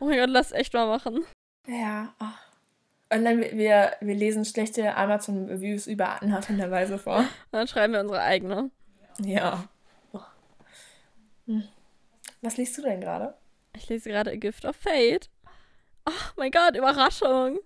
Oh 0.00 0.06
mein 0.06 0.18
Gott, 0.18 0.30
lass 0.30 0.52
echt 0.52 0.72
mal 0.72 0.86
machen. 0.86 1.22
Ja. 1.66 2.14
ach. 2.18 2.40
Und 3.12 3.26
dann 3.26 3.42
wir, 3.42 3.92
wir, 4.00 4.14
lesen 4.14 4.46
schlechte 4.46 4.96
Amazon-Reviews 4.96 5.86
über 5.86 6.22
anhaltenderweise 6.22 6.98
vor. 6.98 7.18
Und 7.18 7.28
dann 7.50 7.68
schreiben 7.68 7.92
wir 7.92 8.00
unsere 8.00 8.22
eigene. 8.22 8.70
Ja. 9.22 9.68
Hm. 11.46 11.68
Was 12.40 12.56
liest 12.56 12.78
du 12.78 12.82
denn 12.82 13.02
gerade? 13.02 13.34
Ich 13.76 13.86
lese 13.90 14.08
gerade 14.08 14.30
A 14.30 14.36
Gift 14.36 14.64
of 14.64 14.76
Fate. 14.76 15.28
Oh 16.06 16.10
mein 16.36 16.50
Gott, 16.50 16.74
Überraschung. 16.74 17.58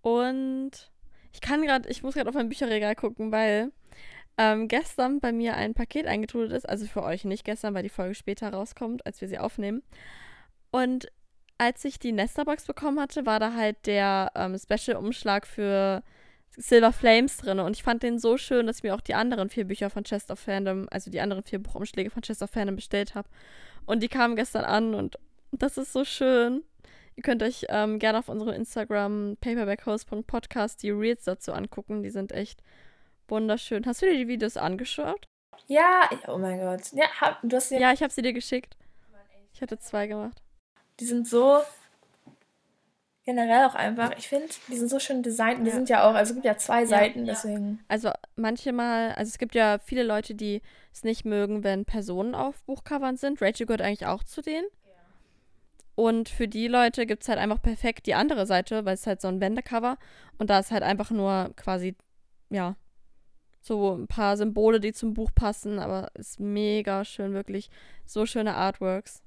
Und 0.00 0.70
ich 1.32 1.42
kann 1.42 1.60
gerade, 1.60 1.90
ich 1.90 2.02
muss 2.02 2.14
gerade 2.14 2.30
auf 2.30 2.34
mein 2.34 2.48
Bücherregal 2.48 2.94
gucken, 2.94 3.32
weil 3.32 3.70
ähm, 4.36 4.68
gestern 4.68 5.20
bei 5.20 5.32
mir 5.32 5.56
ein 5.56 5.74
Paket 5.74 6.06
eingetrudelt 6.06 6.52
ist. 6.52 6.68
Also 6.68 6.86
für 6.86 7.02
euch 7.02 7.24
nicht 7.24 7.44
gestern, 7.44 7.74
weil 7.74 7.82
die 7.82 7.88
Folge 7.88 8.14
später 8.14 8.50
rauskommt, 8.52 9.06
als 9.06 9.20
wir 9.20 9.28
sie 9.28 9.38
aufnehmen. 9.38 9.82
Und 10.70 11.10
als 11.58 11.84
ich 11.84 11.98
die 11.98 12.12
Nesterbox 12.12 12.64
bekommen 12.66 13.00
hatte, 13.00 13.26
war 13.26 13.38
da 13.38 13.54
halt 13.54 13.86
der 13.86 14.32
ähm, 14.34 14.56
Special-Umschlag 14.58 15.46
für 15.46 16.02
Silver 16.56 16.92
Flames 16.92 17.36
drin. 17.36 17.60
Und 17.60 17.76
ich 17.76 17.82
fand 17.82 18.02
den 18.02 18.18
so 18.18 18.36
schön, 18.36 18.66
dass 18.66 18.78
ich 18.78 18.82
mir 18.82 18.94
auch 18.94 19.00
die 19.00 19.14
anderen 19.14 19.50
vier 19.50 19.64
Bücher 19.64 19.90
von 19.90 20.04
Chest 20.04 20.30
of 20.30 20.40
Fandom, 20.40 20.88
also 20.90 21.10
die 21.10 21.20
anderen 21.20 21.42
vier 21.42 21.60
Buchumschläge 21.60 22.10
von 22.10 22.22
Chest 22.22 22.42
of 22.42 22.50
Fandom 22.50 22.76
bestellt 22.76 23.14
habe. 23.14 23.28
Und 23.86 24.02
die 24.02 24.08
kamen 24.08 24.36
gestern 24.36 24.64
an 24.64 24.94
und 24.94 25.18
das 25.52 25.78
ist 25.78 25.92
so 25.92 26.04
schön. 26.04 26.62
Ihr 27.16 27.22
könnt 27.22 27.42
euch 27.42 27.66
ähm, 27.68 27.98
gerne 27.98 28.18
auf 28.18 28.28
unserem 28.28 28.54
Instagram 28.54 29.36
paperbackhost.podcast 29.40 30.82
die 30.82 30.90
Reels 30.90 31.24
dazu 31.24 31.52
angucken. 31.52 32.02
Die 32.02 32.10
sind 32.10 32.32
echt 32.32 32.60
wunderschön. 33.28 33.84
Hast 33.86 34.02
du 34.02 34.06
dir 34.06 34.16
die 34.16 34.28
Videos 34.28 34.56
angeschaut? 34.56 35.26
Ja, 35.66 36.08
oh 36.28 36.38
mein 36.38 36.58
Gott. 36.60 36.92
Ja, 36.92 37.06
hab, 37.20 37.40
du 37.42 37.56
hast 37.56 37.70
ja, 37.70 37.78
Ja, 37.78 37.92
ich 37.92 38.02
habe 38.02 38.12
sie 38.12 38.22
dir 38.22 38.32
geschickt. 38.32 38.76
Ich 39.52 39.62
hatte 39.62 39.78
zwei 39.78 40.06
gemacht. 40.06 40.42
die 41.00 41.04
sind 41.06 41.26
so 41.28 41.60
generell 43.24 43.64
auch 43.64 43.74
einfach, 43.74 44.12
ich 44.18 44.28
finde, 44.28 44.48
die 44.68 44.76
sind 44.76 44.88
so 44.90 44.98
schön 44.98 45.22
designt. 45.22 45.58
und 45.60 45.64
Die 45.64 45.70
Ja. 45.70 45.76
sind 45.76 45.88
ja 45.88 46.08
auch, 46.08 46.14
also 46.14 46.30
es 46.30 46.34
gibt 46.34 46.44
ja 46.44 46.56
zwei 46.58 46.84
Seiten, 46.84 47.20
ja. 47.20 47.32
deswegen. 47.32 47.82
Also 47.88 48.10
manchmal, 48.36 49.12
also 49.12 49.30
es 49.30 49.38
gibt 49.38 49.54
ja 49.54 49.78
viele 49.78 50.02
Leute, 50.02 50.34
die 50.34 50.60
es 50.92 51.04
nicht 51.04 51.24
mögen, 51.24 51.64
wenn 51.64 51.84
Personen 51.86 52.34
auf 52.34 52.62
Buchcovern 52.64 53.16
sind. 53.16 53.40
Rachel 53.40 53.66
gehört 53.66 53.80
eigentlich 53.80 54.06
auch 54.06 54.24
zu 54.24 54.42
denen. 54.42 54.66
Und 55.96 56.28
für 56.28 56.48
die 56.48 56.66
Leute 56.66 57.06
gibt 57.06 57.22
es 57.22 57.28
halt 57.28 57.38
einfach 57.38 57.62
perfekt 57.62 58.06
die 58.06 58.14
andere 58.14 58.46
Seite, 58.46 58.84
weil 58.84 58.94
es 58.94 59.06
halt 59.06 59.20
so 59.20 59.28
ein 59.28 59.40
Wendecover 59.40 59.96
und 60.38 60.50
da 60.50 60.58
ist 60.58 60.72
halt 60.72 60.82
einfach 60.82 61.10
nur 61.12 61.52
quasi, 61.56 61.94
ja, 62.50 62.74
so 63.66 63.94
ein 63.96 64.06
paar 64.06 64.36
Symbole, 64.36 64.78
die 64.78 64.92
zum 64.92 65.14
Buch 65.14 65.30
passen, 65.34 65.78
aber 65.78 66.10
ist 66.14 66.38
mega 66.38 67.04
schön, 67.04 67.32
wirklich. 67.32 67.70
So 68.04 68.26
schöne 68.26 68.54
Artworks. 68.54 69.22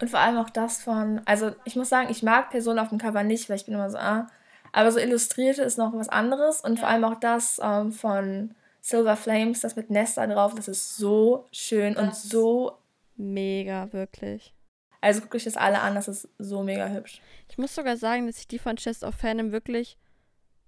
Und 0.00 0.08
vor 0.08 0.20
allem 0.20 0.36
auch 0.38 0.50
das 0.50 0.80
von, 0.80 1.20
also 1.24 1.50
ich 1.64 1.74
muss 1.74 1.88
sagen, 1.88 2.08
ich 2.10 2.22
mag 2.22 2.50
Personen 2.50 2.78
auf 2.78 2.90
dem 2.90 2.98
Cover 2.98 3.24
nicht, 3.24 3.48
weil 3.50 3.56
ich 3.56 3.64
bin 3.66 3.74
immer 3.74 3.90
so, 3.90 3.98
ah. 3.98 4.28
Aber 4.72 4.90
so 4.92 4.98
Illustrierte 5.00 5.62
ist 5.62 5.78
noch 5.78 5.92
was 5.94 6.08
anderes. 6.08 6.60
Und 6.60 6.78
vor 6.78 6.88
allem 6.88 7.04
auch 7.04 7.16
das 7.18 7.60
ähm, 7.62 7.90
von 7.92 8.54
Silver 8.80 9.16
Flames, 9.16 9.60
das 9.60 9.74
mit 9.76 9.90
Nesta 9.90 10.26
drauf, 10.28 10.54
das 10.54 10.68
ist 10.68 10.96
so 10.96 11.46
schön 11.50 11.96
und 11.96 12.10
Das- 12.12 12.22
so. 12.22 12.78
Mega, 13.16 13.92
wirklich. 13.92 14.54
Also 15.00 15.20
guckt 15.20 15.34
euch 15.34 15.44
das 15.44 15.56
alle 15.56 15.80
an, 15.80 15.94
das 15.96 16.06
ist 16.08 16.28
so 16.38 16.62
mega 16.62 16.86
hübsch. 16.88 17.20
Ich 17.50 17.58
muss 17.58 17.74
sogar 17.74 17.96
sagen, 17.96 18.26
dass 18.28 18.38
ich 18.38 18.46
die 18.48 18.58
von 18.60 18.76
Chest 18.76 19.02
of 19.02 19.14
Fandom 19.16 19.50
wirklich. 19.52 19.98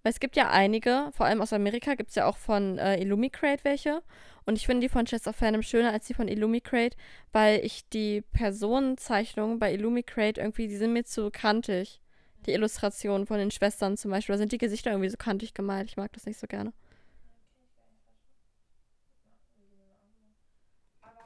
Weil 0.05 0.12
es 0.12 0.20
gibt 0.20 0.36
ja 0.36 0.50
einige, 0.50 1.11
vor 1.12 1.24
allem 1.24 1.40
aus 1.40 1.55
Amerika 1.55 1.94
gibt 1.94 2.11
es 2.11 2.14
ja 2.14 2.26
auch 2.26 2.36
von 2.36 2.76
äh, 2.76 3.00
Illumicrate 3.00 3.64
welche. 3.64 4.02
Und 4.44 4.57
ich 4.57 4.66
finde 4.66 4.82
die 4.82 4.90
von 4.90 5.07
Chest 5.07 5.26
of 5.26 5.36
Fandom 5.36 5.62
schöner 5.62 5.92
als 5.92 6.07
die 6.07 6.12
von 6.12 6.28
Illumicrate, 6.28 6.94
weil 7.32 7.64
ich 7.64 7.88
die 7.88 8.20
Personenzeichnungen 8.20 9.59
bei 9.59 9.72
Illumicrate 9.72 10.42
irgendwie, 10.42 10.68
die 10.68 10.76
sind 10.76 10.92
mir 10.92 11.05
zu 11.05 11.30
kantig. 11.30 12.02
Die 12.44 12.52
Illustrationen 12.52 13.26
von 13.26 13.38
den 13.38 13.50
Schwestern 13.50 13.96
zum 13.96 14.11
Beispiel, 14.11 14.34
da 14.34 14.38
sind 14.38 14.52
die 14.52 14.59
Gesichter 14.59 14.90
irgendwie 14.90 15.09
so 15.09 15.16
kantig 15.16 15.55
gemalt. 15.55 15.88
Ich 15.88 15.96
mag 15.96 16.12
das 16.12 16.26
nicht 16.26 16.38
so 16.38 16.46
gerne. 16.46 16.74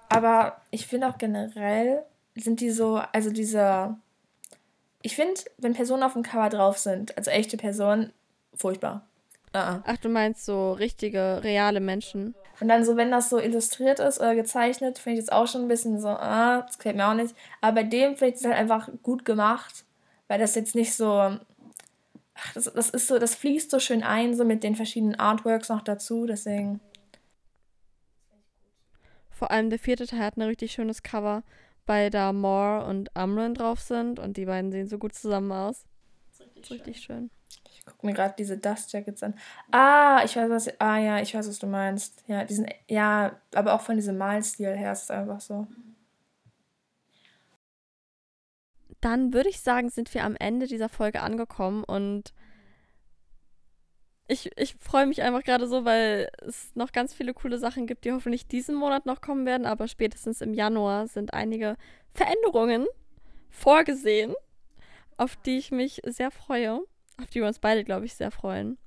Aber 0.08 0.60
ich 0.70 0.86
finde 0.86 1.08
auch 1.08 1.18
generell 1.18 2.04
sind 2.36 2.60
die 2.60 2.70
so, 2.70 3.02
also 3.12 3.30
diese. 3.30 3.96
Ich 5.02 5.16
finde, 5.16 5.40
wenn 5.58 5.74
Personen 5.74 6.04
auf 6.04 6.12
dem 6.12 6.22
Cover 6.22 6.48
drauf 6.48 6.78
sind, 6.78 7.16
also 7.18 7.32
echte 7.32 7.56
Personen, 7.56 8.12
furchtbar. 8.58 9.08
Ah, 9.52 9.76
ah. 9.76 9.82
Ach, 9.86 9.96
du 9.96 10.08
meinst 10.08 10.44
so 10.44 10.72
richtige, 10.72 11.42
reale 11.42 11.80
Menschen. 11.80 12.34
Und 12.60 12.68
dann 12.68 12.84
so, 12.84 12.96
wenn 12.96 13.10
das 13.10 13.30
so 13.30 13.38
illustriert 13.38 14.00
ist 14.00 14.18
oder 14.18 14.34
gezeichnet, 14.34 14.98
finde 14.98 15.18
ich 15.18 15.22
jetzt 15.22 15.32
auch 15.32 15.46
schon 15.46 15.62
ein 15.62 15.68
bisschen 15.68 16.00
so, 16.00 16.08
ah, 16.08 16.62
das 16.62 16.78
gefällt 16.78 16.96
mir 16.96 17.08
auch 17.08 17.14
nicht. 17.14 17.34
Aber 17.60 17.76
bei 17.76 17.82
dem 17.84 18.16
finde 18.16 18.34
ich 18.34 18.40
es 18.40 18.44
halt 18.44 18.56
einfach 18.56 18.88
gut 19.02 19.24
gemacht, 19.24 19.84
weil 20.26 20.38
das 20.38 20.54
jetzt 20.54 20.74
nicht 20.74 20.94
so, 20.94 21.12
ach, 21.18 22.52
das, 22.54 22.64
das 22.64 22.90
ist 22.90 23.06
so, 23.06 23.18
das 23.18 23.34
fließt 23.36 23.70
so 23.70 23.78
schön 23.78 24.02
ein, 24.02 24.34
so 24.34 24.44
mit 24.44 24.62
den 24.62 24.76
verschiedenen 24.76 25.14
Artworks 25.14 25.68
noch 25.68 25.82
dazu, 25.82 26.26
deswegen. 26.26 26.80
Vor 29.30 29.50
allem 29.52 29.70
der 29.70 29.78
vierte 29.78 30.06
Teil 30.06 30.20
hat 30.20 30.36
ein 30.36 30.42
richtig 30.42 30.72
schönes 30.72 31.04
Cover, 31.04 31.44
weil 31.86 32.10
da 32.10 32.32
Moore 32.32 32.86
und 32.86 33.16
Amron 33.16 33.54
drauf 33.54 33.80
sind 33.80 34.18
und 34.18 34.36
die 34.36 34.46
beiden 34.46 34.72
sehen 34.72 34.88
so 34.88 34.98
gut 34.98 35.14
zusammen 35.14 35.52
aus. 35.52 35.84
Ist 36.60 36.70
richtig 36.72 37.00
schön. 37.00 37.30
Ich 37.48 37.84
gucke 37.84 38.06
mir 38.06 38.12
gerade 38.12 38.34
diese 38.36 38.58
Dust 38.58 38.92
Jackets 38.92 39.22
an. 39.22 39.34
Ah, 39.70 40.22
ich 40.24 40.36
weiß 40.36 40.50
was, 40.50 40.80
ah 40.80 40.98
ja, 40.98 41.20
ich 41.20 41.34
weiß, 41.34 41.48
was 41.48 41.58
du 41.58 41.66
meinst. 41.66 42.22
Ja, 42.26 42.44
die 42.44 42.54
sind, 42.54 42.70
ja, 42.86 43.40
aber 43.54 43.74
auch 43.74 43.80
von 43.80 43.96
diesem 43.96 44.18
Malstil 44.18 44.76
her 44.76 44.92
ist 44.92 45.04
es 45.04 45.10
einfach 45.10 45.40
so. 45.40 45.66
Dann 49.00 49.32
würde 49.32 49.48
ich 49.48 49.60
sagen, 49.60 49.90
sind 49.90 50.12
wir 50.12 50.24
am 50.24 50.36
Ende 50.36 50.66
dieser 50.66 50.88
Folge 50.88 51.22
angekommen 51.22 51.84
und 51.84 52.34
ich, 54.28 54.50
ich 54.58 54.76
freue 54.78 55.06
mich 55.06 55.22
einfach 55.22 55.42
gerade 55.42 55.66
so, 55.66 55.84
weil 55.84 56.30
es 56.46 56.74
noch 56.74 56.92
ganz 56.92 57.14
viele 57.14 57.32
coole 57.32 57.58
Sachen 57.58 57.86
gibt, 57.86 58.04
die 58.04 58.12
hoffentlich 58.12 58.46
diesen 58.46 58.74
Monat 58.74 59.06
noch 59.06 59.22
kommen 59.22 59.46
werden, 59.46 59.66
aber 59.66 59.88
spätestens 59.88 60.42
im 60.42 60.52
Januar 60.52 61.08
sind 61.08 61.32
einige 61.32 61.76
Veränderungen 62.12 62.86
vorgesehen, 63.48 64.34
auf 65.16 65.36
die 65.36 65.56
ich 65.56 65.70
mich 65.70 66.02
sehr 66.04 66.30
freue, 66.30 66.80
auf 67.20 67.28
die 67.30 67.40
wir 67.40 67.46
uns 67.46 67.58
beide, 67.58 67.84
glaube 67.84 68.06
ich, 68.06 68.14
sehr 68.14 68.30
freuen. 68.30 68.78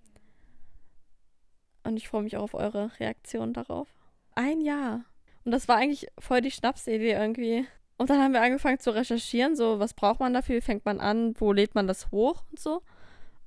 Und 1.84 1.97
ich 1.97 2.07
freue 2.07 2.23
mich 2.23 2.38
auch 2.38 2.43
auf 2.43 2.53
eure 2.53 2.91
Reaktion 2.99 3.53
darauf. 3.53 3.88
Ein 4.36 4.61
Jahr. 4.61 5.05
Und 5.43 5.51
das 5.51 5.67
war 5.67 5.77
eigentlich 5.77 6.07
voll 6.19 6.41
die 6.41 6.51
Schnapsidee 6.51 7.11
irgendwie. 7.11 7.65
Und 7.97 8.09
dann 8.09 8.21
haben 8.21 8.34
wir 8.34 8.41
angefangen 8.41 8.79
zu 8.79 8.91
recherchieren, 8.91 9.55
so 9.55 9.79
was 9.79 9.93
braucht 9.93 10.19
man 10.19 10.34
dafür, 10.34 10.55
wie 10.55 10.61
fängt 10.61 10.86
man 10.86 10.99
an, 10.99 11.34
wo 11.39 11.51
lädt 11.51 11.75
man 11.75 11.88
das 11.88 12.11
hoch 12.11 12.43
und 12.49 12.59
so. 12.59 12.82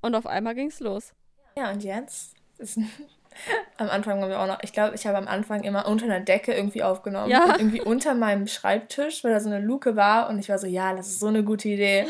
Und 0.01 0.15
auf 0.15 0.27
einmal 0.27 0.55
ging's 0.55 0.81
los. 0.81 1.15
Ja, 1.57 1.71
und 1.71 1.83
jetzt? 1.83 2.37
Ist, 2.59 2.79
am 3.79 3.89
Anfang 3.89 4.21
haben 4.21 4.31
wir 4.31 4.41
auch 4.41 4.47
noch, 4.47 4.63
ich 4.63 4.73
glaube, 4.73 4.95
ich 4.95 5.07
habe 5.07 5.19
am 5.19 5.29
Anfang 5.29 5.63
immer 5.63 5.87
unter 5.87 6.05
einer 6.07 6.21
Decke 6.21 6.53
irgendwie 6.53 6.83
aufgenommen. 6.83 7.31
Ja. 7.31 7.45
Und 7.45 7.59
irgendwie 7.59 7.81
unter 7.81 8.15
meinem 8.15 8.47
Schreibtisch, 8.47 9.25
weil 9.25 9.33
da 9.33 9.41
so 9.41 9.49
eine 9.49 9.61
Luke 9.61 9.97
war. 9.97 10.29
Und 10.29 10.39
ich 10.39 10.49
war 10.49 10.59
so, 10.59 10.67
ja, 10.67 10.95
das 10.95 11.09
ist 11.09 11.21
so 11.21 11.27
eine 11.27 11.45
gute 11.45 11.69
Idee. 11.69 12.07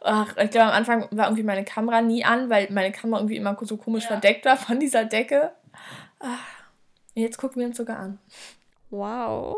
Ach, 0.00 0.36
ich 0.36 0.50
glaube, 0.50 0.66
am 0.66 0.72
Anfang 0.72 1.08
war 1.10 1.26
irgendwie 1.26 1.42
meine 1.42 1.64
Kamera 1.64 2.02
nie 2.02 2.24
an, 2.24 2.50
weil 2.50 2.68
meine 2.70 2.92
Kamera 2.92 3.20
irgendwie 3.20 3.36
immer 3.36 3.56
so 3.60 3.76
komisch 3.76 4.06
verdeckt 4.06 4.44
war 4.44 4.56
von 4.56 4.80
dieser 4.80 5.04
Decke. 5.04 5.52
Ach, 6.20 6.64
und 7.14 7.22
jetzt 7.22 7.38
gucken 7.38 7.60
wir 7.60 7.66
uns 7.66 7.76
sogar 7.76 7.98
an. 7.98 8.18
Wow. 8.90 9.56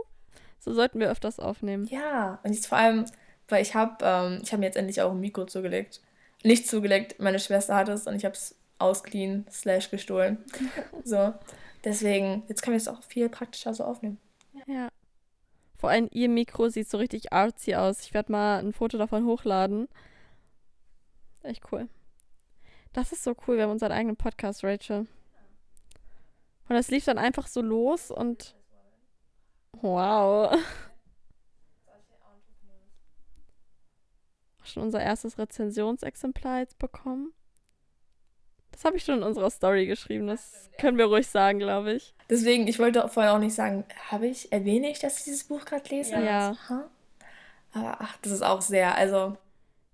So 0.60 0.74
sollten 0.74 0.98
wir 1.00 1.10
öfters 1.10 1.38
aufnehmen. 1.38 1.86
Ja, 1.86 2.38
und 2.42 2.52
jetzt 2.52 2.66
vor 2.66 2.78
allem, 2.78 3.06
weil 3.48 3.62
ich 3.62 3.74
habe 3.74 4.04
ähm, 4.04 4.40
ich 4.42 4.52
habe 4.52 4.60
mir 4.60 4.66
jetzt 4.66 4.76
endlich 4.76 5.00
auch 5.00 5.12
ein 5.12 5.20
Mikro 5.20 5.46
zugelegt. 5.46 6.00
Nicht 6.42 6.68
zugelegt, 6.68 7.20
meine 7.20 7.38
Schwester 7.38 7.74
hat 7.76 7.88
es 7.88 8.06
und 8.06 8.16
ich 8.16 8.24
habe 8.24 8.34
es 8.34 8.56
ausgeliehen 8.78 9.46
slash 9.50 9.90
gestohlen. 9.90 10.44
So, 11.04 11.34
deswegen, 11.84 12.42
jetzt 12.48 12.62
können 12.62 12.74
wir 12.74 12.78
es 12.78 12.88
auch 12.88 13.02
viel 13.02 13.28
praktischer 13.28 13.72
so 13.74 13.84
aufnehmen. 13.84 14.18
Ja. 14.66 14.88
Vor 15.78 15.90
allem 15.90 16.08
ihr 16.10 16.28
Mikro 16.28 16.68
sieht 16.68 16.88
so 16.88 16.98
richtig 16.98 17.32
artsy 17.32 17.74
aus. 17.74 18.02
Ich 18.02 18.14
werde 18.14 18.32
mal 18.32 18.58
ein 18.58 18.72
Foto 18.72 18.98
davon 18.98 19.24
hochladen. 19.26 19.88
Echt 21.42 21.62
cool. 21.70 21.88
Das 22.92 23.12
ist 23.12 23.22
so 23.22 23.36
cool. 23.46 23.56
Wir 23.56 23.64
haben 23.64 23.70
unseren 23.70 23.92
eigenen 23.92 24.16
Podcast, 24.16 24.64
Rachel. 24.64 25.06
Und 26.68 26.74
das 26.74 26.88
lief 26.88 27.04
dann 27.04 27.18
einfach 27.18 27.46
so 27.46 27.60
los 27.60 28.10
und. 28.10 28.56
Wow. 29.74 30.56
Schon 34.64 34.82
unser 34.84 35.00
erstes 35.00 35.38
Rezensionsexemplar 35.38 36.60
jetzt 36.60 36.78
bekommen. 36.78 37.32
Das 38.76 38.84
habe 38.84 38.98
ich 38.98 39.04
schon 39.04 39.16
in 39.16 39.22
unserer 39.22 39.48
Story 39.48 39.86
geschrieben. 39.86 40.26
Das 40.26 40.68
können 40.78 40.98
wir 40.98 41.06
ruhig 41.06 41.26
sagen, 41.26 41.58
glaube 41.58 41.94
ich. 41.94 42.14
Deswegen, 42.28 42.68
ich 42.68 42.78
wollte 42.78 43.08
vorher 43.08 43.32
auch 43.32 43.38
nicht 43.38 43.54
sagen, 43.54 43.84
habe 44.10 44.26
ich, 44.26 44.52
erwähne 44.52 44.90
ich, 44.90 44.98
dass 44.98 45.16
ich 45.18 45.24
dieses 45.24 45.44
Buch 45.44 45.64
gerade 45.64 45.88
lese? 45.88 46.12
Ja. 46.12 46.54
Ja. 46.68 46.84
Aber 47.72 47.96
ach, 48.00 48.18
das 48.20 48.32
ist 48.32 48.42
auch 48.42 48.60
sehr, 48.60 48.94
also 48.94 49.34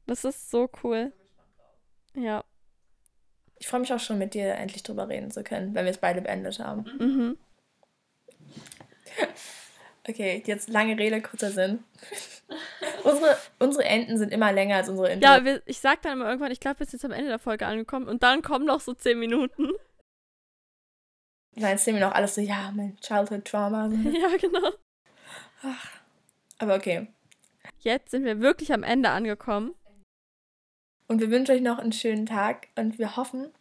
Das 0.08 0.24
ist 0.24 0.50
so 0.50 0.68
cool. 0.82 1.12
Ja. 2.14 2.42
ich 3.60 3.68
freue 3.68 3.78
mich 3.78 3.92
auch 3.92 4.00
schon 4.00 4.18
mit 4.18 4.34
dir 4.34 4.52
endlich 4.56 4.82
drüber 4.82 5.08
reden 5.08 5.30
zu 5.30 5.44
können, 5.44 5.76
wenn 5.76 5.84
wir 5.84 5.92
es 5.92 5.98
beide 5.98 6.20
beendet 6.20 6.58
haben. 6.58 6.84
Mhm. 6.98 7.38
Okay, 10.08 10.42
jetzt 10.46 10.68
lange 10.68 10.98
Rede, 10.98 11.22
kurzer 11.22 11.52
Sinn. 11.52 11.84
unsere, 13.04 13.38
unsere 13.60 13.84
Enden 13.84 14.18
sind 14.18 14.32
immer 14.32 14.52
länger 14.52 14.76
als 14.76 14.88
unsere 14.88 15.12
Intro. 15.12 15.28
Ja, 15.28 15.44
wir, 15.44 15.62
ich 15.66 15.78
sag 15.78 16.02
dann 16.02 16.14
immer 16.14 16.26
irgendwann, 16.28 16.50
ich 16.50 16.60
glaube, 16.60 16.80
wir 16.80 16.86
sind 16.86 16.94
jetzt 16.94 17.04
am 17.04 17.12
Ende 17.12 17.28
der 17.28 17.38
Folge 17.38 17.66
angekommen 17.66 18.08
und 18.08 18.22
dann 18.22 18.42
kommen 18.42 18.66
noch 18.66 18.80
so 18.80 18.94
zehn 18.94 19.18
Minuten. 19.18 19.70
Nein, 21.54 21.72
jetzt 21.72 21.84
sehen 21.84 21.94
wir 21.94 22.00
noch 22.00 22.14
alles 22.14 22.34
so, 22.34 22.40
ja, 22.40 22.72
mein 22.74 22.96
Childhood 22.96 23.44
Trauma. 23.44 23.86
ja, 24.04 24.36
genau. 24.38 24.70
Ach, 25.62 25.90
aber 26.58 26.74
okay. 26.74 27.06
Jetzt 27.78 28.10
sind 28.10 28.24
wir 28.24 28.40
wirklich 28.40 28.72
am 28.72 28.82
Ende 28.82 29.10
angekommen. 29.10 29.74
Und 31.06 31.20
wir 31.20 31.30
wünschen 31.30 31.54
euch 31.54 31.60
noch 31.60 31.78
einen 31.78 31.92
schönen 31.92 32.26
Tag 32.26 32.68
und 32.74 32.98
wir 32.98 33.16
hoffen, 33.16 33.52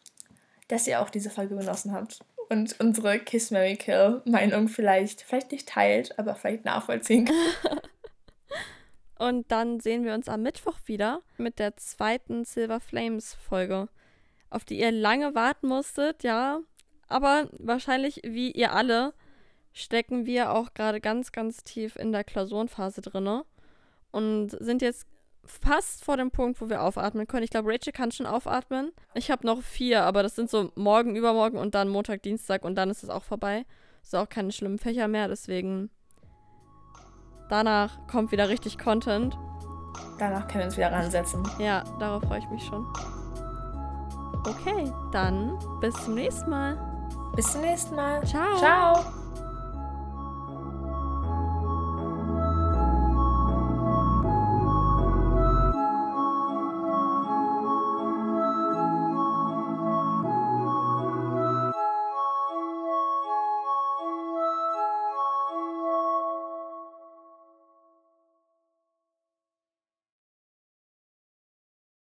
dass 0.70 0.88
ihr 0.88 1.02
auch 1.02 1.10
diese 1.10 1.30
Folge 1.30 1.56
genossen 1.56 1.92
habt 1.92 2.20
und 2.52 2.78
unsere 2.82 3.18
Kiss 3.18 3.50
Mary 3.50 3.78
Kill 3.78 4.22
Meinung 4.26 4.68
vielleicht, 4.68 5.22
vielleicht 5.22 5.54
nicht 5.54 5.70
teilt, 5.70 6.20
aber 6.20 6.36
vielleicht 6.36 6.66
nachvollziehen 6.66 7.26
könnt. 7.26 7.82
und 9.20 9.50
dann 9.52 9.80
sehen 9.80 10.04
wir 10.04 10.14
uns 10.14 10.28
am 10.28 10.44
Mittwoch 10.44 10.78
wieder 10.86 11.22
mit 11.38 11.60
der 11.60 11.78
zweiten 11.78 12.44
Silver 12.44 12.82
Flames 12.82 13.36
Folge, 13.36 13.88
auf 14.50 14.66
die 14.66 14.80
ihr 14.80 14.92
lange 14.92 15.34
warten 15.34 15.70
musstet, 15.70 16.24
ja. 16.24 16.60
Aber 17.08 17.48
wahrscheinlich, 17.58 18.20
wie 18.26 18.52
ihr 18.52 18.74
alle, 18.74 19.14
stecken 19.72 20.26
wir 20.26 20.52
auch 20.52 20.74
gerade 20.74 21.00
ganz, 21.00 21.32
ganz 21.32 21.64
tief 21.64 21.96
in 21.96 22.12
der 22.12 22.26
Klausurenphase 22.26 23.00
drinne 23.00 23.46
und 24.12 24.50
sind 24.60 24.82
jetzt 24.82 25.08
fast 25.46 26.04
vor 26.04 26.18
dem 26.18 26.32
Punkt, 26.32 26.62
wo 26.62 26.70
wir 26.70 26.82
aufatmen 26.82 27.28
können. 27.28 27.44
Ich 27.44 27.50
glaube, 27.50 27.72
Rachel 27.72 27.94
kann 27.94 28.12
schon 28.12 28.26
aufatmen. 28.26 28.92
Ich 29.14 29.32
habe 29.32 29.46
noch 29.46 29.62
vier, 29.62 30.04
aber 30.04 30.24
das 30.24 30.36
sind 30.36 30.50
so 30.50 30.72
morgen, 30.76 31.16
übermorgen 31.16 31.58
und 31.58 31.76
dann 31.76 31.90
Montag, 31.90 32.24
Dienstag 32.24 32.64
und 32.64 32.76
dann 32.76 32.90
ist 32.90 33.04
es 33.04 33.10
auch 33.10 33.24
vorbei. 33.24 33.66
Ist 34.02 34.16
auch 34.16 34.30
keine 34.30 34.52
schlimmen 34.52 34.80
Fächer 34.80 35.08
mehr, 35.08 35.28
deswegen 35.28 35.90
danach 37.50 38.08
kommt 38.08 38.32
wieder 38.32 38.50
richtig 38.50 38.78
Content. 38.78 39.38
Danach 40.18 40.48
können 40.48 40.60
wir 40.60 40.66
uns 40.66 40.78
wieder 40.78 40.92
ransetzen. 40.92 41.48
Ja, 41.60 41.84
darauf 42.00 42.24
freue 42.24 42.40
ich 42.40 42.50
mich 42.50 42.64
schon. 42.64 42.86
Okay, 44.48 44.92
dann 45.12 45.60
bis 45.82 45.94
zum 46.04 46.16
nächsten 46.16 46.50
Mal. 46.50 46.78
Bis 47.36 47.52
zum 47.52 47.62
nächsten 47.62 47.96
Mal. 47.96 48.26
Ciao. 48.26 48.58
Ciao. 48.58 49.21